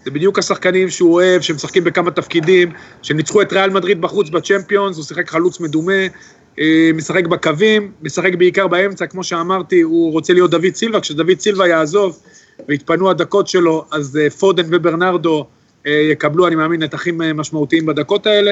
[0.05, 5.05] זה בדיוק השחקנים שהוא אוהב, שמשחקים בכמה תפקידים, שניצחו את ריאל מדריד בחוץ בצ'מפיונס, הוא
[5.05, 6.07] שיחק חלוץ מדומה, אה,
[6.93, 12.19] משחק בקווים, משחק בעיקר באמצע, כמו שאמרתי, הוא רוצה להיות דוד סילבה, כשדוד סילבה יעזוב
[12.67, 15.45] ויתפנו הדקות שלו, אז אה, פודן וברנרדו
[15.87, 18.51] אה, יקבלו, אני מאמין, נתחים משמעותיים בדקות האלה.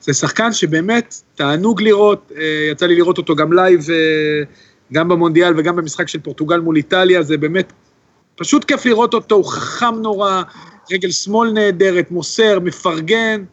[0.00, 2.32] זה שחקן שבאמת תענוג לראות,
[2.72, 3.80] יצא לי לראות אותו גם לייב,
[4.92, 7.72] גם במונדיאל וגם במשחק של פורטוגל מול איטליה, זה באמת
[8.36, 10.42] פשוט כיף לראות אותו, הוא חכם נורא,
[10.92, 13.44] רגל שמאל נהדרת, מוסר, מפרגן.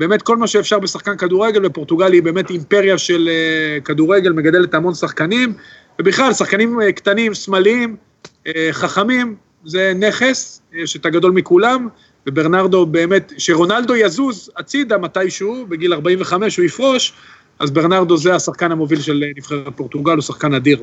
[0.00, 4.94] באמת כל מה שאפשר בשחקן כדורגל, ופורטוגל היא באמת אימפריה של אה, כדורגל, מגדלת המון
[4.94, 5.52] שחקנים,
[5.98, 7.96] ובכלל, שחקנים uh, קטנים, שמאליים,
[8.46, 11.88] uh, חכמים, זה נכס, יש את הגדול מכולם,
[12.26, 17.12] וברנרדו באמת, שרונלדו יזוז הצידה מתישהו, בגיל 45 הוא יפרוש,
[17.58, 20.82] אז ברנרדו זה השחקן המוביל של נבחרת פורטוגל, הוא שחקן אדיר.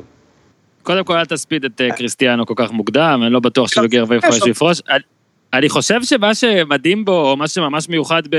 [0.82, 4.42] קודם כל אל תספיד את קריסטיאנו כל כך מוקדם, אני לא בטוח שהוא יגיע 45
[4.42, 4.80] ויפרוש.
[5.52, 8.36] אני חושב שמה שמדהים בו, או מה שממש מיוחד ב,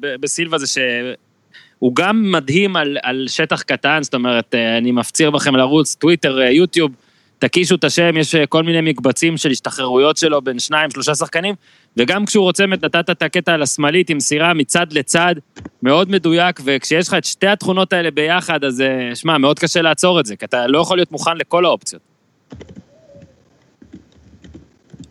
[0.00, 5.30] ב, בסילבה זה שהוא גם מדהים על, על שטח קטן, זאת אומרת, אה, אני מפציר
[5.30, 6.92] בכם לרוץ, טוויטר, אה, יוטיוב,
[7.38, 11.54] תקישו את השם, יש אה, כל מיני מקבצים של השתחררויות שלו בין שניים, שלושה שחקנים,
[11.96, 15.34] וגם כשהוא רוצה, נתת את הקטע על השמאלית עם סירה מצד לצד,
[15.82, 18.82] מאוד מדויק, וכשיש לך את שתי התכונות האלה ביחד, אז
[19.14, 22.02] שמע, מאוד קשה לעצור את זה, כי אתה לא יכול להיות מוכן לכל האופציות.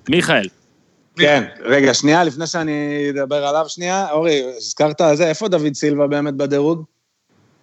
[0.10, 0.59] מיכאל.
[1.20, 6.08] כן, רגע, שנייה, לפני שאני אדבר עליו שנייה, אורי, הזכרת על זה, איפה דוד סילבה
[6.08, 6.84] באמת בדירוג?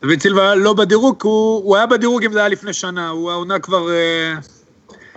[0.02, 3.59] דוד סילבה לא בדירוג, הוא, הוא היה בדירוג אם זה היה לפני שנה, הוא העונה
[3.59, 4.34] כבר אה,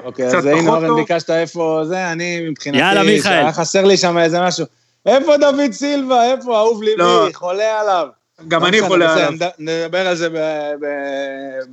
[0.03, 0.53] אוקיי, קצת פחות טוב.
[0.53, 3.31] אוקיי, אז הנה אורן ביקשת איפה זה, אני מבחינתי, יאללה, מיכאל.
[3.31, 4.65] היה חסר לי שם איזה משהו.
[5.05, 6.31] איפה דוד סילבה?
[6.31, 6.97] איפה אהוב ליבי?
[6.97, 7.29] לא.
[7.33, 8.07] חולה עליו.
[8.47, 9.49] גם אני חולה עליו.
[9.59, 10.27] נדבר על זה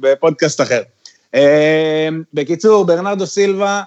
[0.01, 0.83] בפודקאסט אחר.
[1.35, 3.83] אה, בקיצור, ברנרדו סילבה,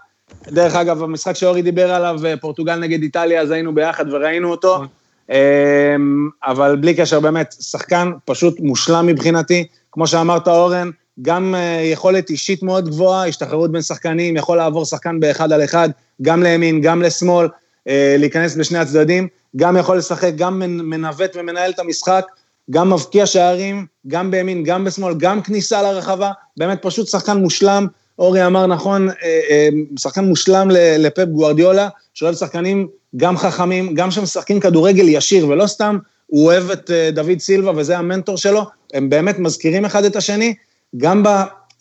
[0.47, 4.75] דרך אגב, המשחק שאורי דיבר עליו, אה, פורטוגל נגד איטליה, אז היינו ביחד וראינו אותו.
[4.75, 4.87] נכון.
[5.29, 9.67] אמ, אבל בלי קשר, באמת, שחקן פשוט מושלם מבחינתי.
[9.91, 10.89] כמו שאמרת, אורן,
[11.21, 15.89] גם אה, יכולת אישית מאוד גבוהה, השתחררות בין שחקנים, יכול לעבור שחקן באחד על אחד,
[16.21, 17.47] גם לימין, גם לשמאל,
[17.87, 22.25] אה, להיכנס בשני הצדדים, גם יכול לשחק, גם מנווט ומנהל את המשחק,
[22.71, 27.87] גם מבקיע שערים, גם בימין, גם בשמאל, גם כניסה לרחבה, באמת פשוט שחקן מושלם,
[28.19, 29.15] אורי אמר נכון, אה,
[29.49, 30.67] אה, שחקן מושלם
[30.99, 35.97] לפפ גוארדיולה, שאוהב שחקנים גם חכמים, גם שמשחקים כדורגל ישיר, ולא סתם,
[36.27, 40.53] הוא אוהב את אה, דוד סילבה וזה המנטור שלו, הם באמת מזכירים אחד את השני,
[40.97, 41.29] גם ב...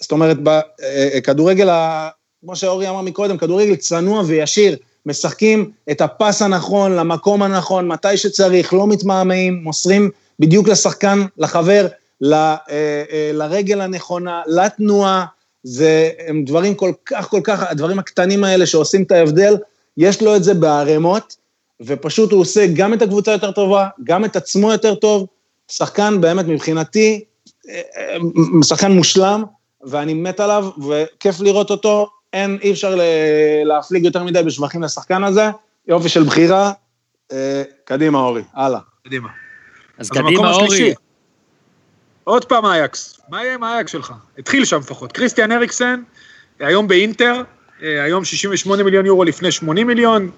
[0.00, 1.68] זאת אומרת, בכדורגל,
[2.40, 4.76] כמו שאורי אמר מקודם, כדורגל צנוע וישיר,
[5.06, 11.86] משחקים את הפס הנכון, למקום הנכון, מתי שצריך, לא מתמהמהים, מוסרים בדיוק לשחקן, לחבר,
[12.20, 12.54] ל,
[13.32, 15.24] לרגל הנכונה, לתנועה,
[15.62, 19.56] זה הם דברים כל כך, כל כך, הדברים הקטנים האלה שעושים את ההבדל,
[19.96, 21.36] יש לו את זה בערימות,
[21.80, 25.26] ופשוט הוא עושה גם את הקבוצה יותר טובה, גם את עצמו יותר טוב,
[25.68, 27.24] שחקן באמת מבחינתי,
[27.68, 28.16] אה,
[28.64, 29.44] שחקן מושלם,
[29.82, 33.00] ואני מת עליו, וכיף לראות אותו, אין, אי אפשר
[33.64, 35.50] להפליג יותר מדי בשבחים לשחקן הזה,
[35.88, 36.72] יופי של בחירה,
[37.84, 38.80] קדימה אורי, הלאה.
[39.04, 39.28] קדימה.
[39.98, 40.94] אז קדימה אורי.
[42.28, 44.12] עוד פעם אייקס, מה יהיה עם האייקס שלך?
[44.38, 45.12] התחיל שם לפחות.
[45.12, 46.02] כריסטיאן אריקסן,
[46.60, 47.42] היום באינטר,
[47.82, 50.30] אה, היום 68 מיליון יורו לפני 80 מיליון,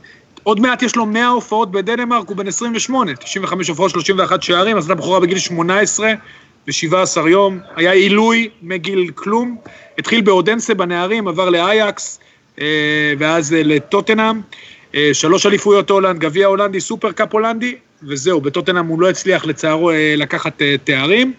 [0.43, 4.89] עוד מעט יש לו 100 הופעות בדנמרק, הוא בן 28, 95 הופעות, 31 שערים, עשה
[4.89, 6.13] את הבכורה בגיל 18
[6.69, 9.57] ו-17 יום, היה עילוי מגיל כלום,
[9.99, 12.21] התחיל באודנסה בנערים, עבר לאייקס,
[12.61, 14.41] אה, ואז אה, לטוטנאם,
[15.13, 21.33] שלוש אליפויות הולנד, גביע הולנדי, סופרקאפ הולנדי, וזהו, בטוטנאם הוא לא הצליח לצערו לקחת תארים.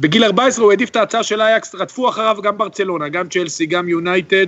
[0.00, 3.88] בגיל 14 הוא העדיף את ההצעה של אייקס, רדפו אחריו גם ברצלונה, גם צ'לסי, גם
[3.88, 4.46] יונייטד,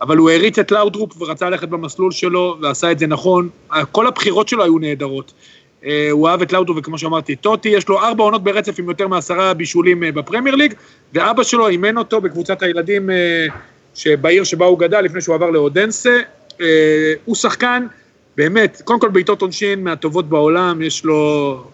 [0.00, 3.48] אבל הוא העריץ את לאודרופ ורצה ללכת במסלול שלו, ועשה את זה נכון.
[3.92, 5.32] כל הבחירות שלו היו נהדרות.
[5.84, 9.08] אה, הוא אהב את לאודרופ, וכמו שאמרתי, טוטי, יש לו ארבע עונות ברצף עם יותר
[9.08, 10.74] מעשרה בישולים אה, בפרמייר ליג,
[11.14, 16.20] ואבא שלו אימן אותו בקבוצת הילדים אה, בעיר שבה הוא גדל, לפני שהוא עבר לאודנסה.
[17.24, 17.86] הוא שחקן,
[18.36, 21.64] באמת, קודם כל בעיטות עונשין מהטובות בעולם, יש לו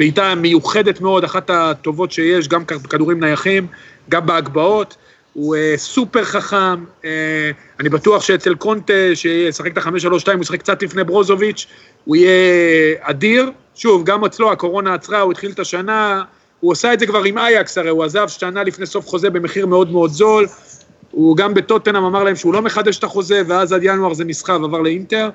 [0.00, 3.66] בעיטה מיוחדת מאוד, אחת הטובות שיש, גם כדורים נייחים,
[4.08, 4.96] גם בהגבהות.
[5.32, 7.04] הוא uh, סופר חכם, uh,
[7.80, 11.66] אני בטוח שאצל קונטה, שישחק את ה-5-3-2, הוא ישחק קצת לפני ברוזוביץ',
[12.04, 13.50] הוא יהיה אדיר.
[13.74, 16.22] שוב, גם אצלו הקורונה עצרה, הוא התחיל את השנה,
[16.60, 19.66] הוא עשה את זה כבר עם אייקס, הרי הוא עזב שנה לפני סוף חוזה במחיר
[19.66, 20.46] מאוד מאוד זול.
[21.10, 24.64] הוא גם בטוטנאם אמר להם שהוא לא מחדש את החוזה, ואז עד ינואר זה נסחב,
[24.64, 25.30] עבר לאינטר.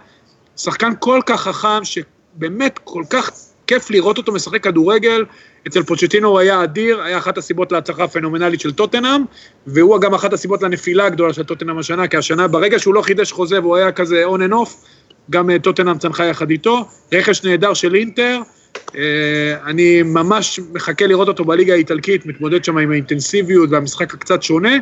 [0.58, 3.32] שחקן כל כך חכם, שבאמת כל כך
[3.68, 5.26] כיף לראות אותו משחק כדורגל,
[5.68, 9.22] אצל פוצ'טינו הוא היה אדיר, היה אחת הסיבות להצלחה הפנומנלית של טוטנאם,
[9.68, 13.32] והוא גם אחת הסיבות לנפילה הגדולה של טוטנאם השנה, כי השנה, ברגע שהוא לא חידש
[13.32, 14.86] חוזה והוא היה כזה on and off,
[15.30, 18.40] גם אה, טוטנאם צנחה יחד איתו, רכש נהדר של אינטר,
[18.96, 19.02] אה,
[19.66, 24.74] אני ממש מחכה לראות אותו בליגה האיטלקית, מתמודד שם עם האינטנסיביות והמשחק הקצת שונה,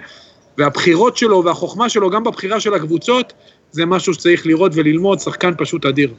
[0.58, 3.34] והבחירות שלו והחוכמה שלו, גם בבחירה של הקבוצות,
[3.72, 6.14] זה משהו שצריך לראות וללמוד, שחקן פשוט אדיר.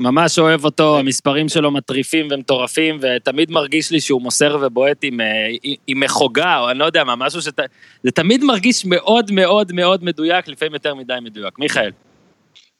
[0.00, 5.26] ממש אוהב אותו, המספרים שלו מטריפים ומטורפים, ותמיד מרגיש לי שהוא מוסר ובועט עם, אה,
[5.86, 7.58] עם מחוגה, או אני לא יודע מה, משהו שת...
[8.02, 11.58] זה תמיד מרגיש מאוד מאוד מאוד מדויק, לפעמים יותר מדי מדויק.
[11.58, 11.90] מיכאל.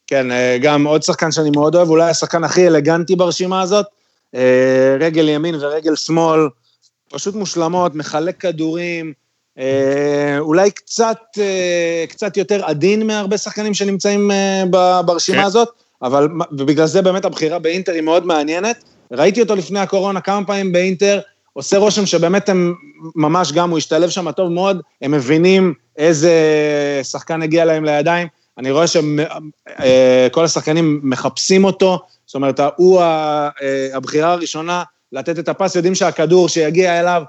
[0.07, 3.87] כן, אה, גם עוד שחקן שאני מאוד אוהב, אולי השחקן הכי אלגנטי ברשימה הזאת,
[4.35, 6.41] אה, רגל ימין ורגל שמאל,
[7.11, 9.13] פשוט מושלמות, מחלק כדורים,
[10.39, 11.19] אולי קצת,
[12.09, 14.31] קצת יותר עדין מהרבה שחקנים שנמצאים
[15.07, 15.45] ברשימה כן.
[15.45, 15.69] הזאת.
[16.03, 18.85] אבל, ובגלל זה באמת הבחירה באינטר היא מאוד מעניינת.
[19.13, 21.21] ראיתי אותו לפני הקורונה כמה פעמים באינטר,
[21.53, 22.75] עושה רושם שבאמת הם
[23.17, 26.33] ממש גם, הוא השתלב שם טוב מאוד, הם מבינים איזה
[27.03, 28.29] שחקן הגיע להם לידיים.
[28.59, 33.49] אני רואה שכל אה, השחקנים מחפשים אותו, זאת אומרת, הוא אה,
[33.93, 34.83] הבחירה הראשונה
[35.13, 37.23] לתת את הפס, יודעים שהכדור שיגיע אליו,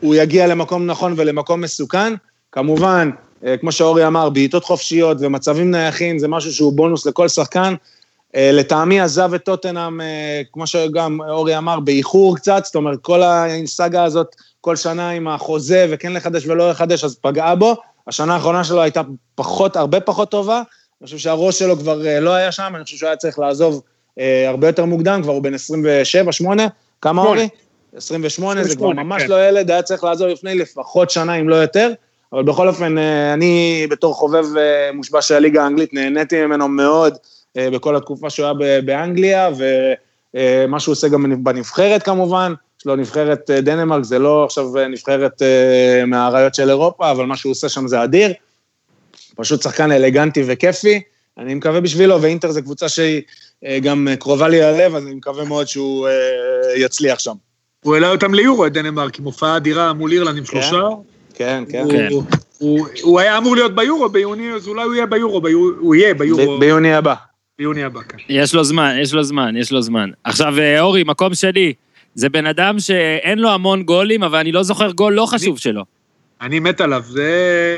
[0.00, 2.14] הוא יגיע למקום נכון ולמקום מסוכן.
[2.52, 3.10] כמובן,
[3.46, 7.76] אה, כמו שאורי אמר, בעיטות חופשיות ומצבים נייחים זה משהו שהוא בונוס לכל שחקן, אה,
[8.34, 14.04] לטעמי עזב את טוטנאם, אה, כמו שגם אורי אמר, באיחור קצת, זאת אומרת, כל הסאגה
[14.04, 17.76] הזאת, כל שנה עם החוזה וכן לחדש ולא לחדש, אז פגעה בו.
[18.08, 19.00] השנה האחרונה שלו הייתה
[19.34, 20.56] פחות, הרבה פחות טובה.
[20.56, 23.82] אני חושב שהראש שלו כבר אה, לא היה שם, אני חושב שהוא היה צריך לעזוב
[24.46, 26.66] הרבה יותר מוקדם, כבר הוא בן 27, 8,
[27.00, 27.48] כמה אורי?
[27.96, 29.28] 28, זה כבר ממש כן.
[29.28, 31.92] לא ילד, היה צריך לעזוב לפני לפחות שנה, אם לא יותר.
[32.32, 32.98] אבל בכל אופן,
[33.34, 34.44] אני בתור חובב
[34.94, 37.16] מושבע של הליגה האנגלית, נהניתי ממנו מאוד.
[37.56, 39.50] אה, בכל התקופה שהוא היה באנגליה,
[40.34, 44.88] ומה שהוא עושה גם בנבחרת כמובן, יש לו נבחרת אה, דנמרק, זה לא עכשיו אה,
[44.88, 45.42] נבחרת
[46.06, 48.32] מהאריות של אירופה, אבל מה שהוא עושה שם זה אדיר.
[49.34, 51.00] פשוט שחקן אלגנטי וכיפי,
[51.38, 53.22] אני מקווה בשבילו, ואינטר זו קבוצה שהיא
[53.82, 56.08] גם קרובה לי ללב, אז אני מקווה מאוד שהוא
[56.76, 57.32] יצליח שם.
[57.84, 60.82] הוא העלה אותם ליורו, את דנמרק, עם הופעה אדירה מול אירלנד עם שלושה.
[61.34, 61.86] כן, כן.
[61.90, 62.08] כן.
[63.02, 65.40] הוא היה אמור להיות ביורו ביוני, אז אולי הוא יהיה ביורו,
[65.80, 66.58] הוא יהיה ביורו.
[66.58, 67.14] ביוני הבא.
[67.62, 68.18] ביוני הבא, כן.
[68.28, 70.10] יש לו זמן, יש לו זמן, יש לו זמן.
[70.24, 71.72] עכשיו, אה, אורי, מקום שני,
[72.14, 75.82] זה בן אדם שאין לו המון גולים, אבל אני לא זוכר גול לא חשוב שלו.
[76.40, 77.76] אני מת עליו, זה...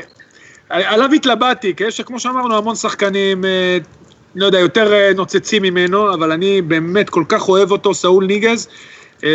[0.69, 3.77] עליו התלבטתי, כי יש, כמו שאמרנו, המון שחקנים, אה,
[4.35, 8.67] לא יודע, יותר אה, נוצצים ממנו, אבל אני באמת כל כך אוהב אותו, סאול ניגז,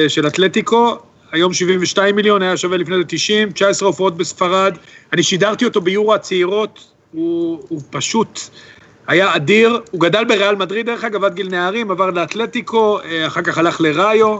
[0.09, 0.98] של אתלטיקו,
[1.32, 4.76] היום 72 מיליון, היה שווה לפני זה 90, 19 הופעות בספרד,
[5.12, 8.40] אני שידרתי אותו ביורו הצעירות, הוא, הוא פשוט...
[9.11, 13.42] היה אדיר, הוא גדל בריאל מדריד דרך אגב, עד גיל נערים, עבר לאתלטיקו, אה, אחר
[13.42, 14.38] כך הלך לראיו,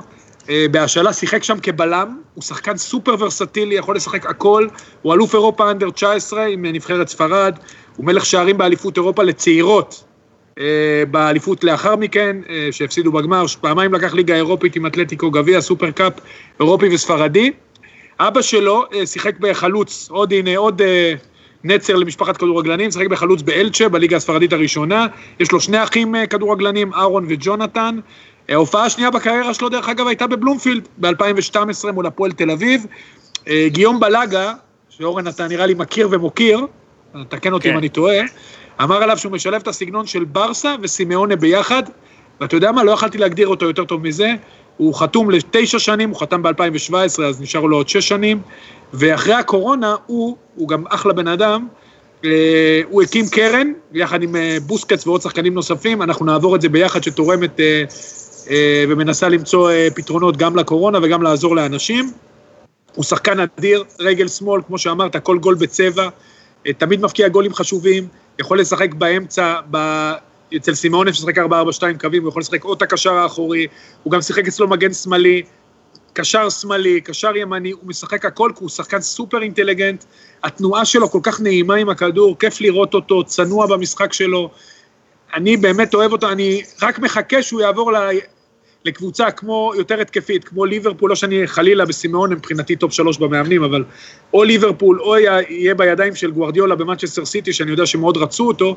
[0.48, 4.66] אה, בהשאלה שיחק שם כבלם, הוא שחקן סופר ורסטילי, יכול לשחק הכל,
[5.02, 7.58] הוא אלוף אירופה אנדר 19 עם נבחרת ספרד,
[7.96, 10.04] הוא מלך שערים באליפות אירופה לצעירות,
[11.10, 12.36] באליפות לאחר מכן,
[12.70, 16.12] שהפסידו בגמר, פעמיים לקח ליגה אירופית עם אתלטיקו גביע, סופר קאפ
[16.60, 17.52] אירופי וספרדי.
[18.20, 20.82] אבא שלו שיחק בחלוץ, עוד הנה, עוד
[21.64, 25.06] נצר למשפחת כדורגלנים, משחק בחלוץ באלצ'ה, בליגה הספרדית הראשונה.
[25.40, 27.98] יש לו שני אחים אה, כדורגלנים, אהרון וג'ונתן.
[28.50, 32.86] אה, ההופעה השנייה בקריירה שלו, דרך אגב, הייתה בבלומפילד, ב-2012 מול הפועל תל אביב.
[33.48, 34.52] אה, גיום בלאגה,
[34.88, 36.66] שאורן אתה נראה לי מכיר ומוקיר,
[37.28, 37.72] תקן אותי כן.
[37.72, 38.16] אם אני טועה,
[38.82, 41.82] אמר עליו שהוא משלב את הסגנון של ברסה וסימאונה ביחד,
[42.40, 44.34] ואתה יודע מה, לא יכלתי להגדיר אותו יותר טוב מזה.
[44.76, 48.40] הוא חתום לתשע שנים, הוא חתם ב-2017, אז נשארו לו עוד שש שנים.
[48.93, 51.66] ואחרי הקורונה, הוא, הוא גם אחלה בן אדם,
[52.24, 56.68] אה, הוא הקים קרן, יחד עם אה, בוסקץ ועוד שחקנים נוספים, אנחנו נעבור את זה
[56.68, 62.11] ביחד, שתורמת אה, ומנסה למצוא פתרונות גם לקורונה וגם לעזור לאנשים.
[62.95, 66.09] הוא שחקן אדיר, רגל שמאל, כמו שאמרת, כל גול בצבע,
[66.78, 68.07] תמיד מפקיע גולים חשובים,
[68.38, 69.76] יכול לשחק באמצע, ב...
[70.57, 71.43] אצל סימאונף ששחק 4-4-2
[72.01, 73.66] קווים, הוא יכול לשחק או את הקשר האחורי,
[74.03, 75.43] הוא גם שיחק אצלו מגן שמאלי,
[76.12, 80.04] קשר שמאלי, קשר ימני, הוא משחק הכל כי הוא שחקן סופר אינטליגנט,
[80.44, 84.50] התנועה שלו כל כך נעימה עם הכדור, כיף לראות אותו, צנוע במשחק שלו.
[85.34, 87.96] אני באמת אוהב אותו, אני רק מחכה שהוא יעבור ל...
[88.84, 93.84] לקבוצה כמו, יותר התקפית, כמו ליברפול, לא שאני חלילה בסימאון מבחינתי top שלוש במאמנים, אבל
[94.34, 98.76] או ליברפול או יהיה בידיים של גוארדיולה במנצ'סטר סיטי, שאני יודע שמאוד רצו אותו,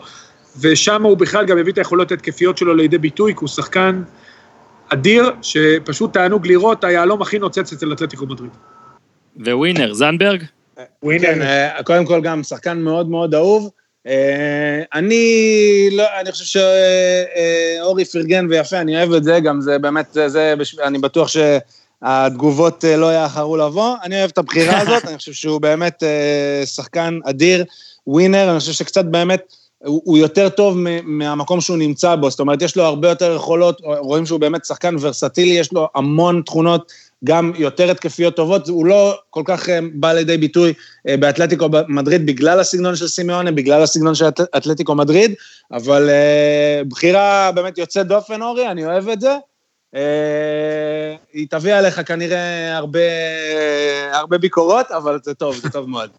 [0.59, 4.03] ושם הוא בכלל גם הביא את היכולות ההתקפיות שלו לידי ביטוי, כי הוא שחקן
[4.93, 8.51] אדיר, שפשוט תענוג לראות, היהלום הכי נוצץ אצל אתלטיקו מדריד.
[9.37, 10.43] ווינר, זנברג?
[11.03, 11.27] ווינר.
[11.27, 13.69] כן, אה, קודם כל גם שחקן מאוד מאוד אהוב.
[14.07, 16.59] אה, אני לא, אני חושב
[17.79, 22.85] שאורי פרגן ויפה, אני אוהב את זה, גם זה באמת, זה, זה אני בטוח שהתגובות
[22.85, 23.95] אה, לא יאחרו לבוא.
[24.03, 26.03] אני אוהב את הבחירה הזאת, אני חושב שהוא באמת
[26.65, 27.65] שחקן אדיר,
[28.07, 29.62] ווינר, אני חושב שקצת באמת...
[29.85, 33.81] הוא, הוא יותר טוב מהמקום שהוא נמצא בו, זאת אומרת, יש לו הרבה יותר יכולות,
[33.83, 36.91] רואים שהוא באמת שחקן ורסטילי, יש לו המון תכונות,
[37.23, 40.73] גם יותר התקפיות טובות, הוא לא כל כך אה, בא לידי ביטוי
[41.07, 44.25] אה, באתלטיקו מדריד בגלל הסגנון של סימיונה, בגלל הסגנון של
[44.57, 45.33] אתלטיקו מדריד,
[45.71, 49.37] אבל אה, בחירה באמת יוצאת דופן, אורי, אני אוהב את זה.
[49.95, 52.99] אה, היא תביא עליך כנראה הרבה,
[54.11, 56.09] הרבה ביקורות, אבל זה טוב, זה טוב מאוד.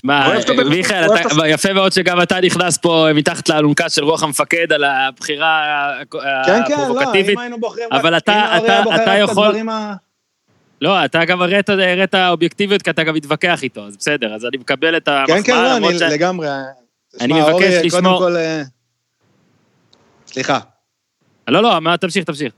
[0.00, 0.28] שמע,
[0.70, 1.06] מיכאל,
[1.46, 6.46] יפה מאוד שגם אתה נכנס פה מתחת לאלונקה של רוח המפקד על הבחירה הפרובוקטיבית.
[6.46, 7.88] כן, כן, לא, אם היינו בוחרים...
[7.92, 9.56] אבל אתה יכול...
[10.80, 14.96] לא, אתה גם הראת אובייקטיביות, כי אתה גם מתווכח איתו, אז בסדר, אז אני מקבל
[14.96, 15.36] את המחמאה.
[15.36, 16.48] כן, כן, לא, אני לגמרי...
[17.20, 18.36] אני מבקש לשמור...
[18.36, 18.62] אה,
[20.26, 20.58] סליחה.
[21.48, 22.52] לא, לא, תמשיך, תמשיך.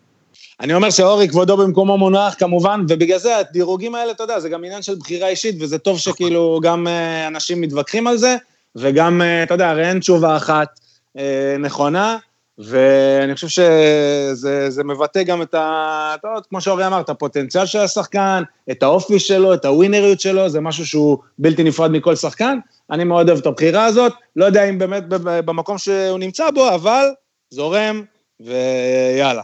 [0.61, 4.65] אני אומר שאורי כבודו במקומו מונח כמובן, ובגלל זה הדירוגים האלה, אתה יודע, זה גם
[4.65, 8.37] עניין של בחירה אישית, וזה טוב שכאילו גם אה, אנשים מתווכחים על זה,
[8.77, 10.81] וגם, אה, אתה יודע, הרי אין תשובה אחת
[11.19, 12.17] אה, נכונה,
[12.59, 16.15] ואני חושב שזה מבטא גם את ה...
[16.15, 20.49] אתה יודע, כמו שאורי אמר, את הפוטנציאל של השחקן, את האופי שלו, את הווינריות שלו,
[20.49, 22.59] זה משהו שהוא בלתי נפרד מכל שחקן.
[22.91, 27.07] אני מאוד אוהב את הבחירה הזאת, לא יודע אם באמת במקום שהוא נמצא בו, אבל
[27.51, 28.03] זורם,
[28.41, 29.43] ויאללה.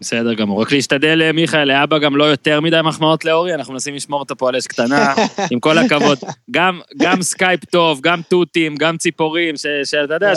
[0.00, 3.94] בסדר גמור, רק להשתדל, אה, מיכאל, לאבא גם לא יותר מדי מחמאות לאורי, אנחנו מנסים
[3.94, 5.14] לשמור אותו פה על אש קטנה,
[5.50, 6.18] עם כל הכבוד.
[6.50, 10.32] גם, גם סקייפ טוב, גם תותים, גם ציפורים, שאתה יודע,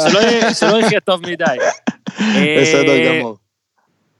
[0.59, 1.43] שלא יחיה טוב מדי.
[2.61, 3.37] בסדר אה, גמור.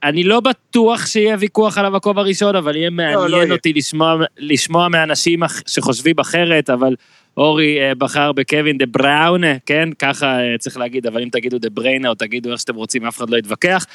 [0.02, 3.78] אני לא בטוח שיהיה ויכוח על המקום הראשון, אבל יהיה מעניין לא, לא אותי יהיה.
[3.78, 6.94] לשמוע, לשמוע מאנשים שחושבים אחרת, אבל
[7.36, 9.88] אורי אה, בחר בקווין דה בראון, כן?
[9.98, 13.30] ככה צריך להגיד, אבל אם תגידו דה בריינה או תגידו איך שאתם רוצים, אף אחד
[13.30, 13.86] לא יתווכח.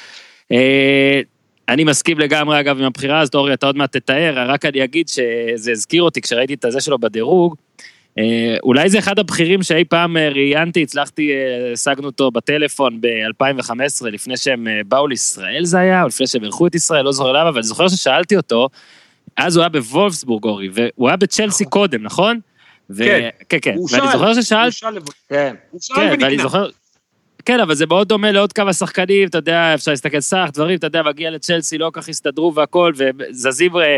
[1.70, 5.08] אני מסכים לגמרי, אגב, עם הבחירה הזאת, אורי, אתה עוד מעט תתאר, רק אני אגיד
[5.08, 7.56] שזה הזכיר אותי כשראיתי את הזה שלו בדירוג.
[8.18, 14.08] אה, אולי זה אחד הבכירים שאי פעם אה, ראיינתי, הצלחתי, אה, השגנו אותו בטלפון ב-2015,
[14.12, 17.50] לפני שהם באו לישראל זה היה, או לפני שהם אירחו את ישראל, לא זוכר למה,
[17.50, 18.70] אבל אני זוכר ששאלתי אותו,
[19.38, 21.66] אז הוא היה בוולפסבורג, אורי, והוא היה בצ'לסי.
[21.66, 22.40] קודם, נכון?
[22.98, 24.78] כן, כן, כן, ואני זוכר ששאלתי,
[25.30, 26.66] כן, הוא שאל ונקנה.
[27.46, 30.88] כן, אבל זה מאוד דומה לעוד כמה שחקנים, אתה יודע, אפשר להסתכל סך, דברים, אתה
[30.88, 33.98] יודע, מגיע לצ'לסי, לא כך הסתדרו והכל, וזזים, אה,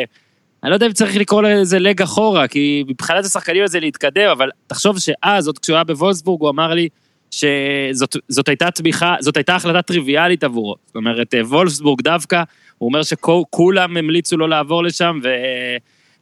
[0.63, 4.49] אני לא יודע אם צריך לקרוא לזה לג אחורה, כי מבחינת השחקנים הזה להתקדם, אבל
[4.67, 6.89] תחשוב שאז, עוד כשהוא היה בוולסבורג, הוא אמר לי
[7.31, 10.75] שזאת הייתה תמיכה, זאת הייתה החלטה טריוויאלית עבורו.
[10.85, 12.43] זאת אומרת, אה, וולפסבורג דווקא,
[12.77, 15.27] הוא אומר שכולם המליצו לו לעבור לשם, ו...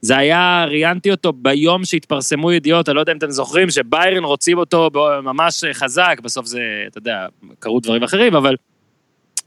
[0.05, 4.57] זה היה, ראיינתי אותו ביום שהתפרסמו ידיעות, אני לא יודע אם אתם זוכרים, שביירן רוצים
[4.57, 4.89] אותו
[5.23, 7.25] ממש חזק, בסוף זה, אתה יודע,
[7.59, 8.55] קרו דברים אחרים, אבל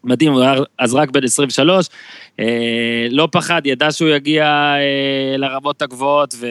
[0.05, 1.87] מדהים, הוא היה אז רק בן 23,
[2.41, 6.47] אה, לא פחד, ידע שהוא יגיע אה, לרמות הגבוהות, ו...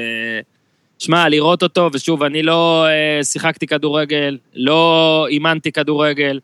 [1.00, 6.40] שמע, לראות אותו, ושוב, אני לא אה, שיחקתי כדורגל, לא אימנתי כדורגל,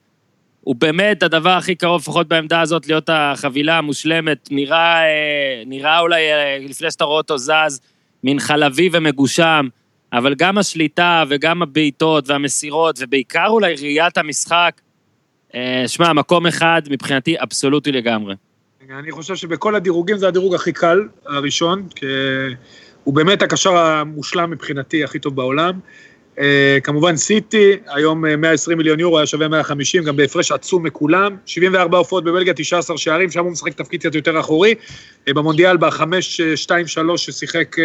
[0.63, 4.47] הוא באמת הדבר הכי קרוב, לפחות בעמדה הזאת, להיות החבילה המושלמת.
[4.51, 7.81] נראה, אה, נראה אולי, אה, לפני שאתה רואה אותו זז,
[8.23, 9.67] מין חלבי ומגושם,
[10.13, 14.81] אבל גם השליטה וגם הבעיטות והמסירות, ובעיקר אולי ראיית המשחק,
[15.55, 18.35] אה, שמע, מקום אחד מבחינתי אבסולוטי לגמרי.
[18.99, 22.05] אני חושב שבכל הדירוגים זה הדירוג הכי קל, הראשון, כי
[23.03, 25.79] הוא באמת הקשר המושלם מבחינתי, הכי טוב בעולם.
[26.37, 26.41] Uh,
[26.83, 31.35] כמובן סיטי, היום 120 מיליון יורו, היה שווה 150, גם בהפרש עצום מכולם.
[31.45, 34.75] 74 הופעות בבלגיה, 19 שערים, שם הוא משחק תפקיד קצת יותר אחורי.
[35.29, 37.75] Uh, במונדיאל, ב-5-2-3 ששיחק,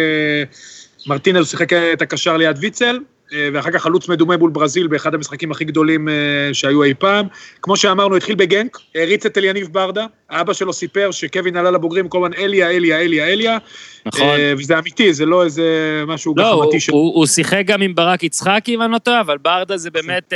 [1.35, 2.99] הוא שיחק את הקשר ליד ויצל.
[3.33, 6.13] אה, ואחר כך חלוץ מדומה מול ברזיל באחד המשחקים הכי גדולים אה,
[6.53, 7.25] שהיו אי פעם.
[7.61, 12.17] כמו שאמרנו, התחיל בגנק, הריץ את אליניב ברדה, האבא שלו סיפר שקווין עלה לבוגרים כל
[12.17, 13.57] הזמן אליה, אליה, אליה, אליה.
[14.05, 14.21] נכון.
[14.21, 15.63] אה, וזה אמיתי, זה לא איזה
[16.07, 16.95] משהו לא, גחמתי שלו.
[16.95, 20.33] הוא, הוא שיחק גם עם ברק יצחקי, אם אני לא טועה, אבל ברדה זה באמת...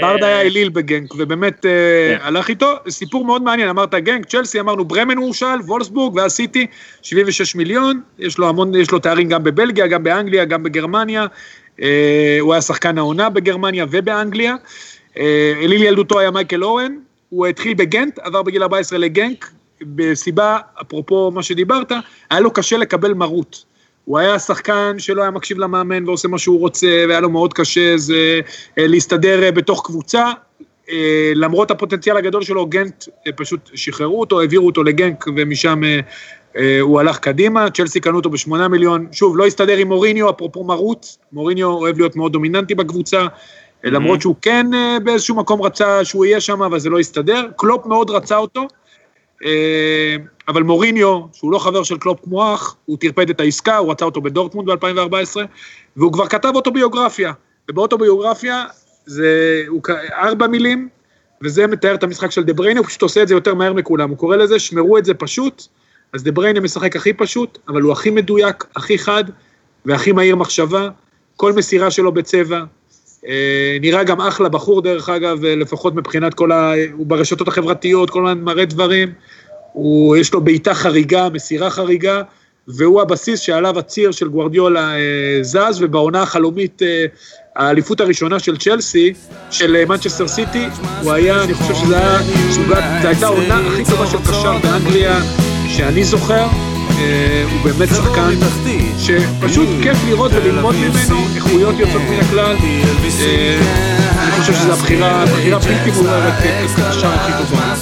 [0.00, 2.16] ברדה היה אליל בגנק, ובאמת כן.
[2.20, 2.72] הלך איתו.
[2.88, 6.66] סיפור מאוד מעניין, אמרת גנק, צ'לסי, אמרנו ברמן הורשל, וולסבורג ואז סיטי,
[7.02, 11.26] 76 מיליון, יש לו המון, יש לו תארים גם בבלגיה, גם באנגליה, גם בגרמניה.
[11.82, 14.54] אה, הוא היה שחקן העונה בגרמניה ובאנגליה.
[15.18, 16.96] אה, אליל ילדותו היה מייקל אורן,
[17.30, 19.50] הוא התחיל בגנט, עבר בגיל 14 לגנק,
[19.82, 21.92] בסיבה, אפרופו מה שדיברת,
[22.30, 23.64] היה לו קשה לקבל מרות.
[24.04, 27.96] הוא היה שחקן שלא היה מקשיב למאמן ועושה מה שהוא רוצה, והיה לו מאוד קשה
[27.96, 28.40] זה
[28.78, 30.32] אה, להסתדר בתוך קבוצה.
[31.34, 33.04] למרות הפוטנציאל הגדול שלו, גנט
[33.36, 35.82] פשוט שחררו אותו, העבירו אותו לגנק, ומשם
[36.56, 40.64] אה, הוא הלך קדימה, צ'לסי קנו אותו בשמונה מיליון, שוב, לא הסתדר עם מוריניו, אפרופו
[40.64, 43.88] מרוץ, מוריניו אוהב להיות מאוד דומיננטי בקבוצה, mm-hmm.
[43.90, 47.86] למרות שהוא כן אה, באיזשהו מקום רצה שהוא יהיה שם, אבל זה לא הסתדר, קלופ
[47.86, 48.66] מאוד רצה אותו,
[50.48, 54.04] אבל מוריניו, שהוא לא חבר של קלופ כמו אח, הוא טרפד את העסקה, הוא רצה
[54.04, 55.36] אותו בדורטמונד ב-2014,
[55.96, 57.32] והוא כבר כתב אוטוביוגרפיה,
[57.70, 58.64] ובאוטוביוגרפיה
[59.06, 59.82] זה הוא
[60.12, 60.88] ארבע מילים,
[61.42, 64.10] וזה מתאר את המשחק של דה בריינה, הוא פשוט עושה את זה יותר מהר מכולם,
[64.10, 65.66] הוא קורא לזה, שמרו את זה פשוט,
[66.12, 69.24] אז דה בריינה משחק הכי פשוט, אבל הוא הכי מדויק, הכי חד
[69.84, 70.88] והכי מהיר מחשבה,
[71.36, 72.64] כל מסירה שלו בצבע.
[73.26, 76.72] אה, נראה גם אחלה בחור דרך אגב, אה, לפחות מבחינת כל ה...
[76.92, 79.12] הוא ברשתות החברתיות, כל הזמן מראה דברים.
[79.72, 82.22] הוא, יש לו בעיטה חריגה, מסירה חריגה,
[82.68, 87.06] והוא הבסיס שעליו הציר של גוורדיולה אה, זז, ובעונה החלומית, אה,
[87.56, 89.12] האליפות הראשונה של צ'לסי,
[89.50, 90.66] של מנצ'סטר סיטי,
[91.02, 92.18] הוא היה, אני חושב שזה היה
[92.50, 95.20] זו הייתה העונה הכי טובה של קשר באנגליה.
[95.68, 96.46] שאני זוכר,
[96.98, 98.30] אה, הוא באמת שחקן
[98.98, 102.56] שפשוט כיף לראות וללמוד ממנו, איכויות יוצאות מן הכלל.
[103.20, 103.58] אה,
[104.22, 106.32] אני חושב שזו הבחירה, הבחירה בלתי מעוררת
[106.78, 107.74] השער הכי טובה.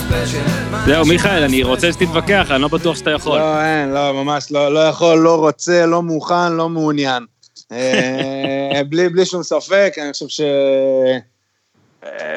[0.86, 3.38] זהו, מיכאל, אני רוצה שתתווכח, אני לא בטוח שאתה יכול.
[3.38, 7.33] לא, אין, לא, ממש לא, לא יכול, לא רוצה, לא מוכן, לא מעוניין.
[7.72, 10.40] אה, בלי, בלי שום ספק, אני חושב ש...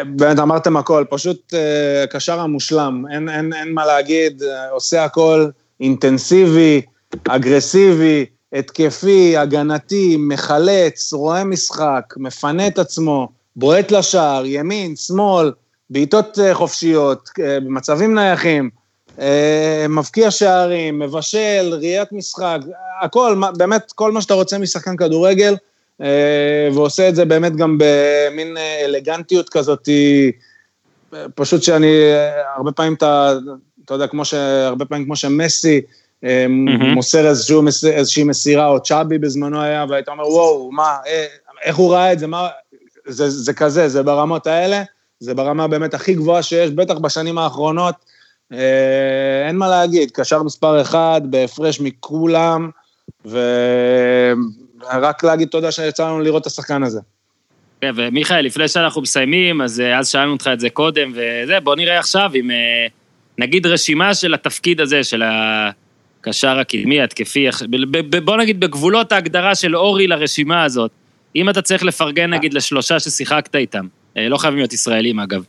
[0.06, 5.50] באמת אמרתם הכל, פשוט uh, קשר המושלם, אין, אין, אין מה להגיד, עושה הכל
[5.80, 6.82] אינטנסיבי,
[7.28, 15.52] אגרסיבי, התקפי, הגנתי, מחלץ, רואה משחק, מפנה את עצמו, בועט לשער, ימין, שמאל,
[15.90, 18.70] בעיטות חופשיות, במצבים נייחים,
[19.90, 22.60] מבקיע שערים, מבשל, ראיית משחק,
[23.02, 25.56] הכל, באמת, כל מה שאתה רוצה משחקן כדורגל,
[26.02, 29.90] אה, ועושה את זה באמת גם במין אה, אלגנטיות כזאת,
[31.36, 33.34] פשוט שאני, אה, הרבה פעמים אתה,
[33.86, 34.34] אתה יודע, כמו ש...
[34.34, 35.82] הרבה פעמים כמו שמסי
[36.24, 36.28] mm-hmm.
[36.94, 40.98] מוסר איזשהו, איזושהי מסירה, או צ'אבי בזמנו היה, והיית אומר, וואו, מה,
[41.64, 42.48] איך הוא ראה את זה, מה,
[43.06, 44.84] זה, זה כזה, זה ברמות האלה,
[45.20, 47.96] זה ברמה באמת הכי גבוהה שיש, בטח בשנים האחרונות.
[48.52, 52.70] אין מה להגיד, קשר מספר אחד, בהפרש מכולם,
[53.26, 53.40] ו...
[54.84, 57.00] רק להגיד תודה שיצא לנו לראות את השחקן הזה.
[57.82, 61.76] כן, ומיכאל, לפני שאנחנו מסיימים, אז אה, אז שאלנו אותך את זה קודם, וזה, בוא
[61.76, 62.88] נראה עכשיו אם אה,
[63.38, 67.48] נגיד רשימה של התפקיד הזה, של הקשר הקדמי, התקפי,
[68.24, 70.92] בוא נגיד בגבולות ההגדרה של אורי לרשימה הזאת,
[71.36, 73.88] אם אתה צריך לפרגן נגיד לשלושה ששיחקת איתם,
[74.18, 75.44] אה, לא חייבים להיות ישראלים אגב,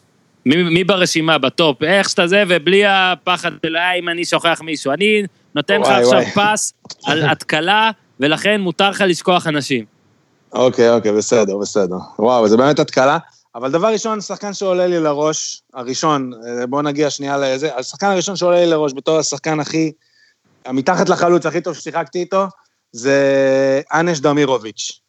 [0.49, 4.93] מי, מי ברשימה, בטופ, איך שאתה זה, ובלי הפחד של אם אני שוכח מישהו.
[4.93, 5.23] אני
[5.55, 6.73] נותן לך עכשיו פס
[7.05, 7.91] על התקלה
[8.21, 9.85] ולכן מותר לך לשכוח אנשים.
[10.53, 11.97] אוקיי, אוקיי, בסדר, בסדר.
[12.19, 13.19] וואו, זה באמת התקלה.
[13.55, 18.37] אבל דבר ראשון, שחקן שעולה לי לראש, הראשון, אה, בואו נגיע שנייה לזה, השחקן הראשון
[18.37, 19.93] שעולה לי לראש בתור השחקן הכי,
[20.73, 22.47] מתחת לחלוץ הכי טוב ששיחקתי איתו,
[22.93, 25.01] זה אנש דמירוביץ'.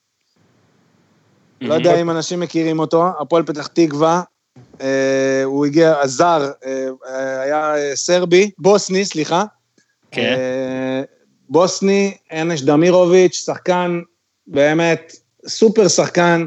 [1.62, 4.22] לא יודע אם אנשים מכירים אותו, הפועל פתח תקווה,
[5.46, 9.44] הוא הגיע, הזר, אה, היה סרבי, בוסני, סליחה.
[10.12, 10.36] כן.
[10.40, 11.02] אה,
[11.50, 14.02] בוסני, אנש דמירוביץ', שחקן
[14.48, 15.16] באמת
[15.48, 16.46] סופר שחקן,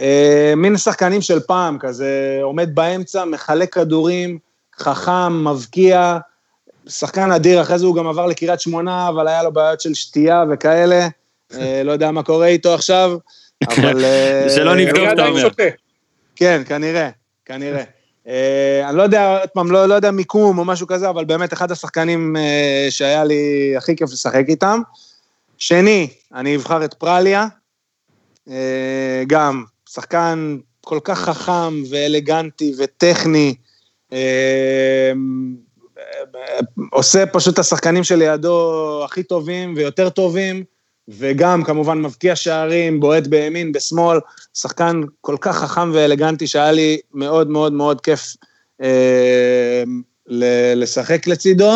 [0.00, 4.38] אה, מין שחקנים של פעם, כזה עומד באמצע, מחלק כדורים,
[4.78, 6.18] חכם, מבקיע,
[6.88, 10.44] שחקן אדיר, אחרי זה הוא גם עבר לקריית שמונה, אבל היה לו בעיות של שתייה
[10.50, 11.08] וכאלה,
[11.54, 13.12] אה, לא יודע מה קורה איתו עכשיו,
[13.68, 14.04] אבל...
[14.04, 15.48] אה, שלא נבדוק, אתה אומר.
[16.36, 17.08] כן, כנראה,
[17.44, 17.84] כנראה.
[18.26, 18.28] Uh,
[18.88, 21.70] אני לא יודע, עוד פעם, לא, לא יודע מיקום או משהו כזה, אבל באמת אחד
[21.72, 24.80] השחקנים uh, שהיה לי הכי כיף לשחק איתם.
[25.58, 27.46] שני, אני אבחר את פרליה,
[28.48, 28.52] uh,
[29.26, 33.54] גם שחקן כל כך חכם ואלגנטי וטכני,
[34.10, 34.14] uh,
[36.90, 40.64] עושה פשוט את השחקנים שלידו הכי טובים ויותר טובים,
[41.08, 44.18] וגם כמובן מבקיע שערים, בועט בימין, בשמאל,
[44.54, 48.36] שחקן כל כך חכם ואלגנטי שהיה לי מאוד מאוד מאוד כיף
[48.82, 49.82] אה,
[50.74, 51.72] לשחק לצידו.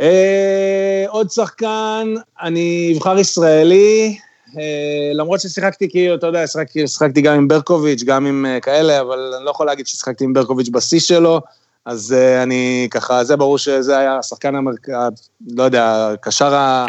[0.00, 4.18] אה, עוד שחקן, אני אבחר ישראלי,
[4.58, 9.00] אה, למרות ששיחקתי כאילו, אתה יודע, שיחקתי, שיחקתי גם עם ברקוביץ', גם עם אה, כאלה,
[9.00, 11.40] אבל אני לא יכול להגיד ששיחקתי עם ברקוביץ' בשיא שלו,
[11.84, 16.86] אז אה, אני ככה, זה ברור שזה היה השחקן המרכז, לא יודע, הקשר ה...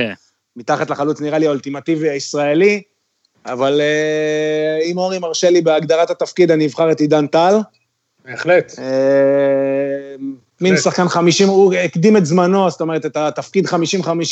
[0.58, 2.82] מתחת לחלוץ נראה לי האולטימטיבי הישראלי,
[3.46, 7.56] אבל אה, אם אורי מרשה לי בהגדרת התפקיד, אני אבחר את עידן טל.
[8.26, 8.74] בהחלט.
[8.80, 10.16] אה,
[10.62, 13.72] מין שחקן 50, הוא הקדים את זמנו, זאת אומרת, את התפקיד 50-50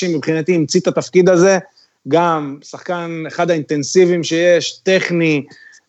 [0.10, 1.58] מבחינתי, המציא את התפקיד הזה.
[2.08, 5.44] גם שחקן אחד האינטנסיביים שיש, טכני,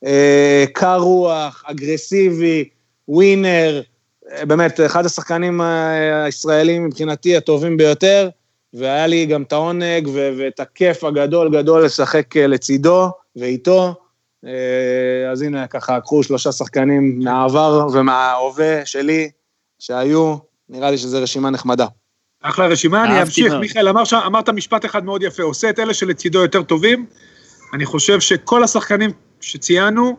[0.06, 2.68] אה, קר רוח, אגרסיבי,
[3.08, 3.82] ווינר,
[4.32, 5.60] אה, באמת, אחד השחקנים
[6.24, 8.28] הישראלים מבחינתי הטובים ביותר,
[8.78, 13.94] והיה לי גם את העונג ו- ואת הכיף הגדול גדול לשחק אה, לצידו ואיתו.
[14.46, 14.50] אה,
[15.32, 19.30] אז הנה, ככה, קחו שלושה שחקנים מהעבר ומההווה שלי
[19.78, 20.36] שהיו,
[20.68, 21.86] נראה לי שזו רשימה נחמדה.
[22.42, 23.48] אחלה רשימה, אני אמשיך.
[23.48, 23.60] מאוד.
[23.60, 27.06] מיכאל, אמר שם- אמרת משפט אחד מאוד יפה, עושה את אלה שלצידו יותר טובים.
[27.74, 29.10] אני חושב שכל השחקנים
[29.40, 30.16] שציינו,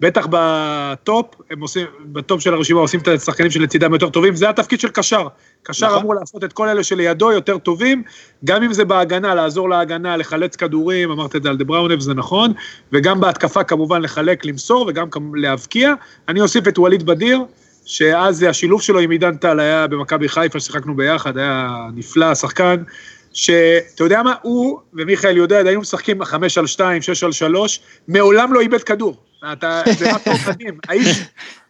[0.00, 4.80] בטח בטופ, הם עושים, בטופ של הרשימה עושים את השחקנים שלצידם יותר טובים, זה התפקיד
[4.80, 5.26] של קשר.
[5.62, 5.98] קשר נכון.
[5.98, 8.02] אמור לעשות את כל אלה שלידו יותר טובים,
[8.44, 12.14] גם אם זה בהגנה, לעזור להגנה, לחלץ כדורים, אמרת את זה על דה בריינה, זה
[12.14, 12.52] נכון,
[12.92, 15.94] וגם בהתקפה כמובן לחלק, למסור, וגם להבקיע.
[16.28, 17.40] אני אוסיף את ווליד בדיר,
[17.84, 22.82] שאז השילוב שלו עם עידן טל היה במכבי חיפה, ששיחקנו ביחד, היה נפלא, שחקן,
[23.32, 28.52] שאתה יודע מה, הוא ומיכאל יודע, היינו משחקים חמש על שתיים, שש על שלוש, מעולם
[28.52, 29.27] לא איבד כדור.
[29.52, 30.78] אתה, זה משהו מדהים.
[30.88, 31.24] האיש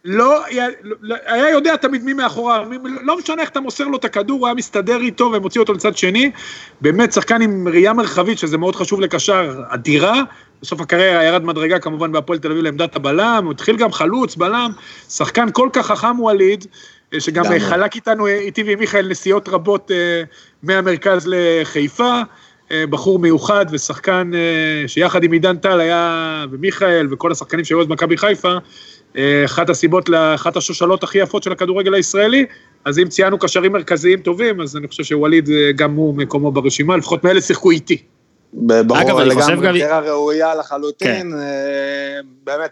[0.05, 0.67] לא, היה-
[1.01, 2.65] לא- היה יודע תמיד מי מאחוריו,
[3.01, 5.97] לא משנה איך אתה מוסר לו את הכדור, הוא היה מסתדר איתו ומוציא אותו לצד
[5.97, 6.31] שני.
[6.81, 10.21] באמת שחקן עם ראייה מרחבית, שזה מאוד חשוב לקשר, אדירה.
[10.61, 14.71] בסוף הקריירה ירד מדרגה כמובן בהפועל תל אביב לעמדת הבלם, הוא התחיל גם חלוץ, בלם,
[15.09, 16.65] שחקן כל כך חכם ווליד,
[17.19, 20.23] שגם חלק איתנו, איתי ועם מיכאל, נסיעות רבות אה,
[20.63, 22.21] מהמרכז לחיפה.
[22.71, 27.87] אה, בחור מיוחד ושחקן אה, שיחד עם עידן טל היה, ומיכאל וכל השחקנים שהיו אז
[27.87, 28.53] במכבי חיפה,
[29.17, 32.45] אה, אחת הסיבות לאחת השושלות הכי יפות של הכדורגל הישראלי,
[32.85, 37.23] אז אם ציינו קשרים מרכזיים טובים, אז אני חושב שווליד גם הוא מקומו ברשימה, לפחות
[37.23, 38.01] מאלה שיחקו איתי.
[38.53, 41.39] ברור, אגב, אני חושב גם- לגמרי בחירה ראויה לחלוטין, אה,
[42.43, 42.71] באמת,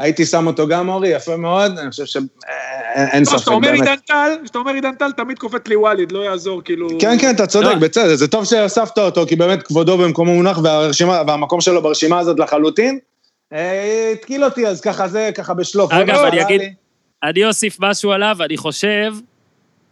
[0.00, 2.26] הייתי שם אותו גם, אורי, יפה מאוד, אני חושב שאין
[3.20, 3.80] לא, ספק, כשאתה אומר באמת.
[3.80, 6.88] עידן טל, כשאתה אומר עידן טל, תמיד קופץ לי ווליד, לא יעזור, כאילו...
[6.98, 7.74] כן, כן, אתה צודק, לא.
[7.74, 10.58] בסדר, זה טוב שהוספת אותו, כי באמת כבודו במקומו מונח,
[11.26, 12.98] והמקום שלו ברשימה הזאת לחלוטין.
[13.52, 15.92] אה, התקיל אותי, אז ככה זה, ככה בשלוף.
[15.92, 16.72] אגב, לא, אני אגיד- לי.
[17.22, 19.12] אני אוסיף משהו עליו, אני חושב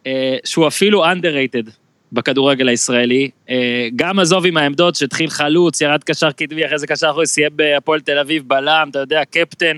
[0.07, 1.71] אה, שהוא אפילו underrated
[2.13, 3.31] בכדורגל הישראלי.
[3.51, 7.51] אה, גם עזוב עם העמדות שהתחיל חלוץ, ירד קשר קדמי, אחרי זה קשר אחורי, סיים
[7.57, 9.77] בהפועל תל אביב, בלם, אתה יודע, קפטן.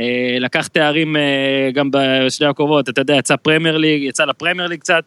[0.00, 4.80] אה, לקח תארים אה, גם בשני הקרובות, אתה יודע, יצא פרמייר ליג, יצא לפרמייר ליג
[4.80, 5.04] קצת.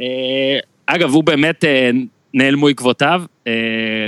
[0.00, 1.64] אה, אגב, הוא באמת
[2.34, 3.22] נעלמו עקבותיו,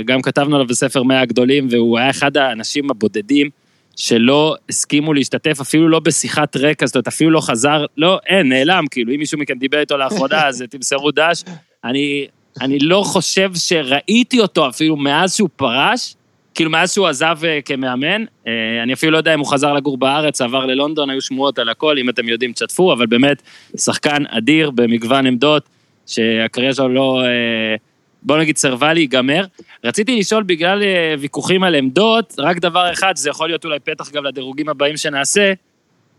[0.05, 3.49] גם כתבנו עליו בספר 100 הגדולים, והוא היה אחד האנשים הבודדים
[3.95, 8.85] שלא הסכימו להשתתף אפילו לא בשיחת רקע, זאת אומרת, אפילו לא חזר, לא, אין, נעלם,
[8.91, 11.43] כאילו, אם מישהו מכם דיבר איתו לאחרונה, אז תמסרו דש.
[11.83, 12.27] אני,
[12.61, 16.15] אני לא חושב שראיתי אותו אפילו מאז שהוא פרש,
[16.55, 19.97] כאילו מאז שהוא עזב אה, כמאמן, אה, אני אפילו לא יודע אם הוא חזר לגור
[19.97, 23.41] בארץ, עבר ללונדון, היו שמועות על הכל, אם אתם יודעים, תשתפו, אבל באמת,
[23.77, 25.69] שחקן אדיר במגוון עמדות,
[26.07, 27.75] שהקריירה שלו לא, אה,
[28.23, 29.45] בוא נגיד, סירבה להיגמר.
[29.83, 30.81] רציתי לשאול בגלל
[31.19, 35.53] ויכוחים על עמדות, רק דבר אחד, שזה יכול להיות אולי פתח גם לדירוגים הבאים שנעשה,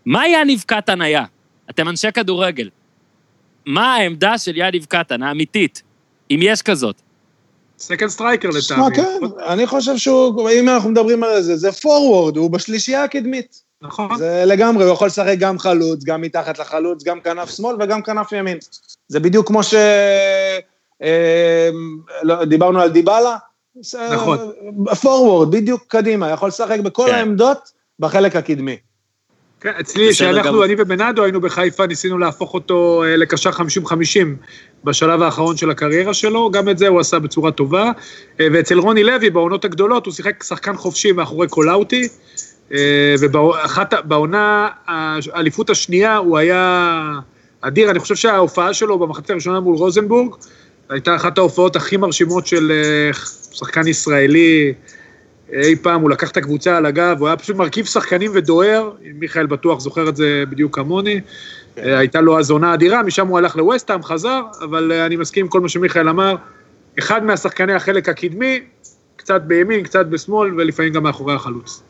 [0.07, 1.25] מה יניב קטן היה?
[1.71, 2.69] אתם אנשי כדורגל.
[3.67, 5.83] מה העמדה של יניב קטן, האמיתית,
[6.31, 7.03] אם יש כזאת?
[7.81, 8.97] second striker שמע, לטעמי.
[8.97, 13.63] כן, אני חושב שהוא, אם אנחנו מדברים על זה, זה forward, הוא בשלישייה הקדמית.
[13.83, 14.19] נכון.
[14.19, 18.33] זה לגמרי, הוא יכול לשחק גם חלוץ, גם מתחת לחלוץ, גם כנף שמאל וגם כנף
[18.33, 18.59] ימין.
[19.09, 19.75] זה בדיוק כמו ש...
[21.03, 21.71] אה,
[22.23, 23.37] לא, דיברנו על דיבאלה.
[24.13, 24.39] נכון.
[25.01, 27.15] forward, בדיוק קדימה, יכול לשחק בכל כן.
[27.15, 28.77] העמדות בחלק הקדמי.
[29.61, 30.65] כן, אצלי, כשאנחנו, גמור.
[30.65, 33.55] אני ובנאדו היינו בחיפה, ניסינו להפוך אותו אה, לקשר 50-50
[34.85, 37.91] בשלב האחרון של הקריירה שלו, גם את זה הוא עשה בצורה טובה.
[38.41, 42.09] אה, ואצל רוני לוי, בעונות הגדולות, הוא שיחק שחקן חופשי מאחורי קולאוטי,
[43.21, 47.03] ובעונה, האליפות השנייה, הוא היה
[47.61, 47.91] אדיר.
[47.91, 50.35] אני חושב שההופעה שלו במחצית הראשונה מול רוזנבורג,
[50.91, 53.11] הייתה אחת ההופעות הכי מרשימות של אה,
[53.53, 54.73] שחקן ישראלי
[55.53, 59.47] אי פעם, הוא לקח את הקבוצה על הגב, הוא היה פשוט מרכיב שחקנים ודוהר, מיכאל
[59.47, 61.21] בטוח זוכר את זה בדיוק כמוני.
[61.75, 61.83] כן.
[61.83, 65.45] אה, הייתה לו אז עונה אדירה, משם הוא הלך לווסטהאם, חזר, אבל אה, אני מסכים
[65.45, 66.35] עם כל מה שמיכאל אמר.
[66.99, 68.61] אחד מהשחקני החלק הקדמי,
[69.17, 71.83] קצת בימין, קצת בשמאל, ולפעמים גם מאחורי החלוץ.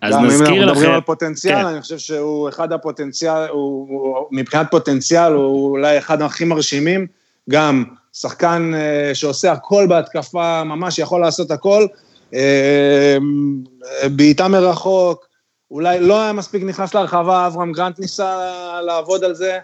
[0.00, 1.66] אז גם אם נזכיר אנחנו מדברים לכם, על פוטנציאל, כן.
[1.66, 7.06] אני חושב שהוא אחד הפוטנציאל, הוא, הוא, מבחינת פוטנציאל הוא אולי אחד הכי מרשימים,
[7.50, 11.86] גם שחקן אה, שעושה הכל בהתקפה, ממש יכול לעשות הכל,
[14.10, 15.30] בעיטה מרחוק,
[15.70, 18.36] אולי לא היה מספיק נכנס להרחבה, אברהם גרנט ניסה
[18.86, 19.58] לעבוד על זה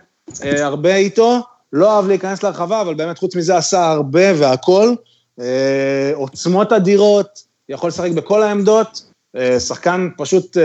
[0.44, 4.94] אה, הרבה איתו, לא אהב להיכנס להרחבה, אבל באמת חוץ מזה עשה הרבה והכל,
[5.40, 7.28] אה, עוצמות אדירות,
[7.68, 10.56] יכול לשחק בכל העמדות, אה, שחקן פשוט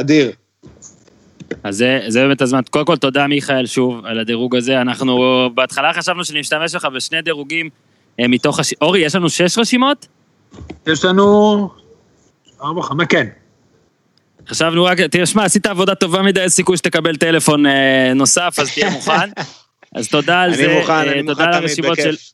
[0.00, 0.32] אדיר.
[1.64, 2.60] אז זה, זה באמת הזמן.
[2.70, 4.80] קודם כל, תודה מיכאל שוב על הדירוג הזה.
[4.80, 7.70] אנחנו בהתחלה חשבנו שנשתמש לך בשני דירוגים
[8.18, 8.74] מתוך הש...
[8.80, 10.06] אורי, יש לנו שש רשימות?
[10.86, 11.68] יש לנו...
[12.62, 13.26] ארבע, חמש, כן.
[14.48, 18.72] חשבנו רק, תראה, שמע, עשית עבודה טובה מדי, יש סיכוי שתקבל טלפון אה, נוסף, אז
[18.72, 19.30] תהיה מוכן.
[19.94, 20.64] אז תודה על זה.
[20.64, 22.08] אני מוכן, אה, אני מוכן תמיד, הרשימות של...
[22.08, 22.32] בכיף.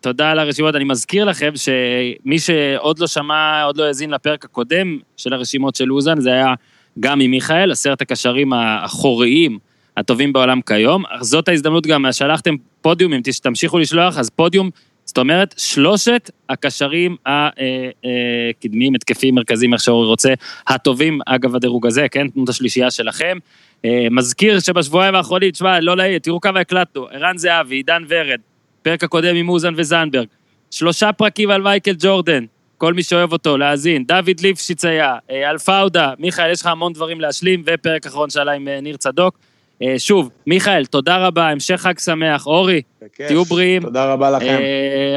[0.00, 0.74] תודה על הרשימות.
[0.74, 5.92] אני מזכיר לכם שמי שעוד לא שמע, עוד לא האזין לפרק הקודם של הרשימות של
[5.92, 6.54] אוזן, זה היה
[7.00, 9.58] גם עם מיכאל, עשרת הקשרים האחוריים
[9.96, 11.06] הטובים בעולם כיום.
[11.06, 14.70] אך זאת ההזדמנות גם, שלחתם פודיומים, תמשיכו לשלוח, אז פודיום,
[15.12, 20.34] זאת אומרת, שלושת הקשרים הקדמיים, התקפיים, מרכזיים, איך שאורי רוצה,
[20.68, 23.38] הטובים, אגב הדירוג הזה, כן, תנו את השלישייה שלכם.
[23.84, 28.40] אה, מזכיר שבשבועיים האחרונים, תשמע, לא להעיר, תראו כמה הקלטנו, ערן זהבי, עידן ורד,
[28.82, 30.26] פרק הקודם עם אוזן וזנדברג,
[30.70, 32.44] שלושה פרקים על מייקל ג'ורדן,
[32.78, 37.20] כל מי שאוהב אותו, להאזין, דוד ליפשיץ היה, אה, אלפאודה, מיכאל, יש לך המון דברים
[37.20, 39.38] להשלים, ופרק אחרון שעלה עם אה, ניר צדוק.
[39.82, 42.46] אה, שוב, מיכאל, תודה רבה, המשך חג שמח.
[42.46, 42.82] אורי.
[43.16, 43.82] תהיו בריאים.
[43.82, 44.58] תודה רבה לכם.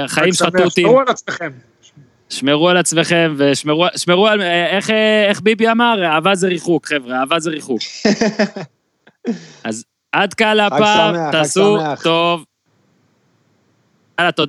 [0.09, 0.87] אה, שמח, תותים.
[0.87, 1.51] שמרו על עצמכם.
[2.29, 4.41] שמרו על עצמכם ושמרו שמרו על...
[4.41, 4.89] אה, איך,
[5.29, 6.05] איך ביבי אמר?
[6.05, 7.79] אהבה זה ריחוק, חבר'ה, אהבה זה ריחוק.
[9.63, 11.77] אז עד כאן הפעם, תעשו.
[12.03, 12.45] טוב.
[14.19, 14.43] יאללה, תודה.